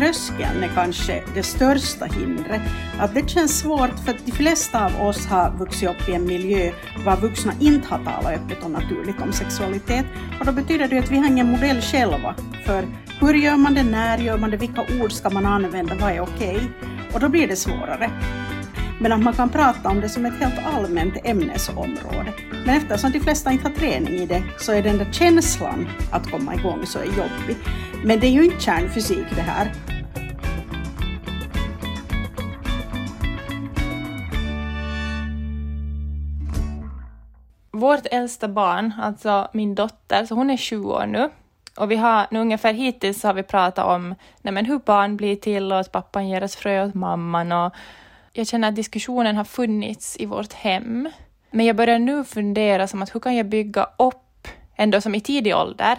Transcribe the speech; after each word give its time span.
tröskeln 0.00 0.62
är 0.62 0.70
kanske 0.74 1.22
det 1.34 1.42
största 1.42 2.04
hindret. 2.04 2.62
Att 2.98 3.14
det 3.14 3.28
känns 3.28 3.58
svårt 3.58 3.98
för 4.04 4.10
att 4.10 4.26
de 4.26 4.32
flesta 4.32 4.86
av 4.86 5.02
oss 5.02 5.26
har 5.26 5.50
vuxit 5.58 5.88
upp 5.88 6.08
i 6.08 6.12
en 6.12 6.26
miljö 6.26 6.72
var 7.04 7.16
vuxna 7.16 7.52
inte 7.60 7.88
har 7.88 8.04
talat 8.04 8.32
öppet 8.32 8.64
och 8.64 8.70
naturligt 8.70 9.20
om 9.22 9.32
sexualitet. 9.32 10.06
Och 10.40 10.46
då 10.46 10.52
betyder 10.52 10.88
det 10.88 10.98
att 10.98 11.10
vi 11.10 11.16
har 11.18 11.26
ingen 11.26 11.50
modell 11.50 11.80
själva 11.80 12.34
för 12.64 12.84
hur 13.20 13.34
gör 13.34 13.56
man 13.56 13.74
det, 13.74 13.82
när 13.82 14.18
gör 14.18 14.38
man 14.38 14.50
det, 14.50 14.56
vilka 14.56 14.86
ord 15.02 15.12
ska 15.12 15.30
man 15.30 15.46
använda, 15.46 15.94
vad 15.94 16.12
är 16.12 16.20
okej? 16.20 16.56
Okay? 16.56 16.68
Och 17.14 17.20
då 17.20 17.28
blir 17.28 17.48
det 17.48 17.56
svårare. 17.56 18.10
Men 19.02 19.12
att 19.12 19.22
man 19.22 19.32
kan 19.34 19.48
prata 19.48 19.88
om 19.88 20.00
det 20.00 20.08
som 20.08 20.26
ett 20.26 20.40
helt 20.40 20.66
allmänt 20.66 21.14
ämnesområde. 21.24 22.32
Men 22.66 22.76
eftersom 22.76 23.12
de 23.12 23.20
flesta 23.20 23.52
inte 23.52 23.68
har 23.68 23.74
träning 23.74 24.14
i 24.14 24.26
det 24.26 24.42
så 24.58 24.72
är 24.72 24.82
den 24.82 24.98
där 24.98 25.12
känslan 25.12 25.88
att 26.12 26.30
komma 26.30 26.54
igång 26.54 26.86
så 26.86 26.98
är 26.98 27.04
jobbig. 27.04 27.56
Men 28.04 28.20
det 28.20 28.26
är 28.26 28.30
ju 28.30 28.44
inte 28.44 28.60
kärnfysik 28.60 29.26
det 29.34 29.42
här. 29.42 29.72
Vårt 37.70 38.06
äldsta 38.10 38.48
barn, 38.48 38.92
alltså 39.02 39.48
min 39.52 39.74
dotter, 39.74 40.24
så 40.24 40.34
hon 40.34 40.50
är 40.50 40.56
20 40.56 40.92
år 40.92 41.06
nu. 41.06 41.30
Och 41.76 41.90
vi 41.90 41.96
har 41.96 42.26
nu 42.30 42.40
ungefär 42.40 42.72
hittills 42.72 43.22
har 43.22 43.34
vi 43.34 43.42
pratat 43.42 43.86
om 43.86 44.14
nej 44.42 44.54
men 44.54 44.64
hur 44.64 44.78
barn 44.78 45.16
blir 45.16 45.36
till 45.36 45.72
och 45.72 45.80
att 45.80 45.92
pappan 45.92 46.28
ger 46.28 46.44
oss 46.44 46.56
frö 46.56 46.84
åt 46.84 46.94
mamman 46.94 47.52
och 47.52 47.74
jag 48.32 48.46
känner 48.46 48.68
att 48.68 48.76
diskussionen 48.76 49.36
har 49.36 49.44
funnits 49.44 50.16
i 50.20 50.26
vårt 50.26 50.52
hem. 50.52 51.08
Men 51.50 51.66
jag 51.66 51.76
börjar 51.76 51.98
nu 51.98 52.24
fundera 52.24 52.88
som 52.88 53.02
att 53.02 53.14
hur 53.14 53.20
kan 53.20 53.36
jag 53.36 53.46
bygga 53.46 53.88
upp, 53.98 54.48
ändå 54.76 55.00
som 55.00 55.14
i 55.14 55.20
tidig 55.20 55.56
ålder, 55.56 55.98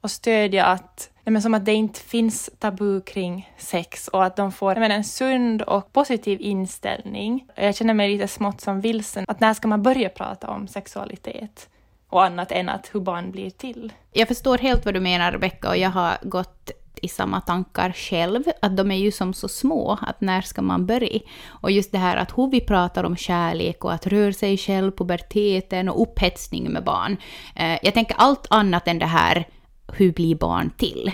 och 0.00 0.10
stödja 0.10 0.64
att, 0.64 1.10
men 1.24 1.42
som 1.42 1.54
att 1.54 1.64
det 1.64 1.74
inte 1.74 2.00
finns 2.00 2.50
tabu 2.58 3.00
kring 3.00 3.52
sex 3.58 4.08
och 4.08 4.24
att 4.24 4.36
de 4.36 4.52
får 4.52 4.74
men, 4.74 4.90
en 4.90 5.04
sund 5.04 5.62
och 5.62 5.92
positiv 5.92 6.40
inställning. 6.40 7.46
Jag 7.54 7.76
känner 7.76 7.94
mig 7.94 8.12
lite 8.12 8.28
smått 8.28 8.60
som 8.60 8.80
vilsen, 8.80 9.24
att 9.28 9.40
när 9.40 9.54
ska 9.54 9.68
man 9.68 9.82
börja 9.82 10.08
prata 10.08 10.50
om 10.50 10.68
sexualitet? 10.68 11.68
Och 12.08 12.24
annat 12.24 12.52
än 12.52 12.68
att 12.68 12.90
hur 12.92 13.00
barn 13.00 13.30
blir 13.30 13.50
till. 13.50 13.92
Jag 14.12 14.28
förstår 14.28 14.58
helt 14.58 14.84
vad 14.84 14.94
du 14.94 15.00
menar, 15.00 15.32
Rebecka, 15.32 15.68
och 15.68 15.76
jag 15.76 15.90
har 15.90 16.18
gått 16.22 16.70
i 17.02 17.08
samma 17.08 17.40
tankar 17.40 17.92
själv, 17.92 18.42
att 18.62 18.76
de 18.76 18.90
är 18.90 18.96
ju 18.96 19.10
som 19.12 19.34
så 19.34 19.48
små, 19.48 19.98
att 20.02 20.20
när 20.20 20.40
ska 20.40 20.62
man 20.62 20.86
börja? 20.86 21.20
Och 21.46 21.70
just 21.70 21.92
det 21.92 21.98
här 21.98 22.16
att 22.16 22.38
hur 22.38 22.50
vi 22.50 22.60
pratar 22.60 23.04
om 23.04 23.16
kärlek 23.16 23.84
och 23.84 23.92
att 23.92 24.06
röra 24.06 24.32
sig 24.32 24.56
själv, 24.56 24.90
puberteten 24.90 25.88
och 25.88 26.02
upphetsning 26.02 26.72
med 26.72 26.84
barn. 26.84 27.16
Eh, 27.56 27.78
jag 27.82 27.94
tänker 27.94 28.16
allt 28.18 28.46
annat 28.50 28.88
än 28.88 28.98
det 28.98 29.06
här, 29.06 29.48
hur 29.92 30.12
blir 30.12 30.34
barn 30.34 30.70
till? 30.76 31.12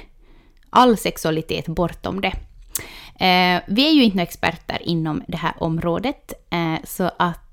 All 0.71 0.97
sexualitet 0.97 1.67
bortom 1.67 2.21
det. 2.21 2.33
Eh, 3.25 3.63
vi 3.67 3.89
är 3.89 3.93
ju 3.93 4.05
inte 4.05 4.23
experter 4.23 4.83
inom 4.83 5.23
det 5.29 5.37
här 5.37 5.55
området, 5.59 6.33
eh, 6.51 6.85
så 6.85 7.11
att 7.19 7.44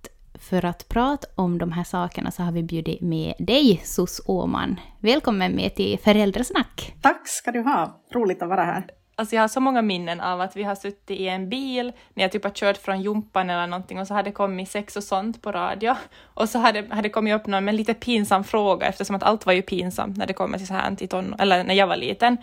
för 0.51 0.65
att 0.65 0.87
prata 0.89 1.27
om 1.35 1.57
de 1.57 1.71
här 1.71 1.83
sakerna 1.83 2.31
så 2.31 2.43
har 2.43 2.51
vi 2.51 2.63
bjudit 2.63 3.01
med 3.01 3.33
dig, 3.39 3.81
Sus 3.83 4.21
Åman. 4.25 4.79
Välkommen 4.99 5.51
med 5.51 5.75
till 5.75 5.99
Föräldrasnack. 5.99 6.93
Tack 7.01 7.27
ska 7.27 7.51
du 7.51 7.61
ha, 7.61 8.01
roligt 8.13 8.41
att 8.41 8.49
vara 8.49 8.63
här. 8.63 8.85
Alltså 9.15 9.35
jag 9.35 9.43
har 9.43 9.47
så 9.47 9.59
många 9.59 9.81
minnen 9.81 10.21
av 10.21 10.41
att 10.41 10.55
vi 10.55 10.63
har 10.63 10.75
suttit 10.75 11.11
i 11.11 11.27
en 11.27 11.49
bil 11.49 11.91
när 12.13 12.23
jag 12.23 12.31
typ 12.31 12.43
har 12.43 12.51
kört 12.51 12.77
från 12.77 13.01
Jumpan 13.01 13.49
eller 13.49 13.67
någonting 13.67 13.99
och 13.99 14.07
så 14.07 14.13
hade 14.13 14.29
det 14.29 14.33
kommit 14.33 14.69
sex 14.69 14.97
och 14.97 15.03
sånt 15.03 15.41
på 15.41 15.51
radio. 15.51 15.95
Och 16.23 16.49
så 16.49 16.59
hade, 16.59 16.87
hade 16.89 17.01
det 17.01 17.09
kommit 17.09 17.35
upp 17.35 17.47
någon 17.47 17.65
med 17.65 17.71
en 17.71 17.77
lite 17.77 17.93
pinsam 17.93 18.43
fråga 18.43 18.87
eftersom 18.87 19.15
att 19.15 19.23
allt 19.23 19.45
var 19.45 19.53
ju 19.53 19.61
pinsamt 19.61 20.17
när 20.17 20.27
det 20.27 20.33
kommer 20.33 20.57
till 20.57 20.67
så 20.67 20.73
här 20.73 20.95
till 20.95 21.09
ton 21.09 21.35
eller 21.39 21.63
när 21.63 21.75
jag 21.75 21.87
var 21.87 21.97
liten. 21.97 22.37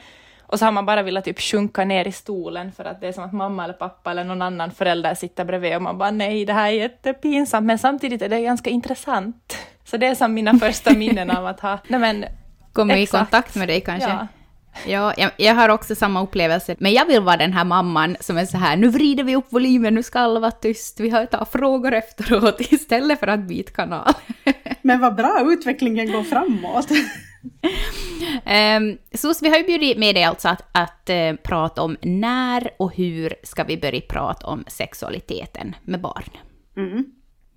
Och 0.48 0.58
så 0.58 0.64
har 0.64 0.72
man 0.72 0.86
bara 0.86 1.02
velat 1.02 1.24
typ 1.24 1.40
sjunka 1.40 1.84
ner 1.84 2.08
i 2.08 2.12
stolen 2.12 2.72
för 2.72 2.84
att 2.84 3.00
det 3.00 3.08
är 3.08 3.12
som 3.12 3.24
att 3.24 3.32
mamma 3.32 3.64
eller 3.64 3.74
pappa 3.74 4.10
eller 4.10 4.24
någon 4.24 4.42
annan 4.42 4.70
förälder 4.70 5.14
sitter 5.14 5.44
bredvid 5.44 5.76
och 5.76 5.82
man 5.82 5.98
bara 5.98 6.10
nej, 6.10 6.44
det 6.44 6.52
här 6.52 6.68
är 6.68 6.72
jättepinsamt, 6.72 7.66
men 7.66 7.78
samtidigt 7.78 8.22
är 8.22 8.28
det 8.28 8.40
ganska 8.40 8.70
intressant. 8.70 9.56
Så 9.84 9.96
det 9.96 10.06
är 10.06 10.14
som 10.14 10.34
mina 10.34 10.58
första 10.58 10.92
minnen 10.92 11.30
av 11.30 11.46
att 11.46 11.60
ha, 11.60 11.78
nej 11.88 12.00
men, 12.00 12.24
Komma 12.72 12.98
i 12.98 13.06
kontakt 13.06 13.54
med 13.54 13.68
dig 13.68 13.80
kanske? 13.80 14.08
Ja. 14.08 14.26
Ja, 14.86 15.14
jag, 15.16 15.30
jag, 15.36 15.54
har 15.54 15.68
också 15.68 15.94
samma 15.94 16.22
upplevelse, 16.22 16.76
men 16.78 16.92
jag 16.92 17.06
vill 17.06 17.22
vara 17.22 17.36
den 17.36 17.52
här 17.52 17.64
mamman 17.64 18.16
som 18.20 18.38
är 18.38 18.46
så 18.46 18.56
här, 18.56 18.76
nu 18.76 18.88
vrider 18.88 19.24
vi 19.24 19.36
upp 19.36 19.52
volymen, 19.52 19.94
nu 19.94 20.02
ska 20.02 20.18
alla 20.18 20.40
vara 20.40 20.50
tyst, 20.50 21.00
vi 21.00 21.10
har 21.10 21.26
tar 21.26 21.44
frågor 21.44 21.94
efteråt 21.94 22.60
istället 22.72 23.20
för 23.20 23.26
att 23.26 23.40
byta 23.40 23.72
kanal. 23.72 24.12
Men 24.82 25.00
vad 25.00 25.14
bra, 25.14 25.44
utvecklingen 25.46 26.12
går 26.12 26.22
framåt. 26.22 26.88
um, 28.78 28.98
Sos, 29.14 29.42
vi 29.42 29.48
har 29.48 29.56
ju 29.56 29.64
bjudit 29.64 29.98
med 29.98 30.14
dig 30.14 30.24
alltså 30.24 30.48
att, 30.48 30.62
att 30.72 31.10
uh, 31.10 31.36
prata 31.42 31.82
om 31.82 31.96
när 32.02 32.70
och 32.76 32.94
hur 32.94 33.34
ska 33.42 33.64
vi 33.64 33.76
börja 33.76 34.00
prata 34.00 34.46
om 34.46 34.64
sexualiteten 34.66 35.76
med 35.84 36.00
barn. 36.00 36.30
Mm. 36.76 37.04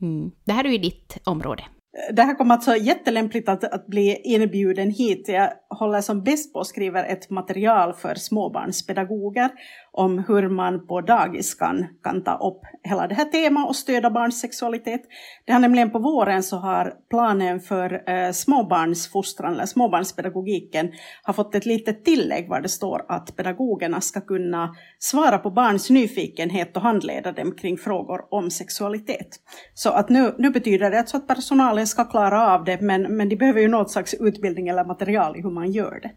Mm. 0.02 0.32
Det 0.46 0.54
här 0.54 0.66
är 0.66 0.70
ju 0.70 0.78
ditt 0.78 1.18
område. 1.24 1.64
Det 2.12 2.22
här 2.22 2.36
kommer 2.36 2.56
alltså 2.56 2.76
jättelämpligt 2.76 3.50
att, 3.50 3.64
att 3.64 3.88
bli 3.88 4.22
inbjuden 4.24 4.92
hit. 4.92 5.28
Jag 5.28 5.50
håller 5.70 6.02
som 6.02 6.24
bäst 6.24 6.54
på 6.54 6.60
att 6.60 6.68
skriva 6.68 7.04
ett 7.04 7.30
material 7.30 7.94
för 7.94 8.16
småbarnspedagoger 8.16 9.50
om 9.94 10.24
hur 10.28 10.50
man 10.50 10.88
på 10.88 11.02
dagis 11.02 11.56
kan, 11.56 11.88
kan 12.04 12.24
ta 12.24 12.38
upp 12.38 12.62
hela 12.84 13.08
det 13.08 13.16
här 13.16 13.26
temat 13.26 13.70
och 13.70 13.76
stödja 13.76 14.10
barns 14.10 14.40
sexualitet. 14.40 15.02
Det 15.46 15.54
har 15.54 15.60
nämligen 15.60 15.92
på 15.92 16.00
våren 16.00 16.44
så 16.44 16.58
har 16.58 16.94
planen 17.10 17.60
för 17.60 18.10
eh, 18.10 18.32
småbarnsfostran, 18.32 19.54
eller 19.54 19.66
småbarnspedagogiken, 19.66 20.92
har 21.24 21.34
fått 21.34 21.56
ett 21.56 21.66
litet 21.66 22.06
tillägg 22.06 22.50
var 22.50 22.62
det 22.62 22.70
står 22.70 23.06
att 23.08 23.36
pedagogerna 23.36 24.02
ska 24.02 24.22
kunna 24.22 24.76
svara 25.00 25.38
på 25.38 25.52
barns 25.52 25.90
nyfikenhet 25.90 26.78
och 26.78 26.84
handleda 26.84 27.32
dem 27.32 27.52
kring 27.52 27.78
frågor 27.78 28.22
om 28.34 28.52
sexualitet. 28.52 29.40
Så 29.74 29.90
att 29.90 30.10
nu, 30.10 30.36
nu 30.38 30.50
betyder 30.50 30.92
det 30.92 31.00
alltså 31.00 31.18
att 31.18 31.28
personalen 31.28 31.88
ska 31.88 32.06
klara 32.06 32.54
av 32.54 32.64
det, 32.64 32.82
men, 32.82 33.18
men 33.18 33.30
de 33.30 33.36
behöver 33.36 33.62
ju 33.62 33.68
något 33.68 33.92
slags 33.92 34.14
utbildning 34.14 34.68
eller 34.68 34.86
material 34.86 35.38
i 35.38 35.42
hur 35.42 35.52
man 35.52 35.72
gör 35.72 36.00
det. 36.02 36.12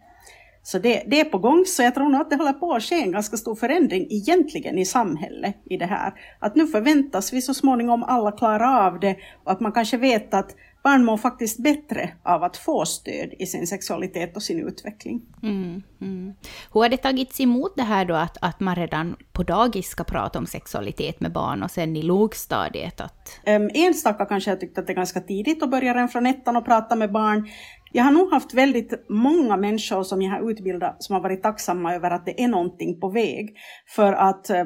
Så 0.67 0.79
det, 0.79 1.03
det, 1.07 1.21
är 1.21 1.25
på 1.25 1.39
gång, 1.39 1.65
så 1.67 1.83
jag 1.83 1.95
tror 1.95 2.09
nog 2.09 2.21
att 2.21 2.31
det 2.31 2.37
håller 2.37 2.53
på 2.53 2.73
att 2.73 2.83
ske 2.83 3.03
en 3.03 3.13
ganska 3.13 3.37
stor 3.37 3.55
förändring 3.55 4.07
egentligen 4.11 4.79
i 4.79 4.85
samhället 4.85 5.57
i 5.65 5.77
det 5.77 5.87
här. 5.87 6.13
Att 6.39 6.57
nu 6.57 6.67
förväntas 6.67 7.33
vi 7.33 7.43
så 7.43 7.55
småningom 7.55 8.03
alla 8.03 8.33
klara 8.33 8.87
av 8.87 9.01
det 9.01 9.17
och 9.45 9.53
att 9.53 9.61
man 9.61 9.73
kanske 9.73 9.97
vet 9.97 10.35
att 10.35 10.55
barn 10.85 11.05
mår 11.05 11.17
faktiskt 11.17 11.59
bättre 11.59 12.11
av 12.23 12.43
att 12.43 12.57
få 12.57 12.85
stöd 12.85 13.35
i 13.39 13.47
sin 13.47 13.67
sexualitet 13.67 14.37
och 14.37 14.43
sin 14.43 14.69
utveckling. 14.69 15.23
Mm, 15.43 15.83
mm. 16.01 16.35
Hur 16.73 16.81
har 16.81 16.89
det 16.89 16.97
tagits 16.97 17.41
emot 17.41 17.73
det 17.77 17.83
här 17.83 18.05
då 18.05 18.15
att, 18.15 18.37
att 18.41 18.61
man 18.61 18.75
redan 18.75 19.17
på 19.33 19.43
dagis 19.43 19.89
ska 19.89 20.05
prata 20.05 20.39
om 20.39 20.47
sexualitet 20.47 21.21
med 21.21 21.33
barn 21.33 21.63
och 21.63 21.71
sen 21.71 21.97
i 21.97 22.03
lågstadiet? 22.03 23.01
Att... 23.01 23.41
Um, 23.47 23.71
enstaka 23.75 24.25
kanske 24.25 24.51
jag 24.51 24.61
tyckte 24.61 24.81
att 24.81 24.87
det 24.87 24.93
är 24.93 24.97
ganska 24.97 25.21
tidigt 25.21 25.63
att 25.63 25.71
börja 25.71 25.95
redan 25.95 26.09
från 26.09 26.27
ettan 26.27 26.57
och 26.57 26.65
prata 26.65 26.97
med 26.97 27.13
barn. 27.13 27.49
Jag 27.97 28.05
har 28.05 28.13
nog 28.13 28.31
haft 28.31 28.55
väldigt 28.55 29.09
många 29.09 29.57
människor 29.57 30.03
som 30.03 30.23
jag 30.23 30.31
har 30.31 30.51
utbildat 30.51 31.03
som 31.03 31.15
har 31.15 31.23
varit 31.23 31.43
tacksamma 31.43 31.95
över 31.95 32.11
att 32.11 32.27
det 32.27 32.43
är 32.43 32.49
någonting 32.49 33.01
på 33.01 33.09
väg. 33.09 33.57
För 33.87 34.13
att 34.13 34.51
eh, 34.51 34.65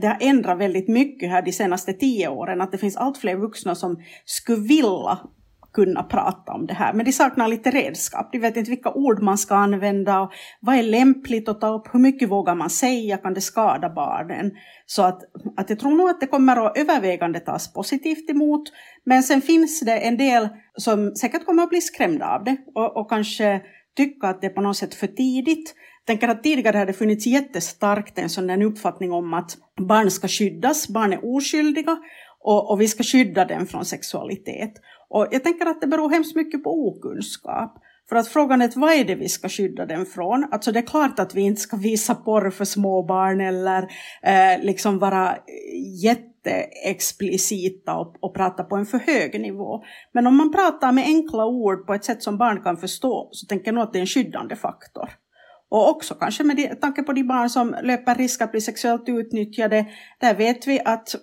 det 0.00 0.06
har 0.06 0.18
ändrat 0.20 0.58
väldigt 0.58 0.88
mycket 0.88 1.30
här 1.30 1.42
de 1.42 1.52
senaste 1.52 1.92
tio 1.92 2.28
åren, 2.28 2.60
att 2.60 2.72
det 2.72 2.78
finns 2.78 2.96
allt 2.96 3.18
fler 3.18 3.36
vuxna 3.36 3.74
som 3.74 4.02
skulle 4.24 4.68
vilja 4.68 5.18
kunna 5.72 6.02
prata 6.02 6.52
om 6.52 6.66
det 6.66 6.74
här. 6.74 6.92
Men 6.92 7.04
de 7.04 7.12
saknar 7.12 7.48
lite 7.48 7.70
redskap. 7.70 8.28
De 8.32 8.38
vet 8.38 8.56
inte 8.56 8.70
vilka 8.70 8.92
ord 8.92 9.22
man 9.22 9.38
ska 9.38 9.54
använda 9.54 10.20
och 10.20 10.32
vad 10.60 10.76
är 10.76 10.82
lämpligt 10.82 11.48
att 11.48 11.60
ta 11.60 11.68
upp, 11.68 11.94
hur 11.94 12.00
mycket 12.00 12.30
vågar 12.30 12.54
man 12.54 12.70
säga, 12.70 13.16
kan 13.16 13.34
det 13.34 13.40
skada 13.40 13.90
barnen? 13.90 14.50
Så 14.86 15.02
att, 15.02 15.20
att 15.56 15.70
jag 15.70 15.78
tror 15.78 15.96
nog 15.96 16.08
att 16.08 16.20
det 16.20 16.26
kommer 16.26 16.66
att 16.66 16.78
övervägande 16.78 17.40
tas 17.40 17.72
positivt 17.72 18.30
emot. 18.30 18.62
Men 19.04 19.22
sen 19.22 19.40
finns 19.40 19.80
det 19.80 19.98
en 19.98 20.16
del 20.16 20.48
som 20.76 21.16
säkert 21.16 21.46
kommer 21.46 21.62
att 21.62 21.70
bli 21.70 21.80
skrämda 21.80 22.26
av 22.26 22.44
det 22.44 22.56
och, 22.74 22.96
och 22.96 23.10
kanske 23.10 23.60
tycka 23.96 24.26
att 24.26 24.40
det 24.40 24.46
är 24.46 24.50
på 24.50 24.60
något 24.60 24.76
sätt 24.76 24.94
för 24.94 25.06
tidigt. 25.06 25.74
Jag 26.00 26.06
tänker 26.06 26.28
att 26.28 26.42
tidigare 26.42 26.76
hade 26.76 26.92
det 26.92 26.98
funnits 26.98 27.26
jättestarkt 27.26 28.18
en 28.18 28.28
sån 28.28 28.62
uppfattning 28.62 29.12
om 29.12 29.34
att 29.34 29.56
barn 29.88 30.10
ska 30.10 30.28
skyddas, 30.28 30.88
barn 30.88 31.12
är 31.12 31.36
oskyldiga 31.36 31.98
och, 32.44 32.70
och 32.70 32.80
vi 32.80 32.88
ska 32.88 33.02
skydda 33.02 33.44
dem 33.44 33.66
från 33.66 33.84
sexualitet. 33.84 34.72
Och 35.14 35.26
jag 35.30 35.44
tänker 35.44 35.66
att 35.66 35.80
det 35.80 35.86
beror 35.86 36.10
hemskt 36.10 36.36
mycket 36.36 36.64
på 36.64 36.88
okunskap. 36.88 37.74
För 38.08 38.16
att 38.16 38.28
frågan 38.28 38.62
är 38.62 38.72
vad 38.76 38.92
är 38.92 39.04
det 39.04 39.14
vi 39.14 39.28
ska 39.28 39.48
skydda 39.48 39.86
den 39.86 40.06
från? 40.06 40.46
Alltså 40.50 40.72
det 40.72 40.78
är 40.78 40.86
klart 40.86 41.18
att 41.18 41.34
vi 41.34 41.40
inte 41.40 41.60
ska 41.60 41.76
visa 41.76 42.14
porr 42.14 42.50
för 42.50 42.64
småbarn 42.64 43.40
eller 43.40 43.82
eh, 44.22 44.62
liksom 44.62 44.98
vara 44.98 45.36
jätteexplicita 46.02 47.94
och, 47.94 48.16
och 48.20 48.34
prata 48.34 48.64
på 48.64 48.76
en 48.76 48.86
för 48.86 48.98
hög 48.98 49.40
nivå. 49.40 49.82
Men 50.12 50.26
om 50.26 50.36
man 50.36 50.52
pratar 50.52 50.92
med 50.92 51.04
enkla 51.04 51.46
ord 51.46 51.86
på 51.86 51.94
ett 51.94 52.04
sätt 52.04 52.22
som 52.22 52.38
barn 52.38 52.62
kan 52.62 52.76
förstå 52.76 53.28
så 53.32 53.46
tänker 53.46 53.66
jag 53.66 53.74
nog 53.74 53.84
att 53.84 53.92
det 53.92 53.98
är 53.98 54.00
en 54.00 54.06
skyddande 54.06 54.56
faktor. 54.56 55.10
Och 55.70 55.88
också 55.88 56.14
kanske 56.14 56.44
med 56.44 56.80
tanke 56.80 57.02
på 57.02 57.12
de 57.12 57.22
barn 57.22 57.50
som 57.50 57.76
löper 57.82 58.14
risk 58.14 58.42
att 58.42 58.50
bli 58.50 58.60
sexuellt 58.60 59.08
utnyttjade. 59.08 59.86
Där 60.20 60.34
vet 60.34 60.66
vi 60.66 60.80
att 60.84 61.14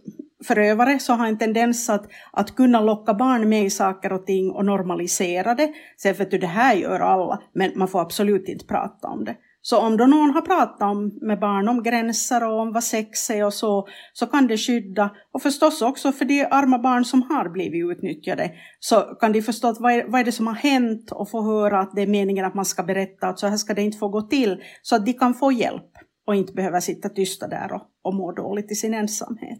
förövare 0.43 0.99
så 0.99 1.13
har 1.13 1.27
en 1.27 1.37
tendens 1.37 1.89
att, 1.89 2.05
att 2.31 2.55
kunna 2.55 2.81
locka 2.81 3.13
barn 3.13 3.49
med 3.49 3.63
i 3.63 3.69
saker 3.69 4.13
och 4.13 4.25
ting 4.25 4.51
och 4.51 4.65
normalisera 4.65 5.55
det. 5.55 5.73
Sen 5.97 6.15
för 6.15 6.23
att 6.23 6.31
det 6.31 6.47
här 6.47 6.75
gör 6.75 6.99
alla, 6.99 7.41
men 7.53 7.71
man 7.75 7.87
får 7.87 8.01
absolut 8.01 8.49
inte 8.49 8.65
prata 8.65 9.07
om 9.07 9.25
det. 9.25 9.35
Så 9.61 9.77
om 9.77 9.97
då 9.97 10.05
någon 10.05 10.29
har 10.29 10.41
pratat 10.41 10.81
om, 10.81 11.19
med 11.21 11.39
barn 11.39 11.67
om 11.67 11.83
gränser 11.83 12.47
och 12.47 12.59
om 12.59 12.73
vad 12.73 12.83
sex 12.83 13.29
är 13.29 13.45
och 13.45 13.53
så, 13.53 13.87
så 14.13 14.25
kan 14.25 14.47
det 14.47 14.57
skydda. 14.57 15.09
Och 15.31 15.41
förstås 15.41 15.81
också 15.81 16.11
för 16.11 16.25
de 16.25 16.45
arma 16.51 16.79
barn 16.79 17.05
som 17.05 17.21
har 17.21 17.49
blivit 17.49 17.97
utnyttjade, 17.97 18.51
så 18.79 19.01
kan 19.01 19.31
de 19.31 19.41
förstå 19.41 19.67
att 19.67 19.79
vad 19.79 19.91
är, 19.91 20.05
vad 20.07 20.21
är 20.21 20.25
det 20.25 20.31
som 20.31 20.47
har 20.47 20.53
hänt 20.53 21.11
och 21.11 21.29
få 21.29 21.41
höra 21.41 21.79
att 21.79 21.95
det 21.95 22.01
är 22.01 22.07
meningen 22.07 22.45
att 22.45 22.55
man 22.55 22.65
ska 22.65 22.83
berätta 22.83 23.27
att 23.27 23.39
så 23.39 23.47
här 23.47 23.57
ska 23.57 23.73
det 23.73 23.81
inte 23.81 23.97
få 23.97 24.07
gå 24.07 24.21
till, 24.21 24.63
så 24.81 24.95
att 24.95 25.05
de 25.05 25.13
kan 25.13 25.33
få 25.33 25.51
hjälp 25.51 25.91
och 26.27 26.35
inte 26.35 26.53
behöva 26.53 26.81
sitta 26.81 27.09
tysta 27.09 27.47
där 27.47 27.73
och, 27.73 27.81
och 28.03 28.13
må 28.13 28.31
dåligt 28.31 28.71
i 28.71 28.75
sin 28.75 28.93
ensamhet. 28.93 29.59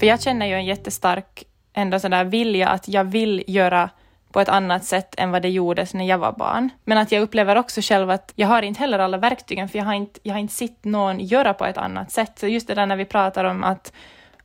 För 0.00 0.06
jag 0.06 0.22
känner 0.22 0.46
ju 0.46 0.54
en 0.54 0.64
jättestark 0.64 1.44
ändå 1.72 2.00
sån 2.00 2.10
där 2.10 2.24
vilja 2.24 2.68
att 2.68 2.88
jag 2.88 3.04
vill 3.04 3.44
göra 3.46 3.90
på 4.32 4.40
ett 4.40 4.48
annat 4.48 4.84
sätt 4.84 5.14
än 5.18 5.30
vad 5.30 5.42
det 5.42 5.48
gjordes 5.48 5.94
när 5.94 6.04
jag 6.04 6.18
var 6.18 6.32
barn. 6.32 6.70
Men 6.84 6.98
att 6.98 7.12
jag 7.12 7.22
upplever 7.22 7.56
också 7.56 7.80
själv 7.80 8.10
att 8.10 8.32
jag 8.36 8.48
har 8.48 8.62
inte 8.62 8.80
heller 8.80 8.98
alla 8.98 9.18
verktygen 9.18 9.68
för 9.68 9.78
jag 9.78 9.84
har 9.84 9.94
inte, 9.94 10.20
jag 10.22 10.34
har 10.34 10.40
inte 10.40 10.54
sett 10.54 10.84
någon 10.84 11.20
göra 11.20 11.54
på 11.54 11.64
ett 11.64 11.76
annat 11.76 12.12
sätt. 12.12 12.38
Så 12.38 12.46
just 12.46 12.68
det 12.68 12.74
där 12.74 12.86
när 12.86 12.96
vi 12.96 13.04
pratar 13.04 13.44
om 13.44 13.64
att, 13.64 13.92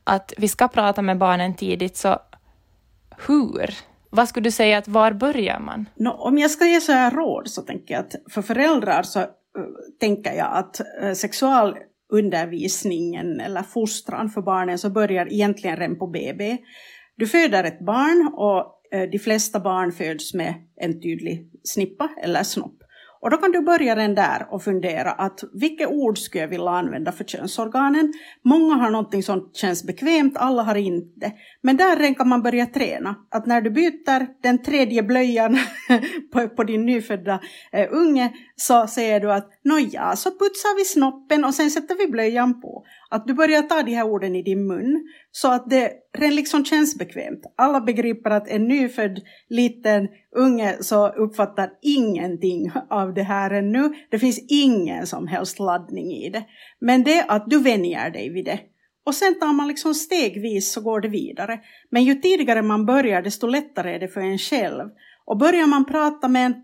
att 0.04 0.32
vi 0.36 0.48
ska 0.48 0.68
prata 0.68 1.02
med 1.02 1.18
barnen 1.18 1.54
tidigt, 1.54 1.96
så 1.96 2.18
hur? 3.26 3.74
Vad 4.10 4.28
skulle 4.28 4.44
du 4.44 4.50
säga 4.50 4.78
att 4.78 4.88
var 4.88 5.12
börjar 5.12 5.58
man? 5.58 5.86
No, 5.94 6.08
om 6.08 6.38
jag 6.38 6.50
ska 6.50 6.66
ge 6.66 6.80
så 6.80 6.92
här 6.92 7.10
råd 7.10 7.48
så 7.48 7.62
tänker 7.62 7.94
jag 7.94 8.00
att 8.00 8.32
för 8.32 8.42
föräldrar 8.42 9.02
så 9.02 9.20
uh, 9.20 9.26
tänker 10.00 10.32
jag 10.32 10.48
att 10.52 10.80
uh, 11.02 11.12
undervisningen 12.12 13.40
eller 13.40 13.62
fostran 13.62 14.30
för 14.30 14.42
barnen 14.42 14.78
så 14.78 14.90
börjar 14.90 15.32
egentligen 15.32 15.76
redan 15.76 15.98
på 15.98 16.06
BB. 16.06 16.58
Du 17.16 17.26
föder 17.26 17.64
ett 17.64 17.80
barn 17.80 18.34
och 18.34 18.96
eh, 18.98 19.10
de 19.10 19.18
flesta 19.18 19.60
barn 19.60 19.92
föds 19.92 20.34
med 20.34 20.54
en 20.80 21.00
tydlig 21.00 21.50
snippa 21.64 22.10
eller 22.22 22.42
snopp. 22.42 22.82
Och 23.26 23.30
då 23.30 23.36
kan 23.36 23.52
du 23.52 23.60
börja 23.60 23.94
den 23.94 24.14
där 24.14 24.46
och 24.50 24.62
fundera 24.62 25.12
att 25.12 25.44
vilka 25.52 25.88
ord 25.88 26.18
skulle 26.18 26.42
jag 26.42 26.48
vilja 26.48 26.70
använda 26.70 27.12
för 27.12 27.24
könsorganen? 27.24 28.12
Många 28.44 28.74
har 28.74 28.90
någonting 28.90 29.22
som 29.22 29.50
känns 29.52 29.84
bekvämt, 29.84 30.36
alla 30.36 30.62
har 30.62 30.74
inte. 30.74 31.32
Men 31.62 31.76
där 31.76 32.14
kan 32.14 32.28
man 32.28 32.42
börja 32.42 32.66
träna. 32.66 33.14
Att 33.30 33.46
när 33.46 33.60
du 33.60 33.70
byter 33.70 34.42
den 34.42 34.62
tredje 34.62 35.02
blöjan 35.02 35.58
på, 36.32 36.48
på, 36.48 36.64
din 36.64 36.86
nyfödda 36.86 37.40
eh, 37.72 37.88
unge 37.90 38.32
så 38.56 38.86
säger 38.86 39.20
du 39.20 39.32
att 39.32 39.50
nåja, 39.64 40.16
så 40.16 40.30
putsar 40.30 40.78
vi 40.78 40.84
snoppen 40.84 41.44
och 41.44 41.54
sen 41.54 41.70
sätter 41.70 41.94
vi 41.94 42.06
blöjan 42.12 42.60
på. 42.60 42.84
Att 43.10 43.26
du 43.26 43.34
börjar 43.34 43.62
ta 43.62 43.82
de 43.82 43.94
här 43.94 44.06
orden 44.06 44.36
i 44.36 44.42
din 44.42 44.66
mun 44.66 45.08
så 45.30 45.52
att 45.52 45.70
det 45.70 45.92
liksom 46.30 46.64
känns 46.64 46.98
bekvämt. 46.98 47.40
Alla 47.56 47.80
begriper 47.80 48.30
att 48.30 48.48
en 48.48 48.68
nyfödd 48.68 49.20
liten 49.48 50.08
unge 50.36 50.76
så 50.80 51.08
uppfattar 51.08 51.70
ingenting 51.82 52.70
av 52.90 53.14
det 53.14 53.22
här 53.22 53.50
ännu. 53.50 53.94
Det 54.10 54.18
finns 54.18 54.38
ingen 54.48 55.06
som 55.06 55.26
helst 55.26 55.58
laddning 55.58 56.12
i 56.12 56.30
det. 56.30 56.44
Men 56.80 57.04
det 57.04 57.18
är 57.18 57.30
att 57.30 57.50
du 57.50 57.62
vänjer 57.62 58.10
dig 58.10 58.30
vid 58.30 58.44
det. 58.44 58.60
Och 59.06 59.14
sen 59.14 59.38
tar 59.40 59.52
man 59.52 59.68
liksom 59.68 59.94
stegvis 59.94 60.72
så 60.72 60.80
går 60.80 61.00
det 61.00 61.08
vidare. 61.08 61.60
Men 61.90 62.04
ju 62.04 62.14
tidigare 62.14 62.62
man 62.62 62.86
börjar 62.86 63.22
desto 63.22 63.46
lättare 63.46 63.94
är 63.94 63.98
det 63.98 64.08
för 64.08 64.20
en 64.20 64.38
själv. 64.38 64.84
Och 65.24 65.38
börjar 65.38 65.66
man 65.66 65.84
prata 65.84 66.28
med 66.28 66.46
en 66.46 66.54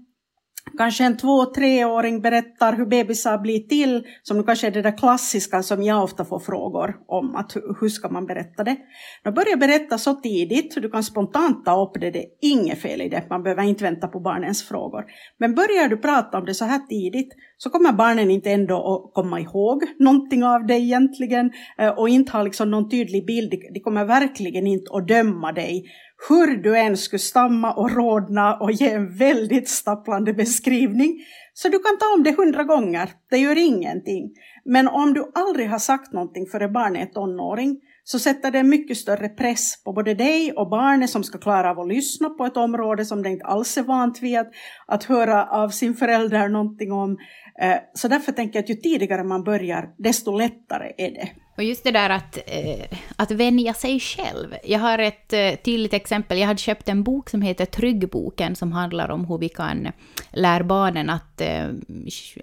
Kanske 0.79 1.05
en 1.05 1.17
två, 1.17 1.45
treåring 1.45 2.21
berättar 2.21 2.77
hur 2.77 2.87
bebisar 2.87 3.39
blir 3.39 3.59
till, 3.59 4.07
som 4.23 4.45
kanske 4.45 4.67
är 4.67 4.71
det 4.71 4.83
där 4.83 4.99
klassiska 4.99 5.63
som 5.63 5.83
jag 5.83 6.05
ofta 6.05 6.25
får 6.25 6.39
frågor 6.39 6.97
om, 7.07 7.37
att 7.37 7.57
hur 7.81 7.89
ska 7.89 8.09
man 8.09 8.27
berätta 8.27 8.65
det? 8.65 8.77
Då 9.25 9.33
börjar 9.33 9.57
berätta 9.57 9.99
så 9.99 10.15
tidigt, 10.15 10.75
du 10.83 10.91
kan 10.91 11.03
spontant 11.03 11.65
ta 11.65 11.83
upp 11.83 12.01
det, 12.01 12.11
det 12.11 12.19
är 12.19 12.29
inget 12.41 12.79
fel 12.79 13.01
i 13.01 13.09
det, 13.09 13.25
man 13.31 13.43
behöver 13.43 13.63
inte 13.63 13.85
vänta 13.85 14.09
på 14.09 14.21
barnens 14.21 14.69
frågor. 14.69 15.05
Men 15.39 15.55
börjar 15.55 15.89
du 15.89 15.97
prata 15.97 16.39
om 16.39 16.45
det 16.45 16.55
så 16.55 16.65
här 16.65 16.79
tidigt, 16.79 17.35
så 17.57 17.71
kommer 17.71 17.93
barnen 17.93 18.31
inte 18.31 18.51
ändå 18.51 18.77
att 18.77 19.15
komma 19.15 19.41
ihåg 19.41 19.83
någonting 19.99 20.45
av 20.45 20.67
det 20.67 20.75
egentligen, 20.75 21.51
eh, 21.79 21.89
och 21.89 22.09
inte 22.09 22.33
ha 22.33 22.43
liksom 22.43 22.71
någon 22.71 22.91
tydlig 22.91 23.27
bild, 23.27 23.51
de 23.75 23.81
kommer 23.81 24.05
verkligen 24.05 24.67
inte 24.67 24.93
att 24.95 25.09
döma 25.09 25.53
dig 25.53 25.85
hur 26.29 26.57
du 26.57 26.79
än 26.79 26.97
skulle 26.97 27.21
stamma 27.21 27.73
och 27.73 27.91
rodna 27.91 28.57
och 28.57 28.73
ge 28.73 28.91
en 28.91 29.17
väldigt 29.17 29.69
stapplande 29.69 30.33
beskrivning. 30.33 31.25
Så 31.55 31.69
du 31.69 31.79
kan 31.79 31.99
ta 31.99 32.15
om 32.17 32.23
det 32.23 32.37
hundra 32.37 32.65
gånger, 32.65 33.11
det 33.31 33.39
gör 33.39 33.59
ingenting. 33.59 34.31
Men 34.65 34.89
om 34.89 35.15
du 35.15 35.31
aldrig 35.35 35.69
har 35.69 35.79
sagt 35.79 36.13
någonting 36.13 36.47
före 36.47 36.69
barnet 36.69 37.09
är 37.09 37.13
tonåring 37.13 37.81
så 38.05 38.19
sätter 38.19 38.51
det 38.51 38.63
mycket 38.63 38.97
större 38.97 39.29
press 39.29 39.85
på 39.85 39.93
både 39.93 40.15
dig 40.15 40.53
och 40.53 40.69
barnet 40.69 41.11
som 41.11 41.25
ska 41.25 41.39
klara 41.39 41.71
av 41.71 41.81
att 41.81 41.89
lyssna 41.89 42.31
på 42.31 42.45
ett 42.45 42.57
område 42.57 43.05
som 43.05 43.23
det 43.23 43.29
inte 43.29 43.45
alls 43.45 43.79
är 43.79 43.83
vant 43.83 44.23
vid 44.23 44.39
att, 44.39 44.51
att 44.87 45.05
höra 45.05 45.47
av 45.47 45.69
sin 45.69 45.95
förälder 45.95 46.49
någonting 46.49 46.93
om. 46.93 47.17
Eh, 47.61 47.77
så 47.95 48.09
därför 48.09 48.33
tänker 48.33 48.59
jag 48.59 48.63
att 48.63 48.71
ju 48.71 48.75
tidigare 48.75 49.25
man 49.25 49.45
börjar, 49.45 49.95
desto 49.99 50.39
lättare 50.39 50.93
är 50.97 51.11
det. 51.11 51.29
Och 51.57 51.63
just 51.63 51.85
det 51.85 51.91
där 51.91 52.11
att, 52.11 52.39
eh, 52.47 52.99
att 53.17 53.31
vänja 53.31 53.75
sig 53.75 54.01
själv. 54.01 54.55
Jag 54.65 54.79
har 54.79 54.99
ett 54.99 55.33
eh, 55.33 55.55
tydligt 55.55 55.95
exempel. 55.95 56.39
Jag 56.39 56.47
hade 56.47 56.61
köpt 56.61 56.89
en 56.89 57.03
bok 57.03 57.31
som 57.31 57.43
heter 57.43 57.67
Tryggboken 57.67 58.57
som 58.57 58.73
handlar 58.73 59.09
om 59.09 59.25
hur 59.25 59.39
vi 59.39 59.49
kan 59.49 59.93
lära 60.31 60.65
barnen 60.65 61.11
att, 61.11 61.41
eh, 61.41 61.69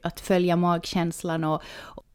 att 0.04 0.20
följa 0.20 0.56
magkänslan 0.56 1.44
och, 1.44 1.62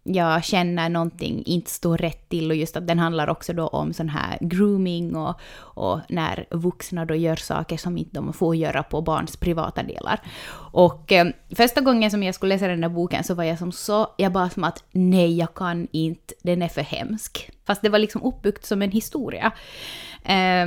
jag 0.07 0.45
känner 0.45 0.89
någonting 0.89 1.43
inte 1.47 1.71
står 1.71 1.99
rätt 1.99 2.29
till 2.29 2.51
och 2.51 2.57
just 2.57 2.77
att 2.77 2.87
den 2.87 2.99
handlar 2.99 3.29
också 3.29 3.53
då 3.53 3.67
om 3.67 3.93
sån 3.93 4.09
här 4.09 4.39
grooming 4.41 5.17
och, 5.17 5.41
och 5.57 6.01
när 6.09 6.47
vuxna 6.51 7.05
då 7.05 7.15
gör 7.15 7.37
saker 7.37 7.77
som 7.77 7.99
inte 7.99 8.15
de 8.15 8.33
får 8.33 8.57
göra 8.57 8.83
på 8.83 9.01
barns 9.01 9.37
privata 9.37 9.83
delar. 9.83 10.21
Och 10.73 11.13
eh, 11.13 11.27
första 11.57 11.81
gången 11.81 12.11
som 12.11 12.23
jag 12.23 12.35
skulle 12.35 12.55
läsa 12.55 12.69
den 12.69 12.81
där 12.81 12.89
boken 12.89 13.25
så 13.25 13.35
var 13.35 13.45
jag 13.45 13.59
som 13.59 13.73
så, 13.73 14.09
jag 14.17 14.33
bara 14.33 14.51
som 14.51 14.65
att 14.65 14.85
nej, 14.93 15.37
jag 15.37 15.55
kan 15.55 15.89
inte, 15.91 16.35
den 16.43 16.63
är 16.63 16.69
för 16.69 16.83
hemsk. 16.83 17.51
Fast 17.67 17.83
det 17.83 17.89
var 17.89 17.99
liksom 17.99 18.23
uppbyggt 18.23 18.65
som 18.65 18.83
en 18.83 18.91
historia. 18.91 19.53
Eh, 20.25 20.67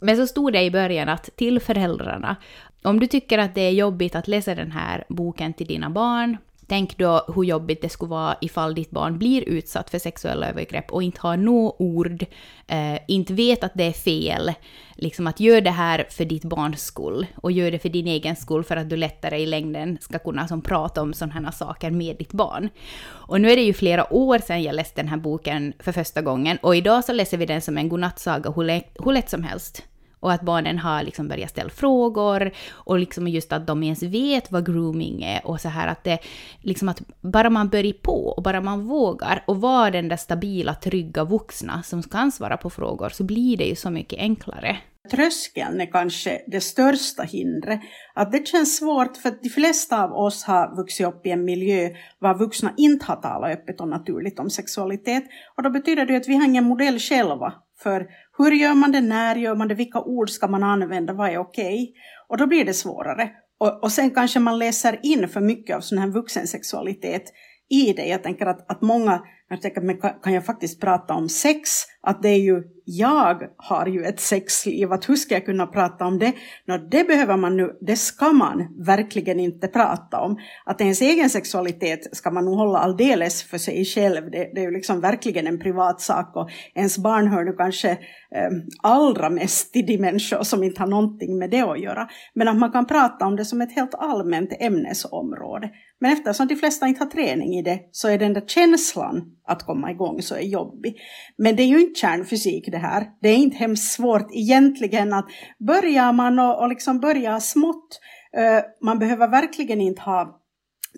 men 0.00 0.16
så 0.16 0.26
stod 0.26 0.52
det 0.52 0.62
i 0.62 0.70
början 0.70 1.08
att 1.08 1.36
till 1.36 1.60
föräldrarna, 1.60 2.36
om 2.82 3.00
du 3.00 3.06
tycker 3.06 3.38
att 3.38 3.54
det 3.54 3.60
är 3.60 3.70
jobbigt 3.70 4.14
att 4.14 4.28
läsa 4.28 4.54
den 4.54 4.70
här 4.70 5.04
boken 5.08 5.52
till 5.52 5.66
dina 5.66 5.90
barn, 5.90 6.36
Tänk 6.68 6.98
då 6.98 7.24
hur 7.34 7.44
jobbigt 7.44 7.82
det 7.82 7.88
skulle 7.88 8.10
vara 8.10 8.36
ifall 8.40 8.74
ditt 8.74 8.90
barn 8.90 9.18
blir 9.18 9.48
utsatt 9.48 9.90
för 9.90 9.98
sexuella 9.98 10.48
övergrepp 10.48 10.92
och 10.92 11.02
inte 11.02 11.20
har 11.20 11.36
några 11.36 11.82
ord, 11.82 12.24
eh, 12.66 12.98
inte 13.08 13.34
vet 13.34 13.64
att 13.64 13.72
det 13.74 13.84
är 13.84 13.92
fel. 13.92 14.52
Liksom 14.94 15.26
att 15.26 15.40
gör 15.40 15.60
det 15.60 15.70
här 15.70 16.06
för 16.10 16.24
ditt 16.24 16.44
barns 16.44 16.82
skull 16.82 17.26
och 17.36 17.52
gör 17.52 17.70
det 17.70 17.78
för 17.78 17.88
din 17.88 18.06
egen 18.06 18.36
skull 18.36 18.64
för 18.64 18.76
att 18.76 18.90
du 18.90 18.96
lättare 18.96 19.38
i 19.38 19.46
längden 19.46 19.98
ska 20.00 20.18
kunna 20.18 20.48
som, 20.48 20.62
prata 20.62 21.02
om 21.02 21.14
sådana 21.14 21.34
här 21.34 21.50
saker 21.50 21.90
med 21.90 22.16
ditt 22.16 22.32
barn. 22.32 22.68
Och 23.06 23.40
nu 23.40 23.50
är 23.50 23.56
det 23.56 23.62
ju 23.62 23.72
flera 23.72 24.12
år 24.12 24.38
sedan 24.38 24.62
jag 24.62 24.74
läste 24.74 25.02
den 25.02 25.08
här 25.08 25.16
boken 25.16 25.72
för 25.78 25.92
första 25.92 26.22
gången 26.22 26.58
och 26.62 26.76
idag 26.76 27.04
så 27.04 27.12
läser 27.12 27.36
vi 27.36 27.46
den 27.46 27.60
som 27.60 27.78
en 27.78 27.88
godnattsaga 27.88 28.50
hur 28.50 28.64
lätt, 28.64 28.96
hur 29.04 29.12
lätt 29.12 29.30
som 29.30 29.42
helst. 29.42 29.82
Och 30.20 30.32
att 30.32 30.42
barnen 30.42 30.78
har 30.78 31.02
liksom 31.02 31.28
börjat 31.28 31.50
ställa 31.50 31.70
frågor 31.70 32.52
och 32.70 32.98
liksom 32.98 33.28
just 33.28 33.52
att 33.52 33.66
de 33.66 33.82
ens 33.82 34.02
vet 34.02 34.52
vad 34.52 34.66
grooming 34.66 35.22
är 35.22 35.46
och 35.46 35.60
så 35.60 35.68
här 35.68 35.88
att 35.88 36.04
det 36.04 36.18
liksom 36.60 36.88
att 36.88 37.02
bara 37.20 37.50
man 37.50 37.68
börjar 37.68 37.92
på 37.92 38.26
och 38.26 38.42
bara 38.42 38.60
man 38.60 38.86
vågar 38.86 39.44
och 39.46 39.60
vara 39.60 39.90
den 39.90 40.08
där 40.08 40.16
stabila, 40.16 40.74
trygga 40.74 41.24
vuxna 41.24 41.82
som 41.82 42.02
kan 42.02 42.32
svara 42.32 42.56
på 42.56 42.70
frågor 42.70 43.08
så 43.08 43.24
blir 43.24 43.56
det 43.56 43.64
ju 43.64 43.74
så 43.74 43.90
mycket 43.90 44.18
enklare. 44.18 44.78
Tröskeln 45.10 45.80
är 45.80 45.86
kanske 45.86 46.42
det 46.46 46.60
största 46.60 47.22
hindret. 47.22 47.80
Att 48.14 48.32
det 48.32 48.46
känns 48.46 48.76
svårt 48.76 49.16
för 49.16 49.28
att 49.28 49.42
de 49.42 49.48
flesta 49.48 50.04
av 50.04 50.12
oss 50.12 50.44
har 50.44 50.76
vuxit 50.76 51.06
upp 51.06 51.26
i 51.26 51.30
en 51.30 51.44
miljö 51.44 51.90
var 52.18 52.38
vuxna 52.38 52.74
inte 52.76 53.04
har 53.04 53.16
talat 53.16 53.50
öppet 53.50 53.80
och 53.80 53.88
naturligt 53.88 54.38
om 54.38 54.50
sexualitet. 54.50 55.24
Och 55.56 55.62
då 55.62 55.70
betyder 55.70 56.06
det 56.06 56.16
att 56.16 56.28
vi 56.28 56.34
har 56.34 56.44
ingen 56.44 56.64
modell 56.64 56.98
själva 56.98 57.52
för 57.82 58.06
hur 58.38 58.50
gör 58.50 58.74
man 58.74 58.92
det, 58.92 59.00
när 59.00 59.36
gör 59.36 59.54
man 59.54 59.68
det, 59.68 59.74
vilka 59.74 60.00
ord 60.00 60.30
ska 60.30 60.48
man 60.48 60.62
använda, 60.62 61.12
vad 61.12 61.30
är 61.30 61.38
okej? 61.38 61.66
Okay? 61.66 61.92
Och 62.28 62.36
då 62.36 62.46
blir 62.46 62.64
det 62.64 62.74
svårare. 62.74 63.30
Och, 63.58 63.82
och 63.82 63.92
sen 63.92 64.10
kanske 64.10 64.40
man 64.40 64.58
läser 64.58 64.98
in 65.02 65.28
för 65.28 65.40
mycket 65.40 65.76
av 65.76 65.80
sån 65.80 65.98
här 65.98 66.08
vuxensexualitet 66.08 67.22
i 67.70 67.92
det. 67.92 68.06
Jag 68.06 68.22
tänker 68.22 68.46
att, 68.46 68.70
att 68.70 68.82
många 68.82 69.22
jag 69.48 69.62
tänker, 69.62 69.80
men 69.80 69.98
kan 70.22 70.32
jag 70.32 70.46
faktiskt 70.46 70.80
prata 70.80 71.14
om 71.14 71.28
sex? 71.28 71.70
Att 72.00 72.22
det 72.22 72.28
är 72.28 72.40
ju, 72.40 72.62
jag 72.90 73.42
har 73.56 73.86
ju 73.86 74.04
ett 74.04 74.20
sexliv, 74.20 74.92
att 74.92 75.08
hur 75.08 75.16
ska 75.16 75.34
jag 75.34 75.44
kunna 75.44 75.66
prata 75.66 76.04
om 76.04 76.18
det? 76.18 76.32
No, 76.66 76.78
det 76.90 77.08
behöver 77.08 77.36
man 77.36 77.56
nu, 77.56 77.78
det 77.80 77.96
ska 77.96 78.32
man 78.32 78.76
verkligen 78.86 79.40
inte 79.40 79.68
prata 79.68 80.20
om. 80.20 80.38
Att 80.64 80.80
ens 80.80 81.00
egen 81.00 81.30
sexualitet 81.30 82.16
ska 82.16 82.30
man 82.30 82.44
nog 82.44 82.54
hålla 82.54 82.78
alldeles 82.78 83.42
för 83.42 83.58
sig 83.58 83.84
själv. 83.84 84.30
Det, 84.30 84.50
det 84.54 84.60
är 84.60 84.64
ju 84.64 84.70
liksom 84.70 85.00
verkligen 85.00 85.46
en 85.46 85.58
privat 85.58 86.00
sak 86.00 86.36
och 86.36 86.50
ens 86.74 86.98
barn 86.98 87.28
hör 87.28 87.44
nu 87.44 87.52
kanske 87.52 87.90
eh, 87.90 88.50
allra 88.82 89.30
mest 89.30 89.72
till 89.72 89.86
de 89.86 89.98
människor 89.98 90.42
som 90.42 90.62
inte 90.62 90.82
har 90.82 90.88
någonting 90.88 91.38
med 91.38 91.50
det 91.50 91.60
att 91.60 91.80
göra. 91.80 92.08
Men 92.34 92.48
att 92.48 92.58
man 92.58 92.72
kan 92.72 92.86
prata 92.86 93.26
om 93.26 93.36
det 93.36 93.44
som 93.44 93.60
ett 93.60 93.72
helt 93.72 93.94
allmänt 93.94 94.52
ämnesområde. 94.60 95.70
Men 96.00 96.12
eftersom 96.12 96.46
de 96.46 96.56
flesta 96.56 96.86
inte 96.86 97.04
har 97.04 97.10
träning 97.10 97.54
i 97.54 97.62
det 97.62 97.80
så 97.92 98.08
är 98.08 98.18
den 98.18 98.34
där 98.34 98.44
känslan 98.46 99.37
att 99.48 99.62
komma 99.62 99.90
igång 99.90 100.22
så 100.22 100.34
är 100.34 100.40
jobbig. 100.40 100.96
Men 101.38 101.56
det 101.56 101.62
är 101.62 101.66
ju 101.66 101.80
inte 101.80 102.00
kärnfysik 102.00 102.68
det 102.70 102.78
här. 102.78 103.06
Det 103.22 103.28
är 103.28 103.36
inte 103.36 103.56
hemskt 103.56 103.92
svårt 103.92 104.26
egentligen 104.32 105.12
att 105.12 105.26
börjar 105.66 106.12
man 106.12 106.38
och, 106.38 106.60
och 106.60 106.68
liksom 106.68 107.00
börja 107.00 107.40
smått, 107.40 108.00
uh, 108.38 108.86
man 108.86 108.98
behöver 108.98 109.28
verkligen 109.28 109.80
inte 109.80 110.02
ha 110.02 110.40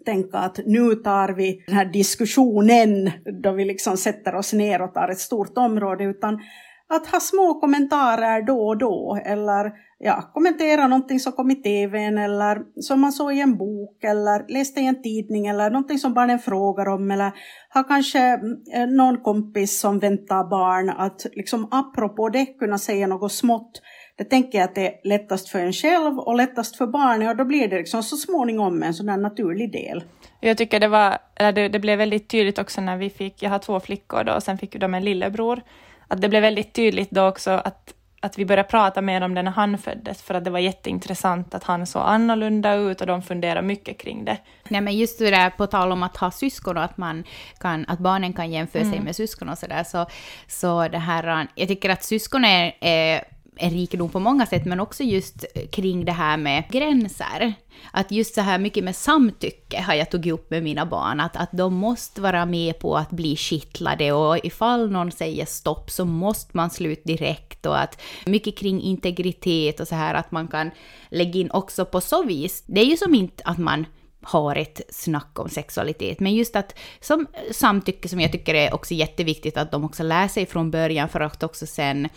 tänka 0.05 0.39
att 0.39 0.61
nu 0.67 0.95
tar 0.95 1.29
vi 1.29 1.65
den 1.67 1.77
här 1.77 1.85
diskussionen 1.85 3.11
då 3.43 3.53
vi 3.53 3.65
liksom 3.65 3.97
sätter 3.97 4.35
oss 4.35 4.53
ner 4.53 4.83
och 4.83 4.95
tar 4.95 5.09
ett 5.09 5.19
stort 5.19 5.59
område, 5.59 6.05
utan 6.05 6.41
att 6.89 7.07
ha 7.07 7.21
små 7.21 7.61
kommentarer 7.61 8.43
då 8.43 8.67
och 8.67 8.79
då 8.79 9.19
eller 9.25 9.73
ja, 10.03 10.31
kommentera 10.35 10.87
någonting 10.87 11.21
som 11.21 11.33
kom 11.33 11.51
i 11.51 11.55
tvn 11.55 12.19
eller 12.19 12.59
som 12.81 13.01
man 13.01 13.13
såg 13.13 13.35
i 13.35 13.41
en 13.41 13.59
bok 13.59 14.05
eller 14.05 14.53
läste 14.53 14.81
i 14.81 14.87
en 14.87 15.03
tidning 15.03 15.47
eller 15.47 15.71
någonting 15.71 15.99
som 15.99 16.15
barnen 16.15 16.39
frågar 16.39 16.89
om 16.89 17.11
eller 17.11 17.33
har 17.69 17.89
kanske 17.89 18.41
eh, 18.75 18.87
någon 18.87 19.21
kompis 19.23 19.81
som 19.81 19.99
väntar 19.99 20.51
barn 20.51 20.91
att 20.91 21.27
liksom 21.33 21.69
apropå 21.71 22.29
det 22.29 22.47
kunna 22.47 22.79
säga 22.79 23.07
något 23.07 23.33
smått. 23.33 23.83
Det 24.17 24.25
tänker 24.25 24.59
jag 24.59 24.65
att 24.65 24.75
det 24.75 24.87
är 24.87 25.09
lättast 25.09 25.49
för 25.49 25.59
en 25.59 25.73
själv 25.73 26.19
och 26.19 26.37
lättast 26.37 26.77
för 26.77 26.87
barnen 26.87 27.29
och 27.29 27.37
då 27.37 27.45
blir 27.45 27.69
det 27.69 27.77
liksom 27.77 28.03
så 28.03 28.17
småningom 28.17 28.83
en 28.83 28.95
sån 28.95 29.09
här 29.09 29.17
naturlig 29.17 29.73
del. 29.73 30.05
Jag 30.41 30.59
tycker 30.59 30.81
det 30.81 30.89
var, 30.89 31.19
det, 31.35 31.69
det 31.69 31.79
blev 31.79 31.99
väldigt 31.99 32.29
tydligt 32.29 32.59
också 32.59 32.81
när 32.81 32.97
vi 32.97 33.11
fick, 33.11 33.43
jag 33.43 33.51
har 33.51 33.59
två 33.59 33.81
flickor 33.81 34.25
då 34.25 34.33
och 34.33 34.43
sen 34.43 34.59
fick 34.59 34.81
de 34.81 34.95
en 34.95 35.05
lillebror 35.05 35.63
att 36.09 36.21
det 36.21 36.29
blev 36.29 36.43
väldigt 36.43 36.73
tydligt 36.73 37.11
då 37.11 37.29
också 37.29 37.51
att, 37.51 37.95
att 38.21 38.39
vi 38.39 38.45
började 38.47 38.69
prata 38.69 39.03
mer 39.03 39.21
om 39.21 39.35
det 39.35 39.43
när 39.43 39.51
han 39.51 39.79
föddes, 39.79 40.23
för 40.23 40.35
att 40.35 40.45
det 40.45 40.51
var 40.51 40.59
jätteintressant 40.59 41.55
att 41.55 41.65
han 41.65 41.87
såg 41.87 42.03
annorlunda 42.03 42.75
ut 42.75 43.01
och 43.01 43.07
de 43.07 43.23
funderade 43.23 43.63
mycket 43.63 43.99
kring 43.99 44.25
det. 44.25 44.37
Nej, 44.69 44.81
men 44.81 44.97
just 44.97 45.19
det 45.19 45.31
där 45.31 45.51
på 45.51 45.67
tal 45.67 45.93
om 45.93 46.03
att 46.03 46.17
ha 46.17 46.31
syskon 46.31 46.77
och 46.77 46.83
att, 46.83 46.97
man 46.97 47.25
kan, 47.59 47.85
att 47.89 47.99
barnen 47.99 48.33
kan 48.33 48.51
jämföra 48.51 48.83
sig 48.83 48.93
mm. 48.93 49.05
med 49.05 49.17
syskon 49.17 49.49
och 49.49 49.59
sådär, 49.59 49.85
så, 49.85 50.07
så 50.47 50.89
det 50.89 50.99
här, 50.99 51.47
jag 51.55 51.69
tycker 51.69 51.91
att 51.91 52.05
syskon 52.05 52.45
är, 52.45 52.73
är 52.81 53.25
en 53.61 53.71
rikedom 53.71 54.09
på 54.09 54.21
många 54.21 54.47
sätt, 54.47 54.65
men 54.65 54.81
också 54.81 55.03
just 55.03 55.45
kring 55.71 56.05
det 56.05 56.13
här 56.13 56.37
med 56.37 56.65
gränser. 56.71 57.55
Att 57.93 58.11
just 58.11 58.35
så 58.35 58.41
här 58.41 58.59
mycket 58.59 58.85
med 58.85 58.97
samtycke 58.97 59.81
har 59.81 59.95
jag 59.95 60.11
tagit 60.11 60.33
upp 60.33 60.51
med 60.51 60.63
mina 60.63 60.87
barn, 60.87 61.21
att, 61.21 61.37
att 61.37 61.53
de 61.53 61.75
måste 61.75 62.21
vara 62.21 62.47
med 62.47 62.79
på 62.79 62.97
att 62.97 63.11
bli 63.11 63.37
kittlade 63.37 64.13
och 64.13 64.45
ifall 64.45 64.91
någon 64.91 65.13
säger 65.13 65.47
stopp 65.47 65.91
så 65.91 66.05
måste 66.05 66.57
man 66.57 66.71
sluta 66.71 67.03
direkt 67.05 67.67
och 67.67 67.81
att 67.81 68.01
mycket 68.27 68.59
kring 68.59 68.81
integritet 68.81 69.81
och 69.81 69.89
så 69.89 69.95
här 69.95 70.15
att 70.15 70.31
man 70.31 70.49
kan 70.49 70.71
lägga 71.09 71.41
in 71.41 71.51
också 71.51 71.85
på 71.85 72.01
så 72.01 72.23
vis. 72.23 72.65
Det 72.67 72.81
är 72.81 72.85
ju 72.85 72.97
som 72.97 73.15
inte 73.15 73.43
att 73.45 73.59
man 73.59 73.87
har 74.23 74.57
ett 74.57 74.81
snack 74.89 75.39
om 75.39 75.49
sexualitet. 75.49 76.21
Men 76.21 76.35
just 76.35 76.57
att 76.57 76.79
som 77.01 77.27
samtycke 77.51 78.09
som 78.09 78.21
jag 78.21 78.33
tycker 78.33 78.55
är 78.55 78.75
också 78.75 78.95
jätteviktigt 78.95 79.57
att 79.57 79.73
de 79.73 79.85
också 79.85 80.03
lär 80.03 80.29
sig 80.29 80.47
från 80.47 80.71
början 80.71 81.09
för 81.09 81.21
att 81.21 81.43
också 81.43 81.67
sen 81.67 82.09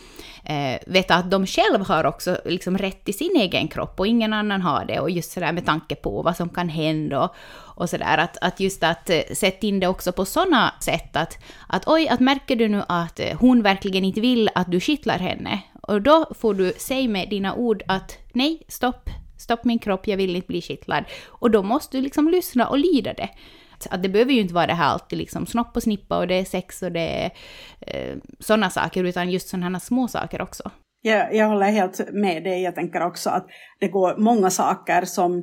eh, 0.43 0.79
veta 0.87 1.15
att 1.15 1.31
de 1.31 1.47
själva 1.47 1.85
har 1.85 2.03
också 2.03 2.37
liksom 2.45 2.77
rätt 2.77 3.05
till 3.05 3.17
sin 3.17 3.35
egen 3.35 3.67
kropp 3.67 3.99
och 3.99 4.07
ingen 4.07 4.33
annan 4.33 4.61
har 4.61 4.85
det. 4.85 4.99
Och 4.99 5.09
just 5.09 5.31
sådär 5.31 5.51
med 5.51 5.65
tanke 5.65 5.95
på 5.95 6.21
vad 6.21 6.37
som 6.37 6.49
kan 6.49 6.69
hända 6.69 7.23
och, 7.23 7.35
och 7.55 7.89
sådär. 7.89 8.17
Att, 8.17 8.37
att 8.41 8.59
just 8.59 8.83
att 8.83 9.09
eh, 9.09 9.21
sätta 9.33 9.67
in 9.67 9.79
det 9.79 9.87
också 9.87 10.11
på 10.11 10.25
sådana 10.25 10.73
sätt 10.81 11.15
att, 11.15 11.37
att 11.67 11.87
oj, 11.87 12.07
att 12.07 12.19
märker 12.19 12.55
du 12.55 12.67
nu 12.67 12.83
att 12.87 13.19
eh, 13.19 13.37
hon 13.39 13.61
verkligen 13.61 14.03
inte 14.03 14.21
vill 14.21 14.49
att 14.55 14.71
du 14.71 14.79
kittlar 14.79 15.19
henne 15.19 15.61
och 15.81 16.01
då 16.01 16.25
får 16.39 16.53
du 16.53 16.73
säga 16.77 17.09
med 17.09 17.29
dina 17.29 17.55
ord 17.55 17.83
att 17.87 18.17
nej, 18.33 18.61
stopp, 18.67 19.09
stopp 19.43 19.63
min 19.63 19.79
kropp, 19.79 20.07
jag 20.07 20.17
vill 20.17 20.35
inte 20.35 20.47
bli 20.47 20.61
kittlad. 20.61 21.03
Och 21.27 21.51
då 21.51 21.63
måste 21.63 21.97
du 21.97 22.01
liksom 22.03 22.29
lyssna 22.29 22.67
och 22.67 22.77
lyda 22.77 23.13
det. 23.13 23.29
Att 23.89 24.03
det 24.03 24.09
behöver 24.09 24.33
ju 24.33 24.41
inte 24.41 24.53
vara 24.53 24.67
det 24.67 24.73
här 24.73 24.89
alltid 24.89 25.17
liksom 25.17 25.45
snopp 25.45 25.75
och 25.75 25.83
snippa 25.83 26.17
och 26.17 26.27
det 26.27 26.35
är 26.35 26.45
sex 26.45 26.81
och 26.81 26.91
det 26.91 26.99
är 27.23 27.31
eh, 27.81 28.17
sådana 28.39 28.69
saker, 28.69 29.03
utan 29.03 29.29
just 29.29 29.49
sådana 29.49 29.79
små 29.79 30.07
saker 30.07 30.41
också. 30.41 30.71
Jag, 31.01 31.35
jag 31.35 31.47
håller 31.47 31.71
helt 31.71 32.13
med 32.13 32.43
dig. 32.43 32.61
Jag 32.61 32.75
tänker 32.75 33.05
också 33.05 33.29
att 33.29 33.47
det 33.79 33.87
går 33.87 34.17
många 34.17 34.49
saker 34.49 35.05
som 35.05 35.33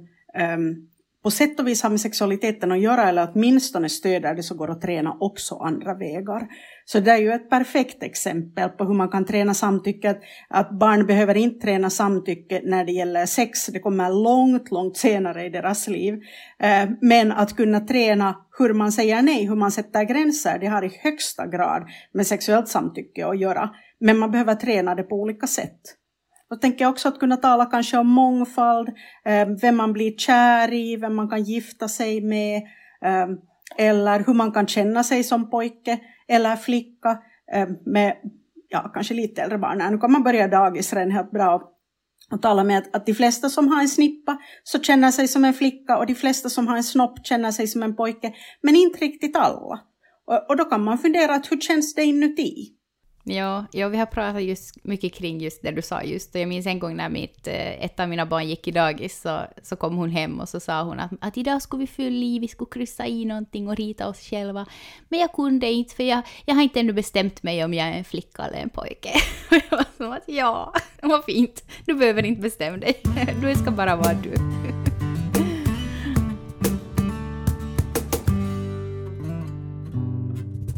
um, 0.54 0.88
på 1.22 1.30
sätt 1.30 1.60
och 1.60 1.66
vis 1.66 1.82
har 1.82 1.90
med 1.90 2.00
sexualiteten 2.00 2.72
att 2.72 2.80
göra 2.80 3.08
eller 3.08 3.28
åtminstone 3.34 3.88
stöder 3.88 4.34
det 4.34 4.42
så 4.42 4.54
går 4.54 4.70
att 4.70 4.80
träna 4.80 5.16
också 5.20 5.54
andra 5.54 5.94
vägar. 5.94 6.48
Så 6.92 7.00
det 7.00 7.10
är 7.10 7.16
ju 7.16 7.32
ett 7.32 7.50
perfekt 7.50 8.02
exempel 8.02 8.68
på 8.68 8.84
hur 8.84 8.94
man 8.94 9.08
kan 9.08 9.24
träna 9.24 9.54
samtycke. 9.54 10.16
Att 10.48 10.70
barn 10.70 11.06
behöver 11.06 11.36
inte 11.36 11.66
träna 11.66 11.90
samtycke 11.90 12.60
när 12.64 12.84
det 12.84 12.92
gäller 12.92 13.26
sex, 13.26 13.66
det 13.66 13.80
kommer 13.80 14.10
långt, 14.10 14.70
långt 14.70 14.96
senare 14.96 15.44
i 15.44 15.50
deras 15.50 15.88
liv. 15.88 16.14
Eh, 16.58 16.90
men 17.00 17.32
att 17.32 17.56
kunna 17.56 17.80
träna 17.80 18.36
hur 18.58 18.74
man 18.74 18.92
säger 18.92 19.22
nej, 19.22 19.46
hur 19.46 19.56
man 19.56 19.70
sätter 19.70 20.04
gränser, 20.04 20.58
det 20.58 20.66
har 20.66 20.84
i 20.84 21.00
högsta 21.02 21.46
grad 21.46 21.82
med 22.12 22.26
sexuellt 22.26 22.68
samtycke 22.68 23.26
att 23.26 23.40
göra. 23.40 23.70
Men 24.00 24.18
man 24.18 24.30
behöver 24.30 24.54
träna 24.54 24.94
det 24.94 25.02
på 25.02 25.14
olika 25.14 25.46
sätt. 25.46 25.80
Då 26.50 26.56
tänker 26.56 26.84
jag 26.84 26.90
också 26.90 27.08
att 27.08 27.20
kunna 27.20 27.36
tala 27.36 27.64
kanske 27.64 27.98
om 27.98 28.08
mångfald, 28.08 28.88
eh, 29.24 29.48
vem 29.62 29.76
man 29.76 29.92
blir 29.92 30.16
kär 30.16 30.72
i, 30.72 30.96
vem 30.96 31.16
man 31.16 31.28
kan 31.28 31.42
gifta 31.42 31.88
sig 31.88 32.20
med, 32.20 32.56
eh, 33.04 33.26
eller 33.78 34.24
hur 34.26 34.34
man 34.34 34.52
kan 34.52 34.66
känna 34.66 35.04
sig 35.04 35.24
som 35.24 35.50
pojke 35.50 35.98
eller 36.30 36.56
flicka 36.56 37.18
eh, 37.54 37.68
med 37.86 38.16
ja, 38.68 38.90
kanske 38.94 39.14
lite 39.14 39.42
äldre 39.42 39.58
barn. 39.58 39.92
Nu 39.92 39.98
kan 39.98 40.12
man 40.12 40.22
börja 40.22 40.48
dagis 40.48 40.92
redan 40.92 41.10
helt 41.10 41.30
bra 41.30 41.62
och 42.32 42.42
tala 42.42 42.64
med 42.64 42.78
att, 42.78 42.96
att 42.96 43.06
de 43.06 43.14
flesta 43.14 43.48
som 43.48 43.68
har 43.68 43.80
en 43.80 43.88
snippa 43.88 44.38
så 44.64 44.80
känner 44.80 45.10
sig 45.10 45.28
som 45.28 45.44
en 45.44 45.54
flicka 45.54 45.98
och 45.98 46.06
de 46.06 46.14
flesta 46.14 46.48
som 46.48 46.68
har 46.68 46.76
en 46.76 46.84
snopp 46.84 47.26
känner 47.26 47.50
sig 47.50 47.66
som 47.66 47.82
en 47.82 47.96
pojke, 47.96 48.32
men 48.62 48.76
inte 48.76 48.98
riktigt 48.98 49.36
alla. 49.36 49.80
Och, 50.26 50.50
och 50.50 50.56
då 50.56 50.64
kan 50.64 50.84
man 50.84 50.98
fundera 50.98 51.34
att 51.34 51.52
hur 51.52 51.60
känns 51.60 51.94
det 51.94 52.04
inuti? 52.04 52.79
Ja, 53.24 53.64
ja, 53.72 53.88
vi 53.88 53.96
har 53.96 54.06
pratat 54.06 54.42
just 54.42 54.84
mycket 54.84 55.14
kring 55.14 55.40
just 55.40 55.62
det 55.62 55.70
du 55.70 55.82
sa 55.82 56.02
just. 56.02 56.34
Och 56.34 56.40
jag 56.40 56.48
minns 56.48 56.66
en 56.66 56.78
gång 56.78 56.96
när 56.96 57.08
mitt, 57.08 57.46
eh, 57.46 57.84
ett 57.84 58.00
av 58.00 58.08
mina 58.08 58.26
barn 58.26 58.48
gick 58.48 58.68
i 58.68 58.70
dagis 58.70 59.20
så, 59.20 59.40
så 59.62 59.76
kom 59.76 59.96
hon 59.96 60.10
hem 60.10 60.40
och 60.40 60.48
så 60.48 60.60
sa 60.60 60.82
hon 60.82 61.00
att, 61.00 61.10
att 61.20 61.36
idag 61.36 61.62
skulle 61.62 61.80
vi 61.80 61.86
fylla 61.86 62.24
i, 62.24 62.38
vi 62.38 62.48
skulle 62.48 62.70
kryssa 62.70 63.06
i 63.06 63.24
någonting 63.24 63.68
och 63.68 63.76
rita 63.76 64.08
oss 64.08 64.20
själva. 64.20 64.66
Men 65.08 65.20
jag 65.20 65.32
kunde 65.32 65.70
inte 65.70 65.94
för 65.94 66.04
jag, 66.04 66.22
jag 66.44 66.54
har 66.54 66.62
inte 66.62 66.80
ännu 66.80 66.92
bestämt 66.92 67.42
mig 67.42 67.64
om 67.64 67.74
jag 67.74 67.88
är 67.88 67.92
en 67.92 68.04
flicka 68.04 68.42
eller 68.42 68.58
en 68.58 68.70
pojke. 68.70 69.10
Och 69.50 69.56
jag 69.70 69.76
var 69.76 69.86
som 69.96 70.12
att 70.12 70.24
ja, 70.26 70.74
vad 71.02 71.24
fint, 71.24 71.64
du 71.84 71.94
behöver 71.94 72.24
inte 72.24 72.42
bestämma 72.42 72.76
dig. 72.76 73.02
Du 73.42 73.54
ska 73.54 73.70
bara 73.70 73.96
vara 73.96 74.14
du. 74.14 74.34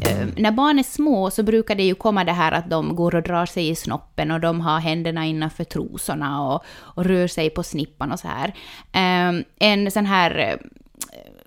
Eh, 0.05 0.27
när 0.37 0.51
barn 0.51 0.79
är 0.79 0.83
små 0.83 1.31
så 1.31 1.43
brukar 1.43 1.75
det 1.75 1.83
ju 1.83 1.95
komma 1.95 2.23
det 2.23 2.31
här 2.31 2.51
att 2.51 2.69
de 2.69 2.95
går 2.95 3.15
och 3.15 3.23
drar 3.23 3.45
sig 3.45 3.69
i 3.69 3.75
snoppen 3.75 4.31
och 4.31 4.39
de 4.39 4.61
har 4.61 4.79
händerna 4.79 5.25
innanför 5.25 5.63
trosorna 5.63 6.41
och, 6.41 6.63
och 6.67 7.05
rör 7.05 7.27
sig 7.27 7.49
på 7.49 7.63
snippan 7.63 8.11
och 8.11 8.19
så 8.19 8.27
här. 8.27 8.53
Ehm, 8.91 9.43
en 9.59 9.91
sån 9.91 10.05
här 10.05 10.37
eh, 10.37 10.57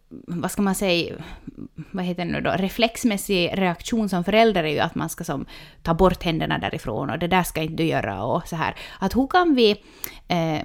vad 0.08 0.50
ska 0.50 0.62
man 0.62 0.74
säga, 0.74 1.14
vad 1.90 2.04
heter 2.04 2.24
det 2.24 2.32
nu 2.32 2.40
då, 2.40 2.50
reflexmässig 2.50 3.50
reaktion 3.54 4.08
som 4.08 4.24
förälder 4.24 4.64
är 4.64 4.72
ju 4.72 4.78
att 4.78 4.94
man 4.94 5.08
ska 5.08 5.24
som, 5.24 5.46
ta 5.82 5.94
bort 5.94 6.22
händerna 6.22 6.58
därifrån 6.58 7.10
och 7.10 7.18
det 7.18 7.26
där 7.26 7.42
ska 7.42 7.62
inte 7.62 7.74
du 7.74 7.84
göra 7.84 8.22
och 8.22 8.48
så 8.48 8.56
här. 8.56 8.74
Att 8.98 9.16
hur 9.16 9.26
kan 9.26 9.54
vi 9.54 9.70
eh, 10.28 10.62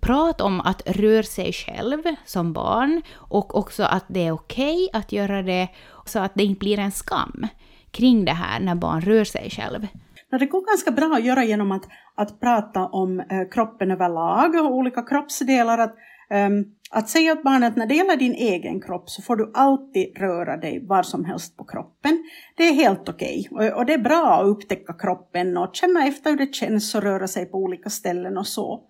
Prat 0.00 0.40
om 0.40 0.60
att 0.60 0.82
röra 0.86 1.22
sig 1.22 1.52
själv 1.52 2.02
som 2.24 2.52
barn 2.52 3.02
och 3.14 3.56
också 3.56 3.82
att 3.82 4.04
det 4.08 4.26
är 4.26 4.32
okej 4.32 4.84
okay 4.84 5.00
att 5.00 5.12
göra 5.12 5.42
det 5.42 5.68
så 6.04 6.18
att 6.18 6.32
det 6.34 6.44
inte 6.44 6.58
blir 6.58 6.78
en 6.78 6.92
skam 6.92 7.46
kring 7.90 8.24
det 8.24 8.32
här 8.32 8.60
när 8.60 8.74
barn 8.74 9.00
rör 9.00 9.24
sig 9.24 9.50
själv. 9.50 9.86
Det 10.30 10.46
går 10.46 10.66
ganska 10.66 10.90
bra 10.90 11.14
att 11.16 11.24
göra 11.24 11.44
genom 11.44 11.72
att, 11.72 11.88
att 12.14 12.40
prata 12.40 12.86
om 12.86 13.20
eh, 13.20 13.26
kroppen 13.50 13.90
överlag 13.90 14.54
och 14.54 14.74
olika 14.74 15.02
kroppsdelar. 15.02 15.78
Att, 15.78 15.94
um, 16.30 16.64
att 16.90 17.08
säga 17.08 17.32
åt 17.32 17.42
barnet 17.42 17.70
att 17.70 17.76
när 17.76 17.86
det 17.86 17.94
gäller 17.94 18.16
din 18.16 18.34
egen 18.34 18.80
kropp 18.80 19.10
så 19.10 19.22
får 19.22 19.36
du 19.36 19.50
alltid 19.54 20.18
röra 20.18 20.56
dig 20.56 20.86
var 20.86 21.02
som 21.02 21.24
helst 21.24 21.56
på 21.56 21.64
kroppen. 21.64 22.24
Det 22.56 22.68
är 22.68 22.74
helt 22.74 23.08
okej. 23.08 23.48
Okay. 23.50 23.70
Och, 23.70 23.78
och, 23.78 23.86
det 23.86 23.92
är 23.92 23.98
bra 23.98 24.40
att 24.40 24.46
upptäcka 24.46 24.92
kroppen 24.92 25.56
och 25.56 25.70
känna 25.72 26.06
efter 26.06 26.30
hur 26.30 26.38
det 26.38 26.54
känns 26.54 26.94
att 26.94 27.04
röra 27.04 27.28
sig 27.28 27.46
på 27.46 27.58
olika 27.58 27.90
ställen 27.90 28.38
och 28.38 28.46
så. 28.46 28.82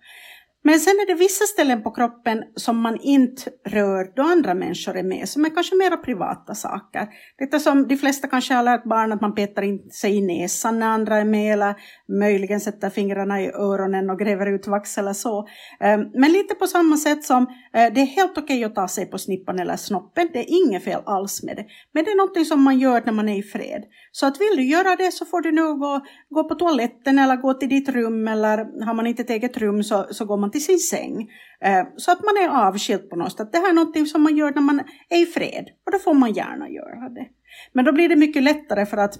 Men 0.63 0.79
sen 0.79 0.91
är 0.91 1.07
det 1.07 1.13
vissa 1.13 1.45
ställen 1.45 1.83
på 1.83 1.91
kroppen 1.91 2.43
som 2.55 2.81
man 2.81 2.97
inte 3.01 3.51
rör 3.65 4.15
då 4.15 4.21
andra 4.21 4.53
människor 4.53 4.97
är 4.97 5.03
med, 5.03 5.29
som 5.29 5.45
är 5.45 5.49
kanske 5.49 5.75
mera 5.75 5.97
privata 5.97 6.55
saker. 6.55 7.07
Detta 7.37 7.59
som 7.59 7.87
de 7.87 7.97
flesta 7.97 8.27
kanske 8.27 8.53
har 8.53 8.63
lärt 8.63 8.83
barn 8.83 9.11
att 9.11 9.21
man 9.21 9.35
petar 9.35 9.61
in 9.61 9.89
sig 9.91 10.17
i 10.17 10.21
näsan 10.21 10.79
när 10.79 10.87
andra 10.87 11.17
är 11.17 11.25
med, 11.25 11.53
eller 11.53 11.75
möjligen 12.19 12.59
sätter 12.59 12.89
fingrarna 12.89 13.41
i 13.41 13.51
öronen 13.51 14.09
och 14.09 14.19
gräver 14.19 14.45
ut 14.45 14.67
vax 14.67 14.97
eller 14.97 15.13
så. 15.13 15.47
Ehm, 15.79 16.01
men 16.13 16.31
lite 16.31 16.55
på 16.55 16.67
samma 16.67 16.97
sätt 16.97 17.23
som 17.23 17.43
eh, 17.73 17.93
det 17.93 18.01
är 18.01 18.05
helt 18.05 18.37
okej 18.37 18.63
att 18.63 18.75
ta 18.75 18.87
sig 18.87 19.05
på 19.05 19.17
snippan 19.17 19.59
eller 19.59 19.75
snoppen, 19.75 20.29
det 20.33 20.39
är 20.39 20.65
inget 20.65 20.83
fel 20.83 21.01
alls 21.05 21.43
med 21.43 21.55
det. 21.55 21.65
Men 21.93 22.03
det 22.03 22.11
är 22.11 22.17
någonting 22.17 22.45
som 22.45 22.63
man 22.63 22.79
gör 22.79 23.01
när 23.05 23.13
man 23.13 23.29
är 23.29 23.39
i 23.39 23.43
fred. 23.43 23.83
Så 24.11 24.25
att 24.25 24.41
vill 24.41 24.57
du 24.57 24.63
göra 24.63 24.95
det 24.95 25.11
så 25.11 25.25
får 25.25 25.41
du 25.41 25.51
nog 25.51 25.79
gå, 25.79 26.01
gå 26.29 26.43
på 26.43 26.55
toaletten 26.55 27.19
eller 27.19 27.35
gå 27.35 27.53
till 27.53 27.69
ditt 27.69 27.89
rum, 27.89 28.27
eller 28.27 28.85
har 28.85 28.93
man 28.93 29.07
inte 29.07 29.21
ett 29.21 29.29
eget 29.29 29.57
rum 29.57 29.83
så, 29.83 30.05
så 30.11 30.25
går 30.25 30.37
man 30.37 30.48
man 30.49 30.51
till 30.51 30.65
sin 30.65 30.79
säng. 30.79 31.29
Eh, 31.61 31.83
så 31.97 32.11
att 32.11 32.23
man 32.23 32.37
är 32.37 32.67
avskild 32.67 33.09
på 33.09 33.15
något 33.15 33.37
sätt. 33.37 33.51
Det 33.51 33.57
här 33.57 33.69
är 33.69 33.73
någonting 33.73 34.05
som 34.05 34.23
man 34.23 34.37
gör 34.37 34.51
när 34.51 34.61
man 34.61 34.79
är 35.09 35.21
i 35.21 35.25
fred 35.25 35.65
och 35.85 35.91
då 35.91 35.99
får 35.99 36.13
man 36.13 36.33
gärna 36.33 36.69
göra 36.69 37.09
det. 37.09 37.27
Men 37.73 37.85
då 37.85 37.91
blir 37.91 38.09
det 38.09 38.15
mycket 38.15 38.43
lättare 38.43 38.85
för 38.85 38.97
att 38.97 39.19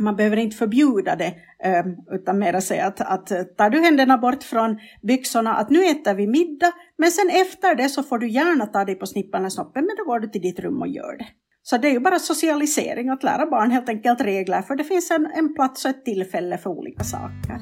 man 0.00 0.16
behöver 0.16 0.36
inte 0.36 0.56
förbjuda 0.56 1.16
det, 1.16 1.34
eh, 1.64 1.84
utan 2.12 2.38
mer 2.38 2.60
säga 2.60 2.86
att, 2.86 3.00
att 3.00 3.30
eh, 3.30 3.42
tar 3.42 3.70
du 3.70 3.80
händerna 3.80 4.18
bort 4.18 4.42
från 4.42 4.78
byxorna, 5.02 5.54
att 5.54 5.70
nu 5.70 5.84
äter 5.84 6.14
vi 6.14 6.26
middag, 6.26 6.72
men 6.98 7.10
sen 7.10 7.30
efter 7.30 7.74
det 7.74 7.88
så 7.88 8.02
får 8.02 8.18
du 8.18 8.28
gärna 8.28 8.66
ta 8.66 8.84
dig 8.84 8.94
på 8.94 9.06
snippan 9.06 9.40
eller 9.40 9.50
snoppen, 9.50 9.84
men 9.86 9.96
då 9.96 10.04
går 10.04 10.20
du 10.20 10.28
till 10.28 10.42
ditt 10.42 10.60
rum 10.60 10.82
och 10.82 10.88
gör 10.88 11.18
det. 11.18 11.26
Så 11.62 11.78
det 11.78 11.88
är 11.88 11.92
ju 11.92 12.00
bara 12.00 12.18
socialisering, 12.18 13.08
att 13.08 13.22
lära 13.22 13.46
barn 13.46 13.70
helt 13.70 13.88
enkelt 13.88 14.20
regler, 14.20 14.62
för 14.62 14.76
det 14.76 14.84
finns 14.84 15.10
en, 15.10 15.26
en 15.34 15.54
plats 15.54 15.84
och 15.84 15.90
ett 15.90 16.04
tillfälle 16.04 16.58
för 16.58 16.70
olika 16.70 17.04
saker. 17.04 17.58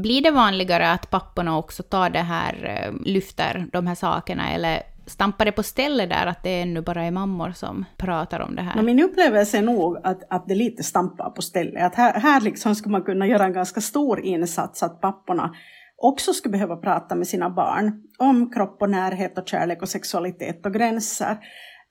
Blir 0.00 0.22
det 0.22 0.30
vanligare 0.30 0.90
att 0.90 1.10
papporna 1.10 1.58
också 1.58 1.82
tar 1.82 2.10
det 2.10 2.18
här, 2.18 2.54
eh, 2.64 2.92
lyfter 3.12 3.66
de 3.72 3.86
här 3.86 3.94
sakerna, 3.94 4.52
eller 4.52 4.82
stampar 5.06 5.44
det 5.44 5.52
på 5.52 5.62
stället 5.62 6.10
där 6.10 6.26
att 6.26 6.42
det 6.42 6.60
ännu 6.60 6.80
bara 6.80 7.04
är 7.04 7.10
mammor 7.10 7.52
som 7.52 7.84
pratar 7.96 8.40
om 8.40 8.56
det 8.56 8.62
här? 8.62 8.82
min 8.82 9.02
upplevelse 9.02 9.58
är 9.58 9.62
nog 9.62 9.98
att, 10.04 10.22
att 10.30 10.48
det 10.48 10.54
lite 10.54 10.82
stampar 10.82 11.30
på 11.30 11.42
stället. 11.42 11.82
Att 11.82 11.94
här, 11.94 12.20
här 12.20 12.40
liksom 12.40 12.74
skulle 12.74 12.92
man 12.92 13.02
kunna 13.02 13.26
göra 13.26 13.44
en 13.44 13.52
ganska 13.52 13.80
stor 13.80 14.20
insats 14.20 14.82
att 14.82 15.00
papporna 15.00 15.54
också 15.96 16.32
skulle 16.32 16.52
behöva 16.52 16.76
prata 16.76 17.14
med 17.14 17.26
sina 17.26 17.50
barn 17.50 18.02
om 18.18 18.50
kropp 18.50 18.82
och 18.82 18.90
närhet 18.90 19.38
och 19.38 19.48
kärlek 19.48 19.82
och 19.82 19.88
sexualitet 19.88 20.66
och 20.66 20.74
gränser. 20.74 21.38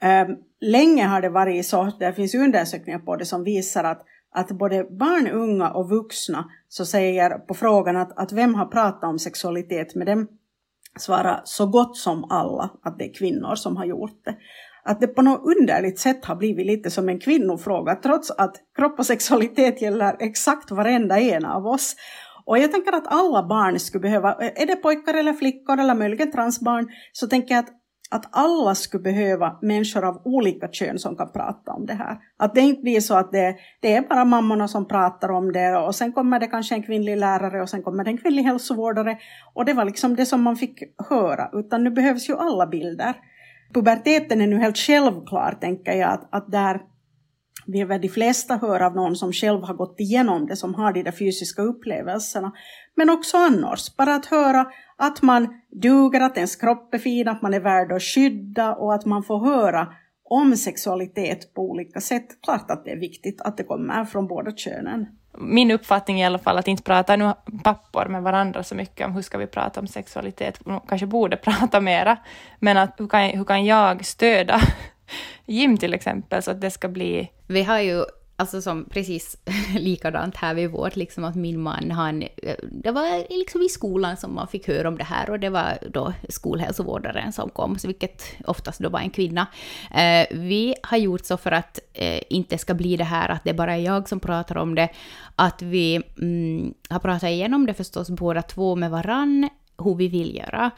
Ehm, 0.02 0.28
länge 0.62 1.06
har 1.06 1.22
det 1.22 1.30
varit 1.30 1.66
så, 1.66 1.92
det 2.00 2.14
finns 2.14 2.36
undersökningar 2.36 3.00
på 3.00 3.16
det 3.16 3.26
som 3.26 3.44
visar 3.44 3.84
att, 3.84 4.02
att 4.36 4.52
både 4.52 4.84
barn, 4.84 5.28
unga 5.28 5.70
och 5.70 5.90
vuxna 5.90 6.46
så 6.68 6.86
säger 6.86 7.30
på 7.30 7.54
frågan 7.54 7.98
att, 7.98 8.20
att 8.20 8.32
vem 8.32 8.56
har 8.56 8.66
pratat 8.66 9.04
om 9.04 9.20
sexualitet 9.20 9.96
med 9.96 10.08
dem 10.08 10.28
svarar 11.00 11.42
så 11.44 11.66
gott 11.66 11.98
som 11.98 12.24
alla 12.32 12.70
att 12.84 13.00
det 13.00 13.06
är 13.06 13.14
kvinnor 13.14 13.56
som 13.56 13.78
har 13.78 13.86
gjort 13.86 14.26
det. 14.26 14.36
Att 14.84 15.02
det 15.02 15.08
på 15.08 15.22
något 15.22 15.58
underligt 15.58 16.00
sätt 16.00 16.26
har 16.26 16.36
blivit 16.36 16.66
lite 16.66 16.92
som 16.92 17.10
en 17.10 17.20
kvinnofråga 17.20 17.96
trots 17.96 18.32
att 18.32 18.56
kropp 18.76 19.00
och 19.00 19.06
sexualitet 19.06 19.82
gäller 19.82 20.16
exakt 20.20 20.72
varenda 20.72 21.20
en 21.20 21.46
av 21.46 21.68
oss. 21.68 21.96
Och 22.46 22.58
jag 22.58 22.72
tänker 22.72 22.92
att 22.96 23.08
alla 23.08 23.48
barn 23.48 23.80
skulle 23.80 24.02
behöva, 24.02 24.34
är 24.34 24.66
det 24.66 24.76
pojkar 24.76 25.14
eller 25.14 25.34
flickor 25.34 25.80
eller 25.80 25.96
möjligen 25.96 26.32
transbarn, 26.32 26.88
så 27.12 27.28
tänker 27.28 27.56
jag 27.56 27.64
att, 27.64 27.70
att 28.12 28.26
alla 28.32 28.76
skulle 28.76 29.04
behöva 29.04 29.60
människor 29.62 30.06
av 30.06 30.22
olika 30.26 30.68
kön 30.68 31.00
som 31.00 31.16
kan 31.16 31.32
prata 31.32 31.72
om 31.72 31.86
det 31.86 31.94
här. 31.94 32.18
Att 32.38 32.56
det 32.56 32.62
inte 32.62 32.82
blir 32.82 33.00
så 33.00 33.16
att 33.16 33.32
det, 33.32 33.56
det 33.80 33.96
är 33.96 34.02
bara 34.02 34.26
mammorna 34.26 34.68
som 34.68 34.88
pratar 34.88 35.32
om 35.32 35.52
det 35.52 35.78
och 35.78 35.96
sen 35.96 36.12
kommer 36.12 36.40
det 36.40 36.48
kanske 36.48 36.76
en 36.76 36.84
kvinnlig 36.84 37.18
lärare 37.18 37.62
och 37.62 37.70
sen 37.70 37.84
kommer 37.84 38.04
det 38.04 38.10
en 38.10 38.18
kvinnlig 38.18 38.44
hälsovårdare 38.44 39.18
och 39.54 39.66
det 39.66 39.74
var 39.74 39.86
liksom 39.86 40.16
det 40.16 40.26
som 40.26 40.42
man 40.42 40.56
fick 40.56 40.84
höra, 41.10 41.50
utan 41.54 41.84
nu 41.84 41.92
behövs 41.92 42.30
ju 42.30 42.38
alla 42.38 42.68
bilder. 42.68 43.14
Puberteten 43.74 44.42
är 44.42 44.48
nu 44.48 44.58
helt 44.58 44.78
självklar, 44.78 45.58
tänker 45.62 45.94
jag, 45.94 46.10
att, 46.12 46.28
att 46.32 46.52
där 46.52 46.82
vi 47.72 47.84
väl 47.84 48.02
de 48.02 48.10
flesta 48.10 48.58
hör 48.58 48.80
av 48.80 48.96
någon 48.96 49.16
som 49.16 49.34
själv 49.34 49.64
har 49.64 49.74
gått 49.74 50.00
igenom 50.00 50.48
det, 50.48 50.56
som 50.56 50.76
har 50.76 50.94
de 50.94 51.04
där 51.04 51.12
fysiska 51.12 51.62
upplevelserna. 51.62 52.52
Men 52.96 53.10
också 53.10 53.38
annars, 53.38 53.96
bara 53.96 54.16
att 54.16 54.26
höra 54.26 54.66
att 54.98 55.22
man 55.22 55.48
duger, 55.72 56.22
att 56.22 56.38
ens 56.38 56.56
kropp 56.56 56.94
är 56.94 56.98
fin, 56.98 57.28
att 57.28 57.42
man 57.42 57.54
är 57.54 57.60
värd 57.60 57.92
att 57.92 58.04
skydda 58.04 58.76
och 58.76 58.94
att 58.94 59.06
man 59.06 59.24
får 59.24 59.40
höra 59.46 59.88
om 60.30 60.58
sexualitet 60.58 61.54
på 61.54 61.62
olika 61.62 62.02
sätt. 62.02 62.28
Klart 62.44 62.72
att 62.72 62.86
det 62.86 62.92
är 62.92 63.00
viktigt 63.00 63.42
att 63.42 63.58
det 63.58 63.64
kommer 63.64 64.06
från 64.06 64.28
båda 64.28 64.52
könen. 64.52 65.08
Min 65.38 65.72
uppfattning 65.72 66.20
är 66.20 66.24
i 66.24 66.26
alla 66.26 66.40
fall 66.40 66.58
att 66.58 66.68
inte 66.68 66.84
prata 66.84 67.16
nu 67.16 67.34
pappor 67.64 68.06
med 68.06 68.24
varandra 68.24 68.64
så 68.64 68.76
mycket 68.76 69.08
om 69.08 69.14
hur 69.14 69.22
ska 69.22 69.38
vi 69.38 69.48
prata 69.48 69.80
om 69.80 69.88
sexualitet. 69.88 70.60
kanske 70.88 71.08
borde 71.08 71.38
prata 71.44 71.82
mera, 71.82 72.18
men 72.60 72.78
att 72.78 72.96
hur 72.98 73.08
kan, 73.08 73.22
hur 73.22 73.46
kan 73.46 73.66
jag 73.66 74.06
stödja 74.06 74.60
gym 75.46 75.78
till 75.78 75.94
exempel, 75.94 76.44
så 76.44 76.52
att 76.52 76.62
det 76.62 76.72
ska 76.72 76.88
bli... 76.88 77.32
Vi 77.48 77.64
har 77.64 77.80
ju 77.80 78.04
alltså 78.40 78.62
som 78.62 78.86
precis 78.90 79.38
likadant 79.80 80.38
här 80.38 80.54
vid 80.54 80.70
vårt, 80.70 80.96
liksom 80.96 81.24
att 81.24 81.36
min 81.36 81.62
man, 81.62 81.92
han, 81.92 82.24
det 82.72 82.92
var 82.92 83.38
liksom 83.38 83.62
i 83.62 83.70
skolan 83.70 84.18
som 84.18 84.36
man 84.36 84.48
fick 84.48 84.68
höra 84.68 84.88
om 84.88 84.98
det 84.98 85.04
här 85.04 85.30
och 85.30 85.40
det 85.40 85.50
var 85.50 85.78
då 85.94 86.14
skolhälsovårdaren 86.30 87.34
som 87.34 87.50
kom, 87.50 87.78
vilket 87.84 88.24
oftast 88.46 88.80
då 88.80 88.90
var 88.90 89.00
en 89.00 89.10
kvinna. 89.10 89.48
Eh, 89.92 90.28
vi 90.32 90.76
har 90.84 90.98
gjort 90.98 91.26
så 91.26 91.38
för 91.38 91.52
att 91.52 91.80
eh, 91.94 92.22
inte 92.30 92.58
ska 92.58 92.74
bli 92.74 92.98
det 92.98 93.04
här 93.04 93.30
att 93.30 93.44
det 93.44 93.54
bara 93.54 93.74
är 93.74 93.82
jag 93.82 94.10
som 94.10 94.20
pratar 94.20 94.58
om 94.58 94.76
det, 94.76 94.90
att 95.36 95.62
vi 95.62 96.02
mm, 96.22 96.74
har 96.90 97.00
pratat 97.00 97.30
igenom 97.30 97.66
det 97.66 97.74
förstås 97.74 98.10
båda 98.10 98.42
två 98.42 98.76
med 98.76 98.92
varann, 98.92 99.50
hur 99.78 99.96
vi 99.96 100.08
vill 100.08 100.36
göra 100.36 100.72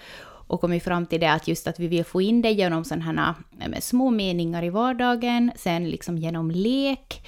och 0.52 0.62
kommit 0.62 0.84
fram 0.84 1.06
till 1.06 1.20
det 1.20 1.32
att 1.32 1.48
just 1.48 1.68
att 1.68 1.80
vi 1.80 1.88
vill 1.88 2.06
få 2.06 2.22
in 2.22 2.42
det 2.42 2.52
genom 2.52 2.84
sådana 2.84 3.36
här 3.60 3.74
eh, 3.74 3.80
små 3.80 4.10
meningar 4.10 4.64
i 4.64 4.70
vardagen, 4.70 5.52
sen 5.56 5.90
liksom 5.90 6.18
genom 6.18 6.52
lek, 6.52 7.28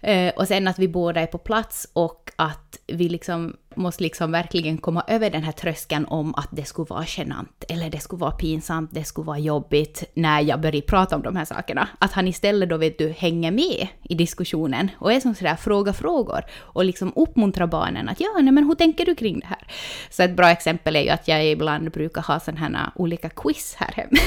eh, 0.00 0.34
och 0.36 0.48
sen 0.48 0.68
att 0.68 0.78
vi 0.78 0.88
båda 0.88 1.20
är 1.20 1.26
på 1.26 1.38
plats 1.38 1.88
och 1.92 2.30
att 2.36 2.78
vi 2.86 3.08
liksom 3.08 3.56
måste 3.76 4.02
liksom 4.02 4.32
verkligen 4.32 4.78
komma 4.78 5.04
över 5.08 5.30
den 5.30 5.42
här 5.42 5.52
tröskeln 5.52 6.06
om 6.06 6.34
att 6.34 6.48
det 6.50 6.64
skulle 6.64 6.86
vara 6.86 7.04
genant, 7.06 7.64
eller 7.68 7.90
det 7.90 7.98
skulle 7.98 8.20
vara 8.20 8.30
pinsamt, 8.30 8.90
det 8.94 9.04
skulle 9.04 9.26
vara 9.26 9.38
jobbigt 9.38 10.04
när 10.14 10.40
jag 10.40 10.60
börjar 10.60 10.80
prata 10.80 11.16
om 11.16 11.22
de 11.22 11.36
här 11.36 11.44
sakerna. 11.44 11.88
Att 11.98 12.12
han 12.12 12.28
istället 12.28 12.68
då 12.68 12.76
vet 12.76 12.98
du 12.98 13.08
hänger 13.08 13.50
med 13.50 13.88
i 14.02 14.14
diskussionen 14.14 14.90
och 14.98 15.12
är 15.12 15.20
som 15.20 15.34
sådär 15.34 15.56
fråga 15.56 15.92
frågor 15.92 16.44
och 16.58 16.84
liksom 16.84 17.12
uppmuntrar 17.16 17.66
barnen 17.66 18.08
att 18.08 18.20
ja, 18.20 18.28
nej 18.42 18.52
men 18.52 18.64
hur 18.64 18.74
tänker 18.74 19.06
du 19.06 19.14
kring 19.14 19.40
det 19.40 19.46
här? 19.46 19.66
Så 20.10 20.22
ett 20.22 20.36
bra 20.36 20.50
exempel 20.50 20.96
är 20.96 21.00
ju 21.00 21.08
att 21.08 21.28
jag 21.28 21.46
ibland 21.46 21.90
brukar 21.90 22.22
ha 22.22 22.40
sådana 22.40 22.78
här 22.78 22.90
olika 22.94 23.28
quiz 23.28 23.74
här 23.74 23.92
hemma. 23.96 24.18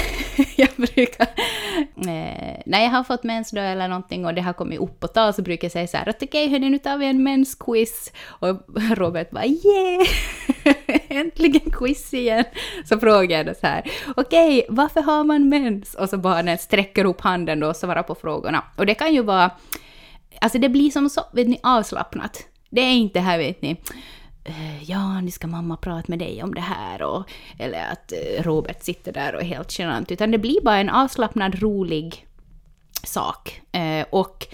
jag 0.57 0.69
brukar, 0.77 1.27
eh, 1.97 2.61
när 2.65 2.83
jag 2.83 2.89
har 2.89 3.03
fått 3.03 3.23
mens 3.23 3.51
då 3.51 3.61
eller 3.61 3.87
någonting 3.87 4.25
och 4.25 4.33
det 4.33 4.41
har 4.41 4.53
kommit 4.53 4.79
upp 4.79 4.99
på 4.99 5.07
tal 5.07 5.33
så 5.33 5.41
brukar 5.41 5.65
jag 5.65 5.71
säga 5.71 5.87
så 5.87 5.97
här 5.97 6.09
att 6.09 6.23
okej 6.23 6.27
okay, 6.27 6.49
hörni 6.49 6.69
nu 6.69 6.77
tar 6.77 6.97
vi 6.97 7.05
en 7.05 7.23
mensquiz 7.23 8.11
och 8.25 8.61
Robert 8.97 9.31
bara 9.39 9.47
yeah! 9.47 10.07
Äntligen 11.09 11.71
quiz 11.71 12.13
igen! 12.13 12.45
Så 12.85 12.99
frågade 12.99 13.33
jag 13.33 13.45
då 13.45 13.53
så 13.61 13.67
här, 13.67 13.91
okej, 14.15 14.59
okay, 14.59 14.75
varför 14.75 15.01
har 15.01 15.23
man 15.23 15.49
mens? 15.49 15.95
Och 15.95 16.09
så 16.09 16.17
barnen 16.17 16.57
sträcker 16.57 17.05
upp 17.05 17.21
handen 17.21 17.59
då 17.59 17.67
och 17.67 17.75
svarar 17.75 18.03
på 18.03 18.15
frågorna. 18.15 18.63
Och 18.75 18.85
det 18.85 18.93
kan 18.93 19.13
ju 19.13 19.23
vara, 19.23 19.51
alltså 20.41 20.59
det 20.59 20.69
blir 20.69 20.91
som 20.91 21.09
så, 21.09 21.21
vet 21.33 21.47
ni, 21.47 21.59
avslappnat. 21.63 22.45
Det 22.69 22.81
är 22.81 22.91
inte 22.93 23.19
här 23.19 23.37
vet 23.37 23.61
ni, 23.61 23.81
eh, 24.43 24.83
ja, 24.83 25.21
nu 25.21 25.31
ska 25.31 25.47
mamma 25.47 25.77
prata 25.77 26.05
med 26.07 26.19
dig 26.19 26.43
om 26.43 26.53
det 26.53 26.61
här, 26.61 27.01
och, 27.01 27.29
eller 27.59 27.91
att 27.91 28.11
eh, 28.11 28.43
Robert 28.43 28.83
sitter 28.83 29.13
där 29.13 29.35
och 29.35 29.41
är 29.41 29.45
helt 29.45 29.79
genant, 29.79 30.11
utan 30.11 30.31
det 30.31 30.37
blir 30.37 30.61
bara 30.61 30.77
en 30.77 30.89
avslappnad, 30.89 31.61
rolig 31.61 32.27
sak. 33.03 33.61
Eh, 33.71 34.05
och 34.09 34.47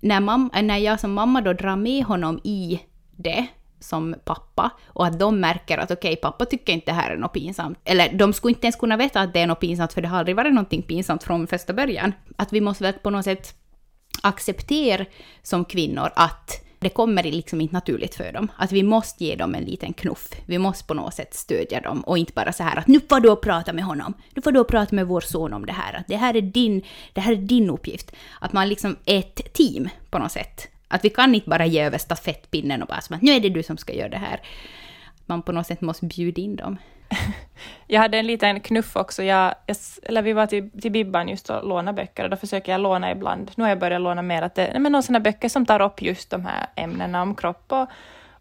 när, 0.00 0.20
mamma, 0.20 0.60
när 0.62 0.78
jag 0.78 1.00
som 1.00 1.12
mamma 1.12 1.40
då 1.40 1.52
drar 1.52 1.76
med 1.76 2.04
honom 2.04 2.40
i 2.44 2.80
det, 3.16 3.46
som 3.80 4.14
pappa 4.24 4.70
och 4.86 5.06
att 5.06 5.18
de 5.18 5.40
märker 5.40 5.78
att 5.78 5.90
okej, 5.90 6.12
okay, 6.12 6.16
pappa 6.16 6.44
tycker 6.44 6.72
inte 6.72 6.90
det 6.90 6.94
här 6.94 7.10
är 7.10 7.16
något 7.16 7.32
pinsamt. 7.32 7.78
Eller 7.84 8.12
de 8.12 8.32
skulle 8.32 8.54
inte 8.54 8.66
ens 8.66 8.76
kunna 8.76 8.96
veta 8.96 9.20
att 9.20 9.34
det 9.34 9.40
är 9.40 9.46
något 9.46 9.60
pinsamt 9.60 9.92
för 9.92 10.02
det 10.02 10.08
har 10.08 10.18
aldrig 10.18 10.36
varit 10.36 10.54
någonting 10.54 10.82
pinsamt 10.82 11.22
från 11.22 11.46
första 11.46 11.72
början. 11.72 12.12
Att 12.36 12.52
vi 12.52 12.60
måste 12.60 12.84
väl 12.84 12.92
på 12.92 13.10
något 13.10 13.24
sätt 13.24 13.54
acceptera 14.22 15.04
som 15.42 15.64
kvinnor 15.64 16.10
att 16.16 16.64
det 16.80 16.88
kommer 16.88 17.22
liksom 17.22 17.60
inte 17.60 17.74
naturligt 17.74 18.14
för 18.14 18.32
dem. 18.32 18.48
Att 18.56 18.72
vi 18.72 18.82
måste 18.82 19.24
ge 19.24 19.36
dem 19.36 19.54
en 19.54 19.64
liten 19.64 19.92
knuff. 19.92 20.28
Vi 20.46 20.58
måste 20.58 20.84
på 20.84 20.94
något 20.94 21.14
sätt 21.14 21.34
stödja 21.34 21.80
dem 21.80 22.00
och 22.00 22.18
inte 22.18 22.32
bara 22.32 22.52
så 22.52 22.62
här 22.62 22.76
att 22.78 22.86
nu 22.86 23.00
får 23.08 23.20
du 23.20 23.36
prata 23.36 23.72
med 23.72 23.84
honom. 23.84 24.14
Nu 24.34 24.42
får 24.42 24.52
du 24.52 24.64
prata 24.64 24.96
med 24.96 25.06
vår 25.06 25.20
son 25.20 25.52
om 25.52 25.66
det 25.66 25.72
här. 25.72 25.94
Att 25.94 26.06
det 26.08 26.16
här 26.16 26.36
är 26.36 26.42
din, 26.42 26.82
det 27.12 27.20
här 27.20 27.32
är 27.32 27.36
din 27.36 27.70
uppgift. 27.70 28.12
Att 28.40 28.52
man 28.52 28.68
liksom 28.68 28.96
är 29.04 29.18
ett 29.18 29.52
team 29.52 29.88
på 30.10 30.18
något 30.18 30.32
sätt. 30.32 30.68
Att 30.88 31.04
vi 31.04 31.10
kan 31.10 31.34
inte 31.34 31.48
bara 31.48 31.66
ge 31.66 31.82
över 31.82 31.98
stafettpinnen 31.98 32.82
och 32.82 32.88
bara 32.88 33.00
som 33.00 33.16
att 33.16 33.22
nu 33.22 33.32
är 33.32 33.40
det 33.40 33.48
du 33.48 33.62
som 33.62 33.76
ska 33.76 33.92
göra 33.92 34.08
det 34.08 34.18
här. 34.18 34.40
Man 35.26 35.42
på 35.42 35.52
något 35.52 35.66
sätt 35.66 35.80
måste 35.80 36.06
bjuda 36.06 36.42
in 36.42 36.56
dem. 36.56 36.78
Jag 37.86 38.00
hade 38.00 38.18
en 38.18 38.26
liten 38.26 38.60
knuff 38.60 38.96
också. 38.96 39.22
Jag, 39.22 39.54
eller 40.02 40.22
vi 40.22 40.32
var 40.32 40.46
till, 40.46 40.70
till 40.70 40.92
Bibban 40.92 41.28
just 41.28 41.50
och 41.50 41.68
lånade 41.68 41.96
böcker 41.96 42.24
och 42.24 42.30
då 42.30 42.36
försöker 42.36 42.72
jag 42.72 42.80
låna 42.80 43.10
ibland. 43.10 43.50
Nu 43.54 43.64
har 43.64 43.68
jag 43.68 43.78
börjat 43.78 44.00
låna 44.00 44.22
mer 44.22 44.42
att 44.42 44.54
det, 44.54 44.78
men 44.78 44.92
någon 44.92 45.02
sådana 45.02 45.20
böcker 45.20 45.48
som 45.48 45.66
tar 45.66 45.82
upp 45.82 46.02
just 46.02 46.30
de 46.30 46.44
här 46.44 46.66
ämnena 46.76 47.22
om 47.22 47.34
kropp 47.34 47.72
och, 47.72 47.88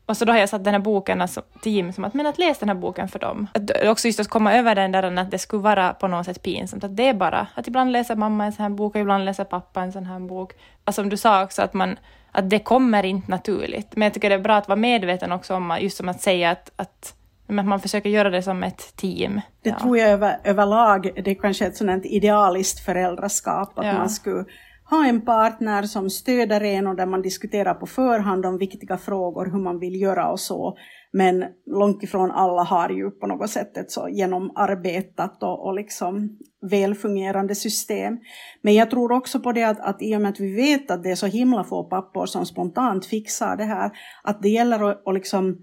och 0.06 0.18
så 0.18 0.26
då 0.26 0.34
har 0.34 0.40
jag 0.40 0.50
satt 0.50 0.64
den 0.64 0.74
här 0.74 0.82
boken 0.82 1.22
alltså, 1.22 1.42
till 1.62 1.72
Jim 1.72 1.94
som 1.94 2.06
att, 2.06 2.14
men 2.14 2.26
att 2.26 2.38
läsa 2.38 2.60
den 2.60 2.70
här 2.70 2.76
boken 2.76 3.08
för 3.08 3.20
dem. 3.20 3.48
Att, 3.54 3.84
också 3.84 4.08
just 4.08 4.20
att 4.20 4.28
komma 4.28 4.54
över 4.54 4.76
den 4.76 4.92
där 4.92 5.18
att 5.18 5.32
det 5.32 5.40
skulle 5.40 5.62
vara 5.62 5.94
på 5.94 6.08
något 6.08 6.26
sätt 6.26 6.44
pinsamt. 6.44 6.84
Att 6.84 6.98
det 6.98 7.08
är 7.08 7.14
bara 7.14 7.48
att 7.54 7.68
ibland 7.68 7.92
läser 7.92 8.16
mamma 8.16 8.46
en 8.46 8.52
sån 8.52 8.64
här 8.64 8.70
bok 8.70 8.96
och 8.96 9.02
ibland 9.02 9.26
läser 9.26 9.44
pappa 9.44 9.82
en 9.82 9.92
sån 9.92 10.06
här 10.06 10.20
bok. 10.20 10.54
Alltså 10.84 11.02
som 11.02 11.10
du 11.10 11.18
sa 11.18 11.44
också 11.44 11.62
att 11.62 11.74
man 11.74 11.98
att 12.32 12.50
det 12.50 12.60
kommer 12.60 13.06
inte 13.06 13.32
naturligt. 13.32 13.96
Men 13.96 14.04
jag 14.04 14.14
tycker 14.14 14.30
det 14.30 14.36
är 14.36 14.40
bra 14.40 14.56
att 14.56 14.68
vara 14.68 14.80
medveten 14.80 15.32
också 15.32 15.56
om, 15.56 15.78
just 15.82 15.98
som 15.98 16.10
att 16.10 16.22
säga 16.22 16.52
att, 16.52 16.72
att 16.76 17.16
man 17.48 17.80
försöker 17.80 18.10
göra 18.10 18.30
det 18.30 18.42
som 18.42 18.64
ett 18.64 18.96
team. 18.96 19.42
Det 19.62 19.70
ja. 19.70 19.80
tror 19.80 19.98
jag 19.98 20.10
över, 20.10 20.40
överlag, 20.44 21.12
det 21.24 21.32
är 21.32 21.36
kanske 21.36 21.66
ett 21.66 21.78
sådant 21.78 22.06
idealiskt 22.06 22.86
föräldraskap, 22.86 23.80
att 23.80 23.86
ja. 23.86 23.94
man 23.94 24.10
skulle 24.10 24.46
ha 24.90 25.06
en 25.06 25.22
partner 25.22 25.84
som 25.84 26.10
stöder 26.10 26.62
en 26.62 26.88
och 26.88 26.96
där 26.96 27.06
man 27.06 27.22
diskuterar 27.22 27.74
på 27.74 27.86
förhand 27.86 28.46
om 28.46 28.58
viktiga 28.58 28.98
frågor, 28.98 29.46
hur 29.52 29.60
man 29.60 29.80
vill 29.80 30.02
göra 30.02 30.30
och 30.30 30.40
så. 30.40 30.78
Men 31.12 31.46
långt 31.66 32.04
ifrån 32.04 32.32
alla 32.32 32.64
har 32.64 32.90
ju 32.90 33.12
på 33.12 33.28
något 33.28 33.50
sätt 33.50 33.78
ett 33.78 33.92
så 33.92 34.10
genomarbetat 34.10 35.44
och, 35.44 35.66
och 35.66 35.74
liksom 35.74 36.38
välfungerande 36.72 37.56
system. 37.56 38.18
Men 38.62 38.74
jag 38.74 38.90
tror 38.90 39.12
också 39.12 39.40
på 39.40 39.52
det 39.52 39.64
att, 39.64 39.80
att 39.80 40.02
i 40.02 40.16
och 40.16 40.22
med 40.22 40.30
att 40.30 40.40
vi 40.40 40.56
vet 40.56 40.92
att 40.92 41.04
det 41.04 41.12
är 41.12 41.16
så 41.16 41.26
himla 41.26 41.64
få 41.64 41.84
pappor 41.84 42.26
som 42.26 42.46
spontant 42.46 43.06
fixar 43.06 43.58
det 43.58 43.64
här, 43.64 43.92
att 44.24 44.42
det 44.42 44.50
gäller 44.50 44.90
att, 44.90 45.08
att 45.08 45.14
liksom 45.14 45.58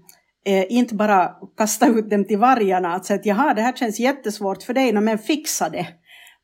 eh, 0.45 0.65
inte 0.69 0.95
bara 0.95 1.31
kasta 1.57 1.87
ut 1.87 2.09
dem 2.09 2.25
till 2.25 2.37
vargarna, 2.37 2.95
att 2.95 3.05
säga 3.05 3.19
att 3.19 3.25
jaha, 3.25 3.53
det 3.53 3.61
här 3.61 3.73
känns 3.73 3.99
jättesvårt 3.99 4.63
för 4.63 4.73
dig, 4.73 4.93
men 4.93 5.17
fixa 5.17 5.69
det. 5.69 5.87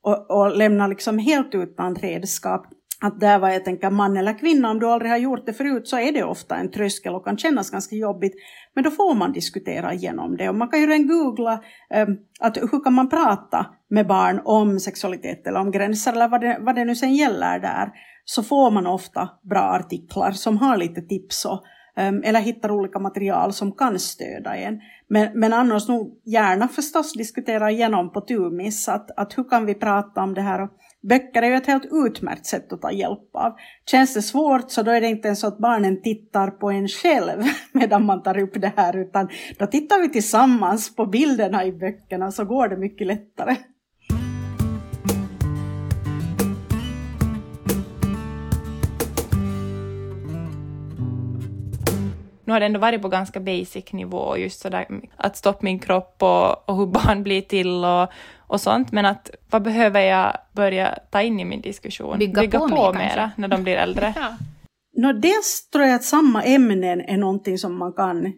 Och, 0.04 0.32
och 0.32 0.58
lämna 0.58 0.88
liksom 0.88 1.18
helt 1.18 1.56
utan 1.56 1.96
redskap 1.96 2.66
att 3.04 3.20
där 3.20 3.40
var 3.40 3.50
jag 3.50 3.66
tänker 3.66 3.90
man 3.90 4.18
eller 4.18 4.40
kvinna, 4.40 4.72
om 4.72 4.80
du 4.80 4.88
aldrig 4.88 5.12
har 5.12 5.18
gjort 5.18 5.46
det 5.46 5.54
förut 5.54 5.88
så 5.88 5.98
är 5.98 6.12
det 6.12 6.24
ofta 6.24 6.56
en 6.56 6.72
tröskel 6.72 7.16
och 7.16 7.26
kan 7.26 7.38
kännas 7.38 7.70
ganska 7.70 7.96
jobbigt. 7.96 8.34
Men 8.76 8.84
då 8.84 8.92
får 8.92 9.16
man 9.16 9.32
diskutera 9.32 9.94
igenom 9.94 10.38
det 10.38 10.50
och 10.50 10.56
man 10.56 10.70
kan 10.70 10.80
ju 10.80 10.88
redan 10.88 11.08
googla 11.08 11.64
um, 12.08 12.18
att 12.40 12.58
hur 12.58 12.84
kan 12.84 12.94
man 12.94 13.10
prata 13.10 13.66
med 13.90 14.08
barn 14.08 14.42
om 14.46 14.80
sexualitet 14.80 15.48
eller 15.48 15.60
om 15.60 15.72
gränser 15.72 16.12
eller 16.12 16.28
vad 16.28 16.42
det, 16.42 16.58
vad 16.62 16.76
det 16.76 16.86
nu 16.86 16.96
sen 16.96 17.16
gäller 17.16 17.60
där. 17.60 17.92
Så 18.26 18.44
får 18.44 18.72
man 18.72 18.88
ofta 18.88 19.30
bra 19.50 19.62
artiklar 19.62 20.32
som 20.32 20.58
har 20.58 20.78
lite 20.78 21.02
tips 21.02 21.46
och, 21.46 21.64
um, 21.98 22.24
eller 22.24 22.40
hittar 22.40 22.72
olika 22.72 23.00
material 23.00 23.54
som 23.54 23.72
kan 23.72 24.00
stödja 24.00 24.56
en. 24.56 24.80
Men, 25.10 25.40
men 25.40 25.54
annars 25.54 25.88
nog 25.88 26.22
gärna 26.26 26.68
förstås 26.68 27.14
diskutera 27.14 27.72
igenom 27.72 28.12
på 28.12 28.22
tumis 28.22 28.88
att, 28.90 29.12
att 29.18 29.38
hur 29.38 29.50
kan 29.50 29.66
vi 29.66 29.74
prata 29.74 30.24
om 30.24 30.34
det 30.34 30.42
här 30.42 30.62
och 30.62 30.70
Böcker 31.10 31.42
är 31.42 31.48
ju 31.48 31.56
ett 31.56 31.68
helt 31.68 31.88
utmärkt 31.92 32.46
sätt 32.46 32.74
att 32.74 32.82
ta 32.82 32.92
hjälp 32.92 33.36
av. 33.36 33.54
Känns 33.86 34.14
det 34.14 34.22
svårt 34.22 34.72
så 34.72 34.84
då 34.84 34.92
är 34.92 35.02
det 35.02 35.08
inte 35.08 35.28
ens 35.28 35.40
så 35.40 35.48
att 35.48 35.58
barnen 35.58 36.02
tittar 36.02 36.52
på 36.52 36.72
en 36.72 36.88
själv 36.88 37.44
medan 37.72 38.06
man 38.06 38.24
tar 38.24 38.38
upp 38.38 38.62
det 38.62 38.74
här 38.76 38.98
utan 38.98 39.30
då 39.60 39.68
tittar 39.68 40.02
vi 40.02 40.10
tillsammans 40.10 40.96
på 40.96 41.06
bilderna 41.06 41.66
i 41.66 41.72
böckerna 41.72 42.32
så 42.32 42.46
går 42.46 42.68
det 42.68 42.78
mycket 42.78 43.08
lättare. 43.08 43.56
Nu 52.52 52.56
har 52.56 52.60
det 52.60 52.66
ändå 52.66 52.80
varit 52.80 53.02
på 53.02 53.08
ganska 53.08 53.40
basic 53.40 53.94
nivå, 53.94 54.38
just 54.38 54.60
sådär 54.60 54.88
att 55.18 55.38
stoppa 55.38 55.60
min 55.62 55.80
kropp 55.80 56.16
och, 56.20 56.70
och 56.70 56.78
hur 56.78 56.86
barn 56.86 57.24
blir 57.24 57.42
till 57.42 57.86
och, 57.86 58.08
och 58.48 58.62
sånt, 58.62 58.92
men 58.92 59.06
att 59.06 59.30
vad 59.50 59.62
behöver 59.62 60.02
jag 60.02 60.38
börja 60.52 60.98
ta 61.12 61.22
in 61.22 61.40
i 61.40 61.46
min 61.46 61.62
diskussion? 61.62 62.20
Bygga, 62.20 62.42
Bygga 62.42 62.60
på, 62.60 62.68
på 62.68 62.94
mera 62.94 63.32
när 63.38 63.48
de 63.48 63.64
blir 63.64 63.76
äldre. 63.76 64.14
ja. 64.18 64.38
no, 64.98 65.14
dels 65.14 65.70
tror 65.70 65.86
jag 65.86 65.96
att 65.96 66.04
samma 66.04 66.44
ämnen 66.44 67.02
är 67.02 67.18
någonting 67.18 67.58
som 67.58 67.78
man 67.78 67.94
kan 67.94 68.34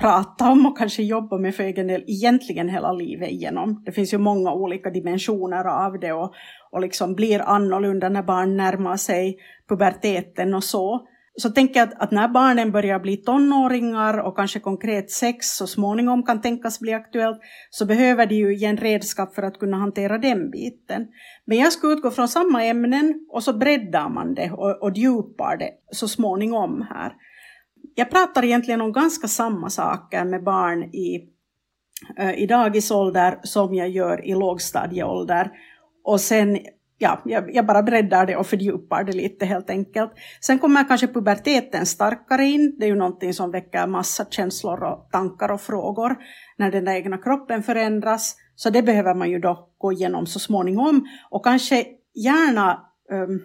prata 0.00 0.50
om 0.50 0.66
och 0.66 0.78
kanske 0.78 1.02
jobba 1.02 1.38
med 1.38 1.54
för 1.54 1.62
egen 1.62 1.86
del 1.86 2.04
egentligen 2.06 2.68
hela 2.68 2.92
livet 2.92 3.30
igenom. 3.30 3.82
Det 3.84 3.92
finns 3.92 4.14
ju 4.14 4.18
många 4.18 4.52
olika 4.52 4.90
dimensioner 4.90 5.64
av 5.64 6.00
det 6.00 6.12
och, 6.12 6.34
och 6.70 6.80
liksom 6.80 7.14
blir 7.14 7.40
annorlunda 7.40 8.08
när 8.08 8.22
barn 8.22 8.56
närmar 8.56 8.96
sig 8.96 9.38
puberteten 9.68 10.54
och 10.54 10.64
så 10.64 11.06
så 11.38 11.50
tänker 11.50 11.80
jag 11.80 11.88
att, 11.88 12.02
att, 12.02 12.10
när 12.10 12.28
barnen 12.28 12.72
börjar 12.72 12.98
bli 12.98 13.16
tonåringar 13.16 14.18
och 14.18 14.36
kanske 14.36 14.60
konkret 14.60 15.10
sex 15.10 15.46
så 15.46 15.66
småningom 15.66 16.22
kan 16.22 16.40
tänkas 16.40 16.80
bli 16.80 16.92
aktuellt 16.92 17.40
så 17.70 17.86
behöver 17.86 18.26
de 18.26 18.34
ju 18.34 18.54
igen 18.54 18.76
redskap 18.76 19.34
för 19.34 19.42
att 19.42 19.58
kunna 19.58 19.76
hantera 19.76 20.18
den 20.18 20.50
biten. 20.50 21.06
Men 21.44 21.58
jag 21.58 21.72
skulle 21.72 21.92
utgå 21.92 22.10
från 22.10 22.28
samma 22.28 22.64
ämnen 22.64 23.26
och 23.28 23.42
så 23.42 23.52
breddar 23.52 24.08
man 24.08 24.34
det 24.34 24.50
och, 24.50 24.82
och 24.82 24.96
djupar 24.96 25.56
det 25.56 25.70
så 25.92 26.08
småningom 26.08 26.86
här. 26.90 27.12
Jag 27.94 28.10
pratar 28.10 28.44
egentligen 28.44 28.80
om 28.80 28.92
ganska 28.92 29.28
samma 29.28 29.70
saker 29.70 30.24
med 30.24 30.44
barn 30.44 30.82
i, 30.82 31.28
eh, 32.18 32.42
i 32.42 32.46
dagisålder 32.46 33.38
som 33.42 33.74
jag 33.74 33.88
gör 33.88 34.26
i 34.26 34.34
lågstadieålder. 34.34 35.50
Och 36.04 36.20
sen 36.20 36.58
ja, 36.98 37.22
jag, 37.24 37.54
jag, 37.54 37.66
bara 37.66 37.82
breddar 37.82 38.26
det 38.26 38.36
och 38.36 38.46
fördjupar 38.46 39.04
det 39.04 39.12
lite 39.12 39.46
helt 39.46 39.70
enkelt. 39.70 40.12
Sen 40.40 40.58
kommer 40.58 40.88
kanske 40.88 41.06
puberteten 41.06 41.86
starkare 41.86 42.44
in. 42.44 42.76
Det 42.78 42.84
är 42.84 42.88
ju 42.88 42.96
någonting 42.96 43.34
som 43.34 43.50
väcker 43.50 43.86
massa 43.86 44.24
känslor 44.24 44.84
och 44.84 45.08
tankar 45.12 45.48
och 45.48 45.60
frågor 45.60 46.16
när 46.56 46.70
den 46.70 46.88
egna 46.88 47.18
kroppen 47.18 47.62
förändras. 47.62 48.36
Så 48.54 48.70
det 48.70 48.82
behöver 48.82 49.14
man 49.14 49.30
ju 49.30 49.38
då 49.38 49.68
gå 49.78 49.92
igenom 49.92 50.26
så 50.26 50.38
småningom 50.38 51.06
och 51.30 51.44
kanske 51.44 51.86
gärna 52.14 52.84
um, 53.10 53.40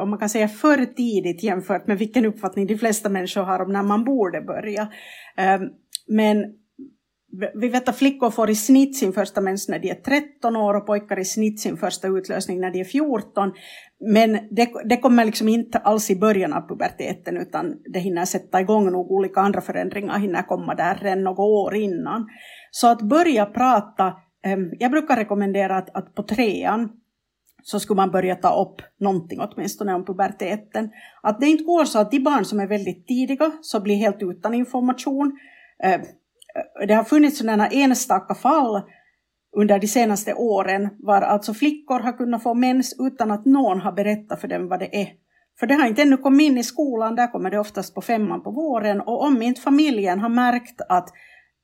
om 0.00 0.10
man 0.10 0.18
kan 0.18 0.28
säga 0.28 0.48
för 0.48 0.84
tidigt 0.84 1.42
jämfört 1.42 1.86
med 1.86 1.98
vilken 1.98 2.24
uppfattning 2.24 2.66
de 2.66 2.78
flesta 2.78 3.08
människor 3.08 3.42
har 3.42 3.60
om 3.60 3.72
när 3.72 3.82
man 3.82 4.04
borde 4.04 4.40
börja. 4.40 4.82
Um, 4.82 5.70
men 6.08 6.44
vi 7.32 7.68
vet 7.68 7.88
att 7.88 7.96
flickor 7.96 8.30
får 8.30 8.50
i 8.50 8.54
snitt 8.54 8.96
sin 8.96 9.12
första 9.12 9.40
mens 9.40 9.68
när 9.68 9.78
de 9.78 9.90
är 9.90 9.94
13 9.94 10.56
år 10.56 10.74
och 10.74 10.86
pojkar 10.86 11.18
i 11.18 11.24
snitt 11.24 11.60
sin 11.60 11.76
första 11.76 12.08
utlösning 12.08 12.60
när 12.60 12.70
de 12.70 12.80
är 12.80 12.84
14. 12.84 13.52
Men 14.00 14.32
det, 14.50 14.70
det 14.84 14.96
kommer 14.96 15.24
liksom 15.24 15.48
inte 15.48 15.78
alls 15.78 16.10
i 16.10 16.16
början 16.16 16.52
av 16.52 16.68
puberteten 16.68 17.36
utan 17.36 17.76
det 17.92 17.98
hinner 17.98 18.24
sätta 18.24 18.60
igång 18.60 18.92
nog 18.92 19.10
olika 19.10 19.40
andra 19.40 19.60
förändringar 19.60 20.18
hinner 20.18 20.42
komma 20.42 20.74
där 20.74 20.94
redan 20.94 21.24
några 21.24 21.42
år 21.42 21.74
innan. 21.74 22.26
Så 22.70 22.88
att 22.88 23.02
börja 23.02 23.46
prata, 23.46 24.12
ehm, 24.44 24.70
jag 24.78 24.90
brukar 24.90 25.16
rekommendera 25.16 25.76
att, 25.76 25.96
att 25.96 26.14
på 26.14 26.22
trean 26.22 26.88
så 27.62 27.80
skulle 27.80 27.96
man 27.96 28.10
börja 28.10 28.34
ta 28.34 28.62
upp 28.62 28.82
någonting 29.00 29.40
åtminstone 29.40 29.94
om 29.94 30.04
puberteten. 30.04 30.90
Att 31.22 31.40
det 31.40 31.46
inte 31.46 31.64
går 31.64 31.84
så 31.84 31.98
att 31.98 32.10
de 32.10 32.20
barn 32.20 32.44
som 32.44 32.60
är 32.60 32.66
väldigt 32.66 33.06
tidiga 33.06 33.50
så 33.60 33.80
blir 33.80 33.96
helt 33.96 34.22
utan 34.22 34.54
information. 34.54 35.38
Ehm, 35.82 36.00
Eh, 36.56 36.86
det 36.86 36.94
har 36.94 37.04
funnits 37.04 37.38
sådana 37.38 37.68
enstaka 37.68 38.34
fall 38.34 38.82
under 39.56 39.78
de 39.78 39.86
senaste 39.86 40.34
åren 40.34 40.88
var 40.98 41.22
alltså 41.22 41.54
flickor 41.54 42.00
har 42.00 42.12
kunnat 42.12 42.42
få 42.42 42.54
mens 42.54 42.96
utan 42.98 43.30
att 43.30 43.46
någon 43.46 43.80
har 43.80 43.92
berättat 43.92 44.40
för 44.40 44.48
dem 44.48 44.68
vad 44.68 44.80
det 44.80 45.02
är. 45.02 45.08
För 45.60 45.66
det 45.66 45.74
har 45.74 45.86
inte 45.86 46.02
ännu 46.02 46.16
kommit 46.16 46.46
in 46.46 46.58
i 46.58 46.64
skolan, 46.64 47.16
där 47.16 47.26
kommer 47.26 47.50
det 47.50 47.58
oftast 47.58 47.94
på 47.94 48.00
femman 48.00 48.42
på 48.42 48.50
våren 48.50 49.00
och 49.00 49.22
om 49.22 49.42
inte 49.42 49.60
familjen 49.60 50.20
har 50.20 50.28
märkt 50.28 50.80
att 50.88 51.08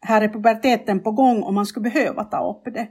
här 0.01 0.23
är 0.23 0.29
puberteten 0.29 1.03
på 1.03 1.13
gång 1.13 1.43
och 1.43 1.55
man 1.55 1.67
skulle 1.67 1.91
behöva 1.91 2.25
ta 2.25 2.51
upp 2.51 2.75
det, 2.75 2.89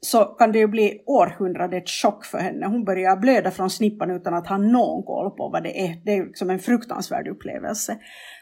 så 0.00 0.24
kan 0.24 0.52
det 0.52 0.58
ju 0.58 0.66
bli 0.66 1.02
århundradets 1.06 2.02
chock 2.02 2.24
för 2.24 2.38
henne. 2.38 2.66
Hon 2.66 2.84
börjar 2.84 3.16
blöda 3.16 3.50
från 3.50 3.70
snippan 3.70 4.10
utan 4.10 4.34
att 4.34 4.46
ha 4.46 4.56
någon 4.56 5.02
koll 5.02 5.30
på 5.30 5.48
vad 5.48 5.62
det 5.62 5.80
är. 5.86 6.04
Det 6.04 6.12
är 6.12 6.24
liksom 6.24 6.50
en 6.50 6.58
fruktansvärd 6.58 7.28
upplevelse. 7.28 7.96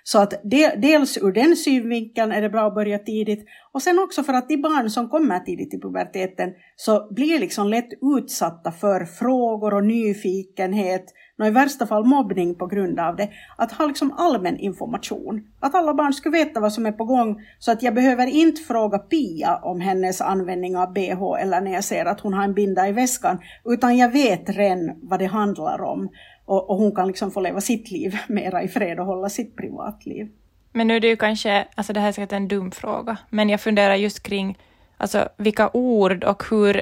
Så 0.05 0.19
att 0.19 0.41
de, 0.45 0.69
dels 0.77 1.19
ur 1.19 1.33
den 1.33 1.57
synvinkeln 1.57 2.33
är 2.33 2.43
det 2.43 2.49
bra 2.49 2.67
att 2.67 2.75
börja 2.75 2.99
tidigt 2.99 3.45
och 3.73 3.83
sen 3.83 3.99
också 3.99 4.23
för 4.23 4.33
att 4.33 4.49
de 4.49 4.57
barn 4.57 4.91
som 4.91 5.09
kommer 5.09 5.39
tidigt 5.39 5.75
i 5.75 5.81
puberteten 5.81 6.51
så 6.77 7.15
blir 7.15 7.39
liksom 7.39 7.69
lätt 7.69 7.89
utsatta 8.19 8.73
för 8.73 9.05
frågor 9.05 9.75
och 9.75 9.85
nyfikenhet 9.85 11.05
och 11.43 11.49
i 11.49 11.51
värsta 11.51 11.87
fall 11.87 12.05
mobbning 12.05 12.55
på 12.55 12.67
grund 12.67 13.01
av 13.01 13.17
det, 13.17 13.29
att 13.57 13.73
ha 13.73 13.87
liksom 13.87 14.13
allmän 14.13 14.59
information. 14.59 15.43
Att 15.61 15.75
alla 15.75 15.95
barn 15.95 16.13
skulle 16.13 16.39
veta 16.39 16.61
vad 16.61 16.73
som 16.73 16.87
är 16.87 16.93
på 16.93 17.05
gång 17.05 17.41
så 17.59 17.73
att 17.73 17.83
jag 17.83 17.95
behöver 17.95 18.27
inte 18.27 18.63
fråga 18.63 18.99
Pia 18.99 19.57
om 19.57 19.81
hennes 19.81 20.21
användning 20.21 20.77
av 20.77 20.93
bh 20.93 21.43
eller 21.43 21.61
när 21.61 21.73
jag 21.73 21.85
ser 21.85 22.05
att 22.05 22.21
hon 22.21 22.35
har 22.35 22.45
en 22.45 22.55
binda 22.55 22.89
i 22.89 22.93
väskan, 22.93 23.39
utan 23.65 23.97
jag 23.97 24.13
vet 24.13 24.57
redan 24.57 24.91
vad 25.03 25.19
det 25.19 25.27
handlar 25.27 25.83
om 25.83 26.09
och, 26.53 26.71
och 26.71 26.77
hon 26.77 26.95
kan 26.95 27.07
liksom 27.07 27.31
få 27.31 27.41
leva 27.41 27.61
sitt 27.61 27.91
liv 27.91 28.19
mera 28.29 28.63
i 28.63 28.69
fred 28.69 29.01
och 29.01 29.07
hålla 29.07 29.29
sitt 29.29 29.57
privatliv. 29.57 30.29
Men 30.73 30.87
nu 30.87 30.97
är 30.97 31.01
det 31.01 31.09
ju 31.09 31.17
kanske, 31.17 31.69
alltså 31.75 31.93
det 31.93 32.01
här 32.01 32.09
är 32.09 32.13
säkert 32.13 32.33
en 32.33 32.49
dum 32.49 32.71
fråga, 32.71 33.17
men 33.31 33.49
jag 33.49 33.61
funderar 33.61 33.95
just 33.95 34.23
kring 34.23 34.59
alltså, 34.97 35.29
vilka 35.37 35.71
ord 35.73 36.25
och 36.25 36.45
hur... 36.51 36.73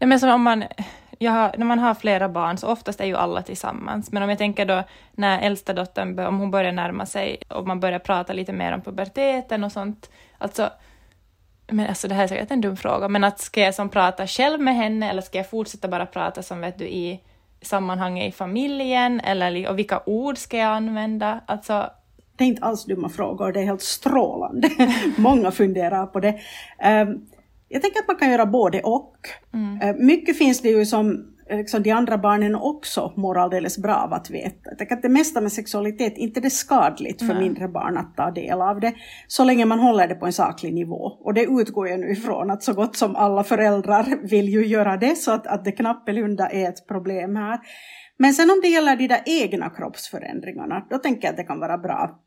Nej, 0.00 0.08
men 0.08 0.20
som 0.20 0.30
om 0.30 0.42
man, 0.42 0.64
har, 1.20 1.58
när 1.58 1.64
man 1.64 1.78
har 1.78 1.94
flera 1.94 2.28
barn 2.28 2.58
så 2.58 2.66
oftast 2.66 3.00
är 3.00 3.04
ju 3.04 3.16
alla 3.16 3.42
tillsammans, 3.42 4.12
men 4.12 4.22
om 4.22 4.28
jag 4.28 4.38
tänker 4.38 4.66
då 4.66 4.82
när 5.12 5.40
äldsta 5.40 5.72
dottern, 5.72 6.18
om 6.18 6.38
hon 6.38 6.50
börjar 6.50 6.72
närma 6.72 7.06
sig 7.06 7.36
och 7.48 7.66
man 7.66 7.80
börjar 7.80 7.98
prata 7.98 8.32
lite 8.32 8.52
mer 8.52 8.72
om 8.72 8.82
puberteten 8.82 9.64
och 9.64 9.72
sånt, 9.72 10.10
alltså 10.38 10.70
men 11.66 11.86
alltså 11.86 12.08
det 12.08 12.14
här 12.14 12.22
är 12.22 12.28
säkert 12.28 12.50
en 12.50 12.60
dum 12.60 12.76
fråga, 12.76 13.08
men 13.08 13.24
att 13.24 13.40
ska 13.40 13.60
jag 13.60 13.74
som 13.74 13.88
prata 13.88 14.26
själv 14.26 14.60
med 14.60 14.76
henne 14.76 15.10
eller 15.10 15.22
ska 15.22 15.38
jag 15.38 15.50
fortsätta 15.50 15.88
bara 15.88 16.06
prata 16.06 16.42
som 16.42 16.60
vet 16.60 16.78
du 16.78 16.84
i 16.84 17.20
sammanhanget 17.62 18.28
i 18.28 18.36
familjen 18.36 19.20
eller 19.20 19.68
och 19.68 19.78
vilka 19.78 20.02
ord 20.06 20.38
ska 20.38 20.56
jag 20.56 20.76
använda? 20.76 21.40
Alltså, 21.46 21.90
det 22.36 22.44
är 22.44 22.48
inte 22.48 22.62
alls 22.62 22.84
dumma 22.84 23.08
frågor, 23.08 23.52
det 23.52 23.60
är 23.60 23.64
helt 23.64 23.82
strålande. 23.82 24.70
Många 25.16 25.50
funderar 25.50 26.06
på 26.06 26.20
det. 26.20 26.28
Um, 26.84 27.26
jag 27.68 27.82
tänker 27.82 28.00
att 28.00 28.08
man 28.08 28.16
kan 28.16 28.30
göra 28.30 28.46
både 28.46 28.80
och. 28.80 29.16
Mm. 29.54 29.88
Uh, 29.88 30.04
mycket 30.04 30.38
finns 30.38 30.60
det 30.60 30.68
ju 30.68 30.86
som 30.86 31.31
liksom 31.50 31.82
de 31.82 31.90
andra 31.90 32.18
barnen 32.18 32.54
också 32.54 33.12
mår 33.16 33.38
alldeles 33.38 33.78
bra 33.78 33.94
av 33.94 34.12
att 34.12 34.30
veta. 34.30 34.56
Jag 34.64 34.78
tänker 34.78 34.96
att 34.96 35.02
det 35.02 35.08
mesta 35.08 35.40
med 35.40 35.52
sexualitet, 35.52 36.16
inte 36.16 36.40
det 36.40 36.48
är 36.48 36.50
skadligt 36.50 37.18
för 37.18 37.34
Nej. 37.34 37.42
mindre 37.42 37.68
barn 37.68 37.98
att 37.98 38.16
ta 38.16 38.30
del 38.30 38.62
av 38.62 38.80
det, 38.80 38.92
så 39.26 39.44
länge 39.44 39.64
man 39.64 39.78
håller 39.78 40.08
det 40.08 40.14
på 40.14 40.26
en 40.26 40.32
saklig 40.32 40.74
nivå. 40.74 41.02
Och 41.20 41.34
det 41.34 41.42
utgår 41.42 41.88
jag 41.88 42.00
nu 42.00 42.10
ifrån 42.10 42.50
att 42.50 42.62
så 42.62 42.72
gott 42.72 42.96
som 42.96 43.16
alla 43.16 43.44
föräldrar 43.44 44.18
vill 44.28 44.48
ju 44.48 44.66
göra 44.66 44.96
det, 44.96 45.16
så 45.16 45.32
att, 45.32 45.46
att 45.46 45.64
det 45.64 45.72
knappelunda 45.72 46.48
är 46.48 46.68
ett 46.68 46.88
problem 46.88 47.36
här. 47.36 47.58
Men 48.18 48.34
sen 48.34 48.50
om 48.50 48.60
det 48.62 48.68
gäller 48.68 48.96
de 48.96 49.06
där 49.06 49.22
egna 49.26 49.70
kroppsförändringarna, 49.70 50.86
då 50.90 50.98
tänker 50.98 51.22
jag 51.22 51.30
att 51.30 51.36
det 51.36 51.44
kan 51.44 51.60
vara 51.60 51.78
bra 51.78 52.18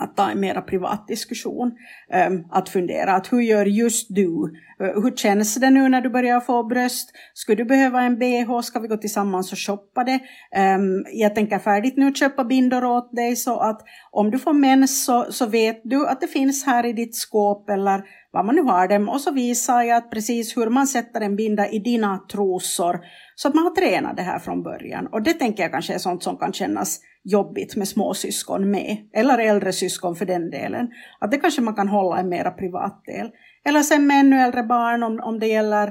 att 0.00 0.16
ta 0.16 0.30
en 0.30 0.40
mera 0.40 0.62
privat 0.62 1.08
diskussion. 1.08 1.72
Ehm, 2.12 2.44
att 2.50 2.68
fundera 2.68 3.12
att 3.12 3.32
hur 3.32 3.40
gör 3.40 3.66
just 3.66 4.06
du? 4.10 4.52
Eh, 4.80 5.02
hur 5.02 5.16
känns 5.16 5.54
det 5.54 5.70
nu 5.70 5.88
när 5.88 6.00
du 6.00 6.10
börjar 6.10 6.40
få 6.40 6.64
bröst? 6.64 7.10
Skulle 7.34 7.56
du 7.56 7.64
behöva 7.64 8.02
en 8.02 8.18
bh? 8.18 8.60
Ska 8.60 8.80
vi 8.80 8.88
gå 8.88 8.96
tillsammans 8.96 9.52
och 9.52 9.58
shoppa 9.58 10.04
det? 10.04 10.20
Ehm, 10.52 11.04
jag 11.12 11.34
tänker 11.34 11.58
färdigt 11.58 11.96
nu 11.96 12.14
köpa 12.14 12.44
bindor 12.44 12.84
åt 12.84 13.16
dig 13.16 13.36
så 13.36 13.60
att 13.60 13.80
om 14.10 14.30
du 14.30 14.38
får 14.38 14.52
mens 14.52 15.04
så, 15.04 15.26
så 15.30 15.46
vet 15.46 15.80
du 15.84 16.06
att 16.06 16.20
det 16.20 16.26
finns 16.26 16.66
här 16.66 16.86
i 16.86 16.92
ditt 16.92 17.16
skåp 17.16 17.70
eller 17.70 18.02
vad 18.32 18.44
man 18.44 18.54
nu 18.54 18.62
har 18.62 18.88
dem 18.88 19.08
och 19.08 19.20
så 19.20 19.30
visar 19.32 19.82
jag 19.82 19.96
att 19.96 20.10
precis 20.10 20.56
hur 20.56 20.70
man 20.70 20.86
sätter 20.86 21.20
en 21.20 21.36
binda 21.36 21.68
i 21.68 21.78
dina 21.78 22.18
trosor 22.32 23.00
så 23.34 23.48
att 23.48 23.54
man 23.54 23.64
har 23.64 23.70
tränat 23.70 24.16
det 24.16 24.22
här 24.22 24.38
från 24.38 24.62
början. 24.62 25.06
Och 25.06 25.22
det 25.22 25.32
tänker 25.32 25.62
jag 25.62 25.72
kanske 25.72 25.94
är 25.94 25.98
sånt 25.98 26.22
som 26.22 26.36
kan 26.36 26.52
kännas 26.52 27.00
jobbigt 27.22 27.76
med 27.76 27.88
småsyskon 27.88 28.70
med, 28.70 28.96
eller 29.12 29.38
äldre 29.38 29.72
syskon 29.72 30.16
för 30.16 30.26
den 30.26 30.50
delen. 30.50 30.88
Att 31.18 31.30
det 31.30 31.38
kanske 31.38 31.62
man 31.62 31.74
kan 31.74 31.88
hålla 31.88 32.18
en 32.18 32.28
mera 32.28 32.50
privat 32.50 33.02
del. 33.04 33.30
Eller 33.64 33.82
sen 33.82 34.06
med 34.06 34.20
ännu 34.20 34.40
äldre 34.40 34.62
barn 34.62 35.02
om, 35.02 35.20
om 35.22 35.38
det 35.38 35.46
gäller 35.46 35.86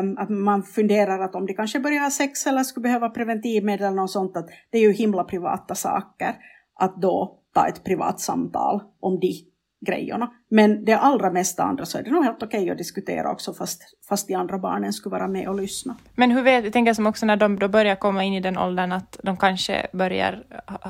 um, 0.00 0.18
att 0.18 0.30
man 0.30 0.62
funderar 0.62 1.18
att 1.18 1.34
om 1.34 1.46
de 1.46 1.54
kanske 1.54 1.80
börjar 1.80 2.00
ha 2.00 2.10
sex 2.10 2.46
eller 2.46 2.62
skulle 2.62 2.82
behöva 2.82 3.08
preventivmedel 3.08 3.86
eller 3.86 3.96
något 3.96 4.10
sånt, 4.10 4.36
att 4.36 4.48
det 4.70 4.78
är 4.78 4.82
ju 4.82 4.92
himla 4.92 5.24
privata 5.24 5.74
saker. 5.74 6.34
Att 6.74 7.02
då 7.02 7.40
ta 7.54 7.68
ett 7.68 7.84
privat 7.84 8.20
samtal 8.20 8.82
om 9.00 9.20
de 9.20 9.32
grejerna. 9.80 10.30
Men 10.48 10.84
det 10.84 10.92
allra 10.92 11.30
mesta 11.30 11.62
andra 11.62 11.84
så 11.84 11.98
är 11.98 12.02
det 12.02 12.10
nog 12.10 12.24
helt 12.24 12.42
okej 12.42 12.60
okay 12.60 12.70
att 12.70 12.78
diskutera 12.78 13.30
också 13.30 13.54
fast, 13.54 13.82
fast 14.08 14.28
de 14.28 14.34
andra 14.34 14.58
barnen 14.58 14.92
skulle 14.92 15.12
vara 15.12 15.28
med 15.28 15.48
och 15.48 15.54
lyssna. 15.54 15.96
Men 16.14 16.30
hur 16.30 16.42
vet, 16.42 16.64
jag 16.64 16.72
tänker 16.72 16.94
som 16.94 17.06
också 17.06 17.26
när 17.26 17.36
de 17.36 17.58
då 17.58 17.68
börjar 17.68 17.96
komma 17.96 18.24
in 18.24 18.34
i 18.34 18.40
den 18.40 18.58
åldern 18.58 18.92
att 18.92 19.20
de 19.22 19.36
kanske 19.36 19.86
börjar 19.92 20.44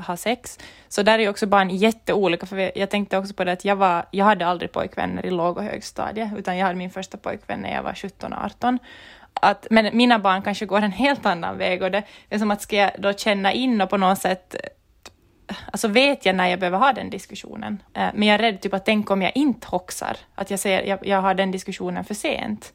ha 0.07 0.17
sex, 0.17 0.59
så 0.89 1.03
där 1.03 1.19
är 1.19 1.23
ju 1.23 1.29
också 1.29 1.47
barn 1.47 1.71
jätteolika, 1.71 2.47
för 2.47 2.79
jag 2.79 2.91
tänkte 2.91 3.19
också 3.19 3.35
på 3.35 3.45
det 3.45 3.53
att 3.53 3.65
jag, 3.65 3.77
var, 3.77 4.05
jag 4.11 4.25
hade 4.25 4.47
aldrig 4.47 4.73
pojkvänner 4.73 5.27
i 5.27 5.31
låg 5.31 5.57
och 5.57 5.65
högstadiet, 5.65 6.31
utan 6.37 6.57
jag 6.57 6.67
hade 6.67 6.79
min 6.79 6.91
första 6.91 7.19
pojkvän 7.19 7.61
när 7.61 7.75
jag 7.75 7.83
var 7.83 7.93
17-18. 7.93 8.79
Att, 9.41 9.67
men 9.71 9.97
mina 9.97 10.19
barn 10.19 10.43
kanske 10.43 10.67
går 10.67 10.83
en 10.83 10.93
helt 10.93 11.27
annan 11.27 11.59
väg 11.59 11.83
och 11.83 11.91
det 11.91 12.03
är 12.29 12.39
som 12.39 12.51
att 12.51 12.63
ska 12.63 12.77
jag 12.77 12.91
då 12.99 13.13
känna 13.13 13.53
in 13.53 13.81
och 13.81 13.91
på 13.91 13.97
något 13.97 14.19
sätt 14.19 14.57
alltså 15.73 15.89
vet 15.89 16.27
jag 16.27 16.37
när 16.37 16.49
jag 16.49 16.61
behöver 16.61 16.79
ha 16.79 16.93
den 16.93 17.11
diskussionen. 17.11 17.83
Eh, 17.95 18.09
men 18.15 18.29
jag 18.29 18.35
är 18.35 18.39
rädd 18.39 18.61
typ 18.61 18.75
att 18.75 18.85
tänk 18.85 19.11
om 19.11 19.23
jag 19.23 19.33
inte 19.35 19.67
hoxar, 19.69 20.17
att 20.35 20.51
jag, 20.51 20.61
säger, 20.61 20.83
jag, 20.83 21.07
jag 21.07 21.23
har 21.23 21.35
den 21.35 21.51
diskussionen 21.51 22.05
för 22.05 22.15
sent. 22.15 22.73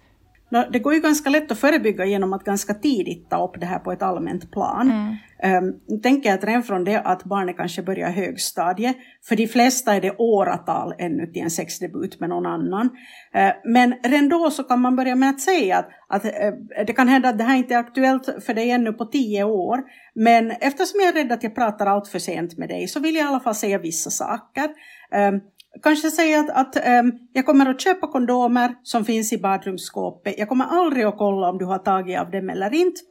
Det 0.51 0.79
går 0.79 0.93
ju 0.93 0.99
ganska 0.99 1.29
lätt 1.29 1.51
att 1.51 1.59
förebygga 1.59 2.05
genom 2.05 2.33
att 2.33 2.43
ganska 2.43 2.73
tidigt 2.73 3.29
ta 3.29 3.45
upp 3.45 3.59
det 3.59 3.65
här 3.65 3.79
på 3.79 3.91
ett 3.91 4.01
allmänt 4.01 4.51
plan. 4.51 4.91
Mm. 4.91 5.17
Um, 5.43 6.01
tänker 6.01 6.29
jag 6.29 6.37
att 6.37 6.43
redan 6.43 6.63
från 6.63 6.83
det 6.83 7.01
att 7.01 7.23
barnet 7.23 7.57
kanske 7.57 7.81
börjar 7.83 8.09
högstadiet, 8.09 8.95
för 9.27 9.35
de 9.35 9.47
flesta 9.47 9.95
är 9.95 10.01
det 10.01 10.15
åratal 10.17 10.93
ännu 10.97 11.27
till 11.27 11.41
en 11.41 11.49
sexdebut 11.49 12.19
med 12.19 12.29
någon 12.29 12.45
annan. 12.45 12.85
Uh, 13.35 13.51
men 13.65 13.93
redan 14.03 14.29
då 14.29 14.51
så 14.51 14.63
kan 14.63 14.81
man 14.81 14.95
börja 14.95 15.15
med 15.15 15.29
att 15.29 15.41
säga 15.41 15.77
att, 15.77 15.89
att 16.09 16.25
uh, 16.25 16.83
det 16.87 16.93
kan 16.93 17.07
hända 17.07 17.29
att 17.29 17.37
det 17.37 17.43
här 17.43 17.57
inte 17.57 17.73
är 17.73 17.79
aktuellt 17.79 18.29
för 18.45 18.53
dig 18.53 18.71
ännu 18.71 18.93
på 18.93 19.05
tio 19.05 19.43
år, 19.43 19.79
men 20.15 20.51
eftersom 20.51 20.99
jag 20.99 21.09
är 21.09 21.23
rädd 21.23 21.31
att 21.31 21.43
jag 21.43 21.55
pratar 21.55 21.85
allt 21.85 22.07
för 22.07 22.19
sent 22.19 22.57
med 22.57 22.69
dig 22.69 22.87
så 22.87 22.99
vill 22.99 23.15
jag 23.15 23.25
i 23.25 23.27
alla 23.27 23.39
fall 23.39 23.55
säga 23.55 23.77
vissa 23.77 24.09
saker. 24.09 24.69
Um, 25.29 25.41
Kanske 25.83 26.11
säga 26.11 26.39
att, 26.39 26.49
att 26.49 26.85
äm, 26.85 27.11
jag 27.33 27.45
kommer 27.45 27.69
att 27.69 27.81
köpa 27.81 28.07
kondomer 28.07 28.75
som 28.83 29.05
finns 29.05 29.33
i 29.33 29.37
badrumsskåpet. 29.37 30.35
Jag 30.37 30.49
kommer 30.49 30.65
aldrig 30.65 31.05
att 31.05 31.17
kolla 31.17 31.49
om 31.49 31.57
du 31.57 31.65
har 31.65 31.77
tagit 31.77 32.19
av 32.19 32.31
dem 32.31 32.49
eller 32.49 32.73
inte. 32.73 33.01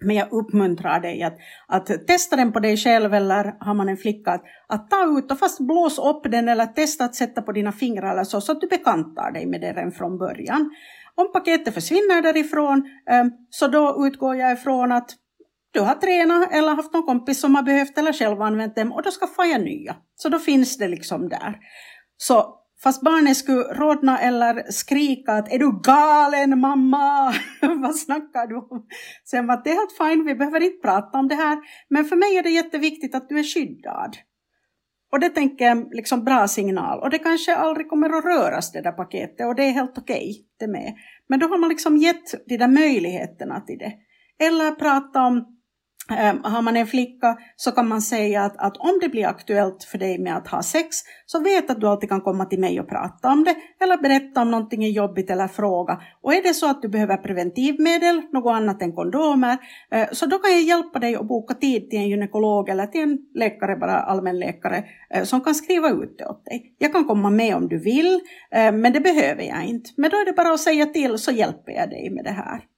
Men 0.00 0.16
jag 0.16 0.32
uppmuntrar 0.32 1.00
dig 1.00 1.22
att, 1.22 1.36
att 1.66 2.06
testa 2.06 2.36
den 2.36 2.52
på 2.52 2.60
dig 2.60 2.76
själv 2.76 3.14
eller 3.14 3.56
har 3.60 3.74
man 3.74 3.88
en 3.88 3.96
flicka 3.96 4.30
att, 4.30 4.42
att 4.68 4.90
ta 4.90 5.18
ut 5.18 5.30
och 5.30 5.38
fast 5.38 5.60
blås 5.60 5.98
upp 5.98 6.32
den 6.32 6.48
eller 6.48 6.66
testa 6.66 7.04
att 7.04 7.14
sätta 7.14 7.42
på 7.42 7.52
dina 7.52 7.72
fingrar 7.72 8.12
eller 8.12 8.24
så, 8.24 8.40
så 8.40 8.52
att 8.52 8.60
du 8.60 8.66
bekantar 8.66 9.32
dig 9.32 9.46
med 9.46 9.60
den 9.60 9.92
från 9.92 10.18
början. 10.18 10.70
Om 11.14 11.32
paketet 11.32 11.74
försvinner 11.74 12.22
därifrån 12.22 12.82
äm, 13.10 13.30
så 13.50 13.66
då 13.66 14.06
utgår 14.06 14.36
jag 14.36 14.52
ifrån 14.52 14.92
att 14.92 15.10
du 15.72 15.80
har 15.80 15.94
tränat 15.94 16.52
eller 16.52 16.74
haft 16.74 16.92
någon 16.92 17.06
kompis 17.06 17.40
som 17.40 17.54
har 17.54 17.62
behövt 17.62 17.98
eller 17.98 18.12
själv 18.12 18.42
använt 18.42 18.76
dem 18.76 18.92
och 18.92 19.02
då 19.02 19.10
skaffar 19.10 19.44
jag 19.44 19.60
nya. 19.60 19.96
Så 20.16 20.28
då 20.28 20.38
finns 20.38 20.78
det 20.78 20.88
liksom 20.88 21.28
där. 21.28 21.58
Så 22.16 22.54
fast 22.82 23.02
barnet 23.02 23.36
skulle 23.36 23.62
rodna 23.62 24.18
eller 24.18 24.72
skrika 24.72 25.32
att 25.32 25.52
är 25.52 25.58
du 25.58 25.80
galen 25.82 26.60
mamma? 26.60 27.34
Vad 27.82 27.96
snackar 27.96 28.46
du 28.46 28.56
om? 28.56 28.86
Sen 29.24 29.46
var 29.46 29.62
det 29.64 29.70
helt 29.70 29.96
fine, 29.98 30.26
vi 30.26 30.34
behöver 30.34 30.60
inte 30.60 30.88
prata 30.88 31.18
om 31.18 31.28
det 31.28 31.34
här. 31.34 31.58
Men 31.88 32.04
för 32.04 32.16
mig 32.16 32.36
är 32.36 32.42
det 32.42 32.50
jätteviktigt 32.50 33.14
att 33.14 33.28
du 33.28 33.38
är 33.38 33.42
skyddad. 33.42 34.16
Och 35.12 35.20
det 35.20 35.28
tänker 35.28 35.64
jag 35.64 35.94
liksom 35.94 36.24
bra 36.24 36.48
signal. 36.48 37.00
Och 37.00 37.10
det 37.10 37.18
kanske 37.18 37.56
aldrig 37.56 37.88
kommer 37.88 38.18
att 38.18 38.24
röras 38.24 38.72
det 38.72 38.82
där 38.82 38.92
paketet 38.92 39.46
och 39.46 39.54
det 39.54 39.64
är 39.64 39.70
helt 39.70 39.98
okej 39.98 40.30
okay, 40.30 40.34
det 40.58 40.66
med. 40.66 40.94
Men 41.28 41.40
då 41.40 41.46
har 41.46 41.58
man 41.58 41.68
liksom 41.68 41.96
gett 41.96 42.48
de 42.48 42.56
där 42.56 42.68
möjligheterna 42.68 43.60
till 43.60 43.78
det. 43.78 43.92
Eller 44.46 44.70
prata 44.70 45.20
om 45.20 45.53
Ehm, 46.10 46.44
har 46.44 46.62
man 46.62 46.76
en 46.76 46.86
flicka 46.86 47.36
så 47.56 47.70
kan 47.70 47.88
man 47.88 48.02
säga 48.02 48.42
att, 48.42 48.56
att 48.56 48.76
om 48.76 48.98
det 49.00 49.08
blir 49.08 49.26
aktuellt 49.26 49.84
för 49.84 49.98
dig 49.98 50.18
med 50.18 50.36
att 50.36 50.48
ha 50.48 50.62
sex 50.62 50.96
så 51.26 51.40
vet 51.40 51.70
att 51.70 51.80
du 51.80 51.86
alltid 51.86 52.08
kan 52.08 52.20
komma 52.20 52.44
till 52.44 52.60
mig 52.60 52.80
och 52.80 52.88
prata 52.88 53.28
om 53.28 53.44
det 53.44 53.54
eller 53.80 53.96
berätta 53.96 54.42
om 54.42 54.50
någonting 54.50 54.84
är 54.84 54.88
jobbigt 54.88 55.30
eller 55.30 55.48
fråga. 55.48 56.00
Och 56.22 56.34
är 56.34 56.42
det 56.42 56.54
så 56.54 56.70
att 56.70 56.82
du 56.82 56.88
behöver 56.88 57.16
preventivmedel, 57.16 58.22
något 58.32 58.52
annat 58.52 58.82
än 58.82 58.92
kondomer, 58.92 59.58
eh, 59.90 60.08
så 60.12 60.26
då 60.26 60.38
kan 60.38 60.52
jag 60.52 60.62
hjälpa 60.62 60.98
dig 60.98 61.16
att 61.16 61.28
boka 61.28 61.54
tid 61.54 61.90
till 61.90 61.98
en 61.98 62.08
gynekolog 62.08 62.68
eller 62.68 62.86
till 62.86 63.02
en 63.02 63.18
läkare, 63.34 63.76
bara 63.76 63.98
allmänläkare, 63.98 64.84
eh, 65.14 65.24
som 65.24 65.40
kan 65.40 65.54
skriva 65.54 65.90
ut 65.90 66.18
det 66.18 66.26
åt 66.26 66.44
dig. 66.44 66.74
Jag 66.78 66.92
kan 66.92 67.04
komma 67.04 67.30
med 67.30 67.56
om 67.56 67.68
du 67.68 67.78
vill, 67.78 68.20
eh, 68.50 68.72
men 68.72 68.92
det 68.92 69.00
behöver 69.00 69.42
jag 69.42 69.64
inte. 69.64 69.90
Men 69.96 70.10
då 70.10 70.16
är 70.16 70.26
det 70.26 70.32
bara 70.32 70.52
att 70.52 70.60
säga 70.60 70.86
till 70.86 71.18
så 71.18 71.30
hjälper 71.30 71.72
jag 71.72 71.90
dig 71.90 72.10
med 72.10 72.24
det 72.24 72.30
här. 72.30 72.73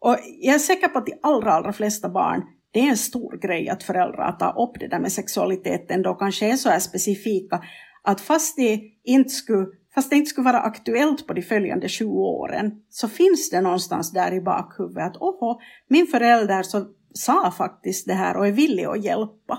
Och 0.00 0.16
jag 0.40 0.54
är 0.54 0.58
säker 0.58 0.88
på 0.88 0.98
att 0.98 1.06
de 1.06 1.18
allra, 1.22 1.52
allra 1.52 1.72
flesta 1.72 2.08
barn, 2.08 2.42
det 2.72 2.80
är 2.80 2.88
en 2.88 2.96
stor 2.96 3.36
grej 3.36 3.68
att 3.68 3.82
föräldrar 3.82 4.32
tar 4.32 4.62
upp 4.62 4.80
det 4.80 4.88
där 4.88 4.98
med 4.98 5.12
sexualiteten 5.12 6.02
då 6.02 6.14
kanske 6.14 6.52
är 6.52 6.56
så 6.56 6.68
här 6.68 6.78
specifika 6.78 7.60
att 8.02 8.20
fast 8.20 8.56
det 8.56 8.80
inte 9.04 9.30
skulle, 9.30 9.66
fast 9.94 10.10
det 10.10 10.16
inte 10.16 10.30
skulle 10.30 10.44
vara 10.44 10.60
aktuellt 10.60 11.26
på 11.26 11.32
de 11.32 11.42
följande 11.42 11.88
20 11.88 12.18
åren 12.18 12.72
så 12.90 13.08
finns 13.08 13.50
det 13.50 13.60
någonstans 13.60 14.12
där 14.12 14.34
i 14.34 14.40
bakhuvudet 14.40 15.06
att 15.06 15.16
åhå, 15.16 15.60
min 15.88 16.06
förälder 16.06 16.62
så 16.62 16.86
sa 17.14 17.50
faktiskt 17.50 18.06
det 18.06 18.14
här 18.14 18.36
och 18.36 18.46
är 18.46 18.52
villig 18.52 18.84
att 18.84 19.04
hjälpa. 19.04 19.58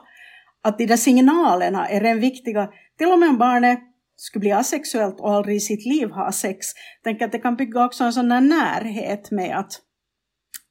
Att 0.64 0.78
de 0.78 0.86
där 0.86 0.98
signalerna 0.98 1.88
är 1.88 2.02
den 2.02 2.20
viktiga, 2.20 2.70
till 2.98 3.12
och 3.12 3.20
med 3.20 3.30
om 3.30 3.38
barnet 3.38 3.80
skulle 4.16 4.40
bli 4.40 4.52
asexuellt 4.52 5.20
och 5.20 5.32
aldrig 5.32 5.56
i 5.56 5.60
sitt 5.60 5.86
liv 5.86 6.10
ha 6.10 6.32
sex. 6.32 6.68
Tänk 7.04 7.22
att 7.22 7.32
det 7.32 7.40
kan 7.40 7.56
bygga 7.56 7.86
också 7.86 8.04
en 8.04 8.14
sån 8.14 8.30
där 8.30 8.42
närhet 8.42 9.32
med 9.32 9.58
att 9.58 9.72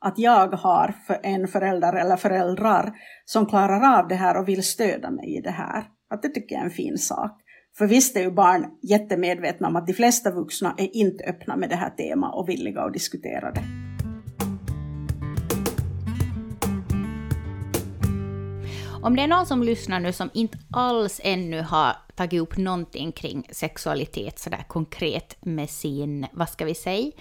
att 0.00 0.18
jag 0.18 0.48
har 0.48 0.94
en 1.22 1.48
förälder 1.48 1.92
eller 1.92 2.16
föräldrar 2.16 2.92
som 3.24 3.46
klarar 3.46 3.98
av 3.98 4.08
det 4.08 4.14
här 4.14 4.37
och 4.37 4.48
vill 4.48 4.62
stödja 4.62 5.11
mig 5.11 5.37
i 5.37 5.40
det 5.40 5.50
här. 5.50 5.84
Att 6.11 6.22
det 6.22 6.28
tycker 6.28 6.54
jag 6.54 6.61
är 6.61 6.64
en 6.64 6.70
fin 6.70 6.98
sak. 6.98 7.40
För 7.78 7.87
visst 7.87 8.16
är 8.16 8.20
ju 8.20 8.30
barn 8.30 8.66
jättemedvetna 8.82 9.68
om 9.68 9.76
att 9.76 9.87
de 9.87 9.92
flesta 9.92 10.30
vuxna 10.30 10.74
är 10.78 10.96
inte 10.96 11.24
öppna 11.24 11.56
med 11.56 11.70
det 11.70 11.76
här 11.76 11.90
temat 11.90 12.34
och 12.34 12.48
villiga 12.48 12.80
att 12.80 12.92
diskutera 12.92 13.52
det. 13.52 13.62
Om 19.02 19.16
det 19.16 19.22
är 19.22 19.26
någon 19.26 19.46
som 19.46 19.62
lyssnar 19.62 20.00
nu 20.00 20.12
som 20.12 20.30
inte 20.34 20.58
alls 20.72 21.20
ännu 21.24 21.62
har 21.62 21.96
tagit 22.16 22.40
upp 22.40 22.56
någonting 22.56 23.12
kring 23.12 23.48
sexualitet 23.52 24.38
sådär 24.38 24.64
konkret 24.68 25.37
med 25.44 25.70
sin, 25.70 26.26
vad 26.32 26.48
ska 26.48 26.64
vi 26.64 26.74
säga, 26.74 27.12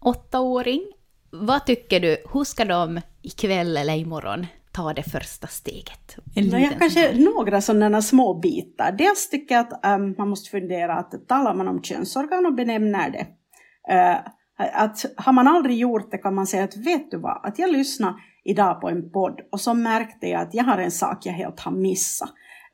åttaåring 0.00 0.92
vad 1.34 1.66
tycker 1.66 2.00
du, 2.00 2.16
hur 2.32 2.44
ska 2.44 2.64
de 2.64 3.00
ikväll 3.22 3.76
eller 3.76 3.94
imorgon 3.94 4.46
ta 4.72 4.92
det 4.92 5.02
första 5.02 5.46
steget? 5.46 6.16
Ja, 6.34 6.58
jag 6.58 6.78
kanske 6.78 7.18
några 7.18 7.60
sådana 7.60 8.02
små 8.02 8.34
bitar. 8.34 8.92
Dels 8.92 9.28
tycker 9.28 9.54
jag 9.54 9.66
att 9.66 9.94
um, 9.94 10.14
man 10.18 10.28
måste 10.28 10.50
fundera 10.50 10.94
att 10.94 11.28
talar 11.28 11.54
man 11.54 11.68
om 11.68 11.82
könsorgan 11.82 12.46
och 12.46 12.54
benämner 12.54 13.10
det. 13.10 13.26
Uh, 13.94 14.18
att 14.56 15.04
har 15.16 15.32
man 15.32 15.48
aldrig 15.48 15.78
gjort 15.78 16.10
det 16.10 16.18
kan 16.18 16.34
man 16.34 16.46
säga 16.46 16.64
att 16.64 16.76
vet 16.76 17.10
du 17.10 17.18
vad, 17.18 17.40
att 17.46 17.58
jag 17.58 17.72
lyssnade 17.72 18.14
idag 18.44 18.80
på 18.80 18.88
en 18.88 19.10
podd 19.10 19.40
och 19.52 19.60
så 19.60 19.74
märkte 19.74 20.26
jag 20.26 20.42
att 20.42 20.54
jag 20.54 20.64
har 20.64 20.78
en 20.78 20.90
sak 20.90 21.26
jag 21.26 21.32
helt 21.32 21.60
har 21.60 21.72
missat. 21.72 22.28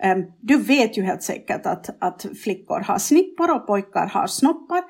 Um, 0.04 0.32
du 0.40 0.56
vet 0.56 0.98
ju 0.98 1.02
helt 1.02 1.22
säkert 1.22 1.66
att, 1.66 2.02
att 2.02 2.26
flickor 2.44 2.80
har 2.80 2.98
snippor 2.98 3.50
och 3.50 3.66
pojkar 3.66 4.06
har 4.06 4.26
snoppar. 4.26 4.82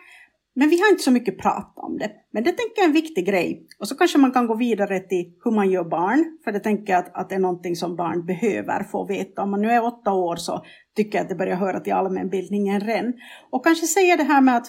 Men 0.60 0.68
vi 0.68 0.80
har 0.80 0.90
inte 0.90 1.02
så 1.02 1.10
mycket 1.10 1.38
pratat 1.38 1.72
om 1.76 1.98
det. 1.98 2.10
Men 2.32 2.44
det 2.44 2.50
tänker 2.50 2.74
jag 2.76 2.84
är 2.84 2.88
en 2.88 2.92
viktig 2.92 3.26
grej. 3.26 3.66
Och 3.78 3.88
så 3.88 3.94
kanske 3.94 4.18
man 4.18 4.32
kan 4.32 4.46
gå 4.46 4.54
vidare 4.54 5.00
till 5.00 5.32
hur 5.44 5.50
man 5.50 5.70
gör 5.70 5.84
barn. 5.84 6.38
För 6.44 6.52
det 6.52 6.60
tänker 6.60 6.92
jag 6.92 7.00
att, 7.00 7.16
att 7.16 7.28
det 7.28 7.34
är 7.34 7.38
någonting 7.38 7.76
som 7.76 7.96
barn 7.96 8.26
behöver 8.26 8.84
få 8.84 9.06
veta. 9.06 9.42
Om 9.42 9.50
man 9.50 9.62
nu 9.62 9.70
är 9.70 9.84
åtta 9.84 10.12
år 10.12 10.36
så 10.36 10.64
tycker 10.96 11.18
jag 11.18 11.22
att 11.22 11.28
det 11.28 11.34
börjar 11.34 11.56
höra 11.56 11.80
till 11.80 11.92
allmänbildningen 11.92 12.80
redan. 12.80 13.12
Och 13.50 13.64
kanske 13.64 13.86
säga 13.86 14.16
det 14.16 14.22
här 14.22 14.40
med 14.40 14.56
att 14.56 14.66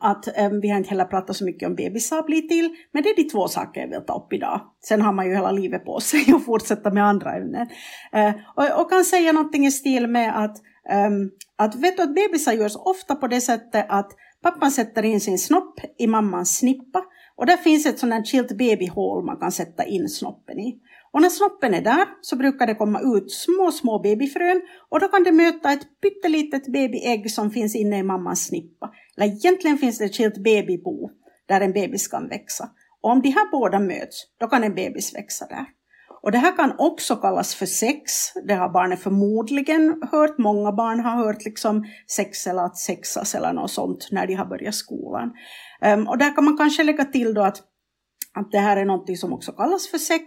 att 0.00 0.28
um, 0.38 0.60
vi 0.60 0.68
har 0.68 0.76
inte 0.76 0.90
heller 0.90 1.04
pratat 1.04 1.36
så 1.36 1.44
mycket 1.44 1.68
om 1.68 1.74
bebisar 1.74 2.22
blir 2.22 2.42
till, 2.42 2.76
men 2.92 3.02
det 3.02 3.08
är 3.08 3.16
de 3.16 3.24
två 3.24 3.48
saker 3.48 3.80
jag 3.80 3.88
vill 3.88 4.06
ta 4.06 4.14
upp 4.14 4.32
idag. 4.32 4.60
Sen 4.84 5.02
har 5.02 5.12
man 5.12 5.26
ju 5.26 5.34
hela 5.34 5.50
livet 5.50 5.84
på 5.84 6.00
sig 6.00 6.24
att 6.34 6.44
fortsätta 6.44 6.90
med 6.90 7.04
andra 7.04 7.36
ämnen. 7.36 7.68
Uh, 8.16 8.32
och, 8.54 8.80
och, 8.80 8.90
kan 8.90 9.04
säga 9.04 9.32
någonting 9.32 9.66
i 9.66 9.70
stil 9.70 10.06
med 10.06 10.44
att, 10.44 10.56
um, 11.08 11.30
att 11.56 11.74
vet 11.74 11.96
du 11.96 12.02
att 12.02 12.14
bebisar 12.14 12.52
görs 12.52 12.76
ofta 12.76 13.14
på 13.14 13.26
det 13.26 13.40
sättet 13.40 13.86
att 13.88 14.12
pappan 14.46 14.70
sätter 14.70 15.04
in 15.04 15.20
sin 15.20 15.38
snopp 15.38 15.80
i 15.98 16.06
mammans 16.06 16.58
snippa 16.58 17.04
och 17.36 17.46
där 17.46 17.56
finns 17.56 17.86
ett 17.86 17.98
sånt 17.98 18.12
där 18.12 18.24
chilt 18.24 18.58
babyhål 18.58 19.24
man 19.24 19.36
kan 19.36 19.52
sätta 19.52 19.84
in 19.84 20.08
snoppen 20.08 20.58
i. 20.58 20.78
Och 21.12 21.22
när 21.22 21.28
snoppen 21.28 21.74
är 21.74 21.80
där 21.80 22.06
så 22.20 22.36
brukar 22.36 22.66
det 22.66 22.74
komma 22.74 23.00
ut 23.00 23.30
små, 23.30 23.72
små 23.72 23.98
babyfrön 23.98 24.62
och 24.88 25.00
då 25.00 25.08
kan 25.08 25.22
det 25.22 25.32
möta 25.32 25.72
ett 25.72 26.00
pyttelitet 26.02 26.66
babyägg 26.66 27.30
som 27.30 27.50
finns 27.50 27.76
inne 27.76 27.98
i 27.98 28.02
mammans 28.02 28.46
snippa. 28.46 28.90
Eller 29.16 29.26
egentligen 29.26 29.78
finns 29.78 29.98
det 29.98 30.04
ett 30.04 30.16
skilt 30.16 30.38
babybo 30.38 31.10
där 31.46 31.60
en 31.60 31.72
bebis 31.72 32.08
kan 32.08 32.28
växa. 32.28 32.70
Och 33.02 33.10
om 33.10 33.22
de 33.22 33.28
här 33.28 33.50
båda 33.50 33.78
möts, 33.78 34.26
då 34.40 34.46
kan 34.46 34.64
en 34.64 34.74
bebis 34.74 35.14
växa 35.14 35.46
där. 35.46 35.66
Och 36.26 36.32
det 36.32 36.38
här 36.38 36.56
kan 36.56 36.74
också 36.78 37.16
kallas 37.16 37.54
för 37.54 37.66
sex. 37.66 38.12
Det 38.46 38.54
har 38.54 38.68
barnet 38.68 39.00
förmodligen 39.00 40.02
hört. 40.12 40.38
Många 40.38 40.72
barn 40.72 41.00
har 41.00 41.16
hört 41.16 41.44
liksom 41.44 41.84
sex 42.16 42.46
eller 42.46 42.62
att 42.62 42.76
sexas 42.76 43.34
eller 43.34 43.52
något 43.52 43.70
sånt 43.70 44.08
när 44.10 44.26
de 44.26 44.34
har 44.34 44.46
börjat 44.46 44.74
skolan. 44.74 45.32
Um, 45.84 46.08
och 46.08 46.18
där 46.18 46.34
kan 46.34 46.44
man 46.44 46.56
kanske 46.56 46.84
lägga 46.84 47.04
till 47.04 47.34
då 47.34 47.42
att 47.42 47.62
att 48.34 48.52
det 48.52 48.58
här 48.58 48.76
är 48.76 48.84
något 48.84 49.18
som 49.18 49.32
också 49.32 49.52
kallas 49.52 49.88
för 49.88 49.98
sex 49.98 50.24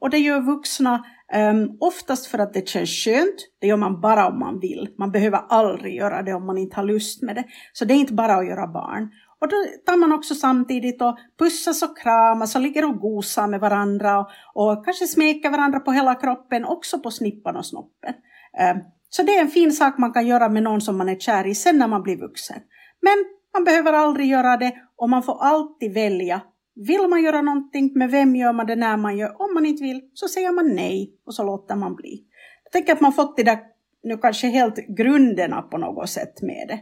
och 0.00 0.10
det 0.10 0.18
gör 0.18 0.40
vuxna 0.40 1.04
um, 1.34 1.76
oftast 1.80 2.26
för 2.26 2.38
att 2.38 2.54
det 2.54 2.68
känns 2.68 2.90
skönt. 2.90 3.36
Det 3.60 3.66
gör 3.66 3.76
man 3.76 4.00
bara 4.00 4.28
om 4.28 4.38
man 4.38 4.60
vill. 4.60 4.88
Man 4.98 5.10
behöver 5.10 5.38
aldrig 5.48 5.94
göra 5.94 6.22
det 6.22 6.34
om 6.34 6.46
man 6.46 6.58
inte 6.58 6.76
har 6.76 6.84
lust 6.84 7.22
med 7.22 7.36
det. 7.36 7.44
Så 7.72 7.84
det 7.84 7.94
är 7.94 7.98
inte 7.98 8.12
bara 8.14 8.34
att 8.34 8.46
göra 8.46 8.66
barn. 8.66 9.10
Och 9.40 9.48
då 9.48 9.56
tar 9.86 9.96
man 9.96 10.12
också 10.12 10.34
samtidigt 10.34 11.02
och 11.02 11.18
pussas 11.38 11.82
och 11.82 11.98
kramas 11.98 12.54
och 12.56 12.60
ligger 12.62 12.84
och 12.84 13.00
gosar 13.00 13.48
med 13.48 13.60
varandra 13.60 14.18
och, 14.18 14.28
och 14.54 14.84
kanske 14.84 15.06
smeker 15.06 15.50
varandra 15.50 15.80
på 15.80 15.92
hela 15.92 16.14
kroppen, 16.14 16.64
också 16.64 16.98
på 16.98 17.10
snippan 17.10 17.56
och 17.56 17.66
snoppen. 17.66 18.14
Eh, 18.58 18.76
så 19.08 19.22
det 19.22 19.36
är 19.36 19.40
en 19.40 19.48
fin 19.48 19.72
sak 19.72 19.98
man 19.98 20.12
kan 20.12 20.26
göra 20.26 20.48
med 20.48 20.62
någon 20.62 20.80
som 20.80 20.98
man 20.98 21.08
är 21.08 21.16
kär 21.18 21.46
i 21.46 21.54
sen 21.54 21.78
när 21.78 21.88
man 21.88 22.02
blir 22.02 22.16
vuxen. 22.16 22.56
Men 23.02 23.24
man 23.54 23.64
behöver 23.64 23.92
aldrig 23.92 24.26
göra 24.28 24.56
det 24.56 24.74
och 24.96 25.10
man 25.10 25.22
får 25.22 25.42
alltid 25.42 25.94
välja 25.94 26.40
vill 26.74 27.08
man 27.08 27.22
göra 27.22 27.42
någonting, 27.42 27.92
med 27.94 28.10
vem 28.10 28.36
gör 28.36 28.52
man 28.52 28.66
det 28.66 28.76
när 28.76 28.96
man 28.96 29.16
gör? 29.16 29.42
Om 29.42 29.54
man 29.54 29.66
inte 29.66 29.82
vill 29.82 30.00
så 30.14 30.28
säger 30.28 30.52
man 30.52 30.74
nej 30.74 31.14
och 31.26 31.34
så 31.34 31.44
låter 31.44 31.76
man 31.76 31.94
bli. 31.94 32.24
Jag 32.64 32.72
tänker 32.72 32.92
att 32.92 33.00
man 33.00 33.12
fått 33.12 33.36
det 33.36 33.42
där 33.42 33.58
nu 34.02 34.16
kanske 34.16 34.46
helt 34.46 34.76
grunderna 34.76 35.62
på 35.62 35.78
något 35.78 36.10
sätt 36.10 36.42
med 36.42 36.64
det. 36.68 36.80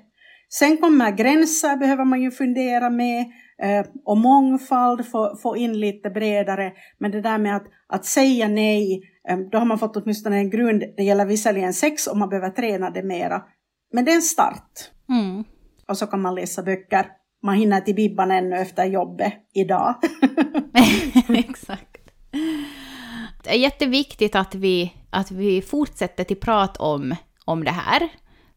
Sen 0.49 0.77
kommer 0.77 1.11
gränser 1.11 1.77
behöver 1.77 2.05
man 2.05 2.23
ju 2.23 2.31
fundera 2.31 2.91
med 2.91 3.21
eh, 3.63 3.87
och 4.05 4.19
mångfald 4.19 5.07
få, 5.07 5.37
få 5.43 5.57
in 5.57 5.81
lite 5.81 6.11
bredare. 6.11 6.73
Men 6.99 7.11
det 7.11 7.21
där 7.21 7.39
med 7.39 7.57
att, 7.57 7.67
att 7.89 8.05
säga 8.05 8.49
nej, 8.49 9.01
eh, 9.29 9.39
då 9.39 9.59
har 9.59 9.65
man 9.65 9.79
fått 9.79 9.97
åtminstone 9.97 10.37
en 10.37 10.51
grund. 10.51 10.85
Det 10.97 11.03
gäller 11.03 11.27
visserligen 11.27 11.75
sex 11.75 12.07
och 12.07 12.17
man 12.17 12.29
behöver 12.29 12.51
träna 12.51 12.91
det 12.91 13.03
mera. 13.03 13.43
Men 13.93 14.05
det 14.05 14.11
är 14.11 14.17
en 14.17 14.23
start. 14.23 14.73
Mm. 15.09 15.45
Och 15.89 15.99
så 15.99 16.07
kan 16.07 16.23
man 16.23 16.35
läsa 16.35 16.63
böcker 16.63 17.07
man 17.43 17.55
hinner 17.55 17.81
till 17.81 17.95
Bibban 17.95 18.31
ännu 18.31 18.57
efter 18.57 18.85
jobbet 18.85 19.33
idag. 19.55 19.95
Exakt. 21.29 21.97
Det 23.45 23.51
är 23.51 23.59
jätteviktigt 23.59 24.35
att 24.35 24.55
vi, 24.55 24.93
att 25.11 25.31
vi 25.31 25.63
fortsätter 25.63 26.25
till 26.25 26.41
prat 26.41 26.77
om, 26.77 27.15
om 27.45 27.65
det 27.65 27.71
här, 27.71 28.09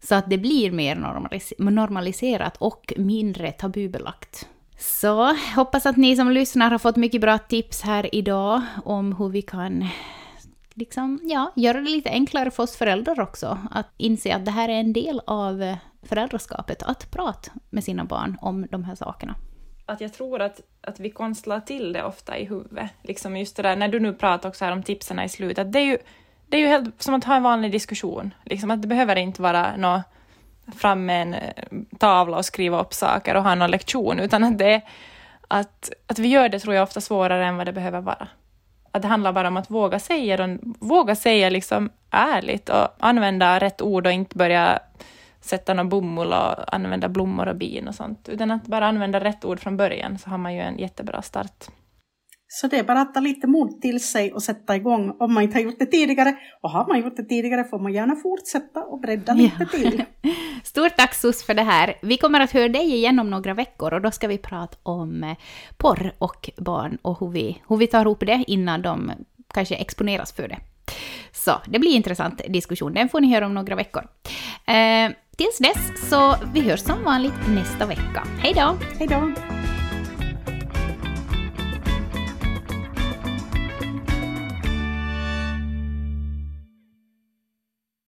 så 0.04 0.16
att 0.16 0.30
det 0.30 0.38
blir 0.38 0.72
mer 0.72 0.96
normalis 0.96 1.54
normaliserat 1.58 2.58
och 2.58 2.94
mindre 2.98 3.52
tabubelagt. 3.52 4.48
Så 4.78 5.36
hoppas 5.56 5.86
att 5.86 5.98
ni 5.98 6.16
som 6.16 6.32
lyssnar 6.32 6.72
har 6.72 6.78
fått 6.78 6.96
mycket 6.96 7.22
bra 7.22 7.38
tips 7.38 7.82
här 7.82 8.16
idag 8.16 8.62
om 8.86 9.16
hur 9.16 9.30
vi 9.30 9.42
kan 9.42 9.88
liksom, 10.74 11.20
ja, 11.24 11.54
göra 11.56 11.82
det 11.82 11.90
lite 11.90 12.10
enklare 12.10 12.52
för 12.52 12.64
oss 12.64 12.76
föräldrar 12.76 13.20
också. 13.20 13.58
Att 13.72 13.88
inse 13.98 14.36
att 14.36 14.46
det 14.46 14.52
här 14.52 14.70
är 14.70 14.80
en 14.80 14.94
del 14.94 15.22
av 15.28 15.76
föräldraskapet, 16.04 16.84
att 16.84 17.12
prata 17.12 17.52
med 17.70 17.84
sina 17.84 18.06
barn 18.06 18.38
om 18.42 18.68
de 18.72 18.84
här 18.84 18.96
sakerna. 18.96 19.36
Att 19.86 20.02
jag 20.02 20.14
tror 20.14 20.42
att, 20.42 20.62
att 20.82 21.00
vi 21.00 21.10
konstlar 21.10 21.60
till 21.60 21.94
det 21.94 22.04
ofta 22.04 22.38
i 22.38 22.46
huvudet. 22.46 22.92
Liksom 23.04 23.38
just 23.38 23.56
det 23.56 23.64
där, 23.64 23.76
när 23.76 23.88
du 23.88 24.00
nu 24.00 24.14
pratar 24.14 24.50
också 24.50 24.66
här 24.66 24.72
om 24.72 24.84
tipsen 24.84 25.20
i 25.20 25.30
slutet, 25.30 25.74
det 25.74 25.80
är 25.80 25.86
ju, 25.86 25.98
det 26.52 26.58
är 26.58 26.62
ju 26.62 26.68
helt 26.68 27.02
som 27.02 27.14
att 27.14 27.24
ha 27.24 27.36
en 27.36 27.44
vanlig 27.44 27.72
diskussion. 27.72 28.34
Liksom 28.44 28.72
att 28.72 28.82
det 28.82 28.88
behöver 28.88 29.16
inte 29.16 29.42
vara 29.42 29.76
något 29.78 30.02
fram 30.76 31.06
med 31.06 31.22
en 31.22 31.34
eh, 31.34 31.50
tavla 31.98 32.38
och 32.38 32.46
skriva 32.46 32.82
upp 32.82 32.94
saker 32.94 33.36
och 33.36 33.44
ha 33.44 33.56
någon 33.56 33.72
lektion, 33.72 34.20
utan 34.20 34.44
att 34.44 34.58
det 34.58 34.82
att, 35.48 35.92
att 36.08 36.20
vi 36.20 36.28
gör 36.28 36.50
det 36.50 36.60
tror 36.60 36.76
jag 36.76 36.84
ofta 36.84 37.02
svårare 37.02 37.46
än 37.46 37.58
vad 37.58 37.68
det 37.68 37.74
behöver 37.74 38.02
vara. 38.02 38.28
Att 38.92 39.02
det 39.02 39.08
handlar 39.08 39.34
bara 39.34 39.48
om 39.48 39.58
att 39.58 39.70
våga 39.70 40.00
säga, 40.00 40.58
våga 40.80 41.16
säga 41.16 41.50
liksom 41.50 41.90
ärligt 42.10 42.70
och 42.70 42.88
använda 43.00 43.60
rätt 43.60 43.82
ord 43.82 44.06
och 44.06 44.14
inte 44.14 44.38
börja 44.38 44.80
sätta 45.42 45.74
någon 45.74 45.90
bomull 45.90 46.34
och 46.34 46.76
använda 46.76 47.10
blommor 47.10 47.48
och 47.48 47.56
bin 47.56 47.88
och 47.88 47.96
sånt, 47.96 48.30
utan 48.30 48.52
att 48.52 48.66
bara 48.66 48.88
använda 48.88 49.20
rätt 49.20 49.46
ord 49.46 49.60
från 49.60 49.78
början 49.78 50.18
så 50.18 50.30
har 50.30 50.38
man 50.38 50.54
ju 50.54 50.60
en 50.60 50.78
jättebra 50.78 51.22
start. 51.22 51.68
Så 52.54 52.68
det 52.68 52.78
är 52.78 52.84
bara 52.84 53.02
att 53.02 53.14
ta 53.14 53.20
lite 53.20 53.48
mod 53.48 53.82
till 53.82 54.04
sig 54.04 54.34
och 54.34 54.44
sätta 54.44 54.76
igång 54.76 55.16
om 55.20 55.34
man 55.34 55.44
inte 55.44 55.56
har 55.58 55.62
gjort 55.62 55.80
det 55.80 55.86
tidigare. 55.86 56.36
Och 56.62 56.70
har 56.70 56.88
man 56.88 57.00
gjort 57.00 57.18
det 57.18 57.24
tidigare 57.24 57.64
får 57.64 57.80
man 57.80 57.94
gärna 57.94 58.16
fortsätta 58.16 58.84
och 58.84 59.00
bredda 59.00 59.34
lite 59.34 59.56
ja. 59.60 59.66
till. 59.66 60.04
Stort 60.64 60.98
tack 60.98 61.14
Sus 61.14 61.44
för 61.44 61.54
det 61.54 61.64
här. 61.64 61.96
Vi 62.02 62.18
kommer 62.18 62.40
att 62.40 62.52
höra 62.52 62.70
dig 62.70 62.94
igen 62.94 63.20
om 63.20 63.30
några 63.30 63.54
veckor 63.54 63.94
och 63.94 64.02
då 64.02 64.12
ska 64.12 64.28
vi 64.28 64.38
prata 64.38 64.78
om 64.84 65.24
eh, 65.24 65.38
porr 65.78 66.14
och 66.18 66.50
barn 66.58 66.98
och 67.02 67.20
hur 67.20 67.30
vi, 67.30 67.62
hur 67.68 67.78
vi 67.78 67.88
tar 67.88 68.06
ihop 68.06 68.20
det 68.20 68.44
innan 68.48 68.82
de 68.82 69.12
kanske 69.54 69.76
exponeras 69.76 70.34
för 70.34 70.48
det. 70.48 70.58
Så 71.32 71.52
det 71.68 71.80
blir 71.80 71.96
intressant 71.96 72.42
diskussion, 72.48 72.94
den 72.94 73.10
får 73.10 73.22
ni 73.22 73.34
höra 73.34 73.46
om 73.46 73.54
några 73.54 73.76
veckor. 73.76 74.08
Eh, 74.66 75.12
tills 75.38 75.58
dess 75.58 76.10
så 76.10 76.36
vi 76.54 76.62
hörs 76.62 76.80
som 76.80 77.04
vanligt 77.04 77.48
nästa 77.48 77.86
vecka. 77.86 78.28
Hej 78.40 78.54
då! 78.56 78.78
Hej 79.00 79.08
då! 79.08 79.61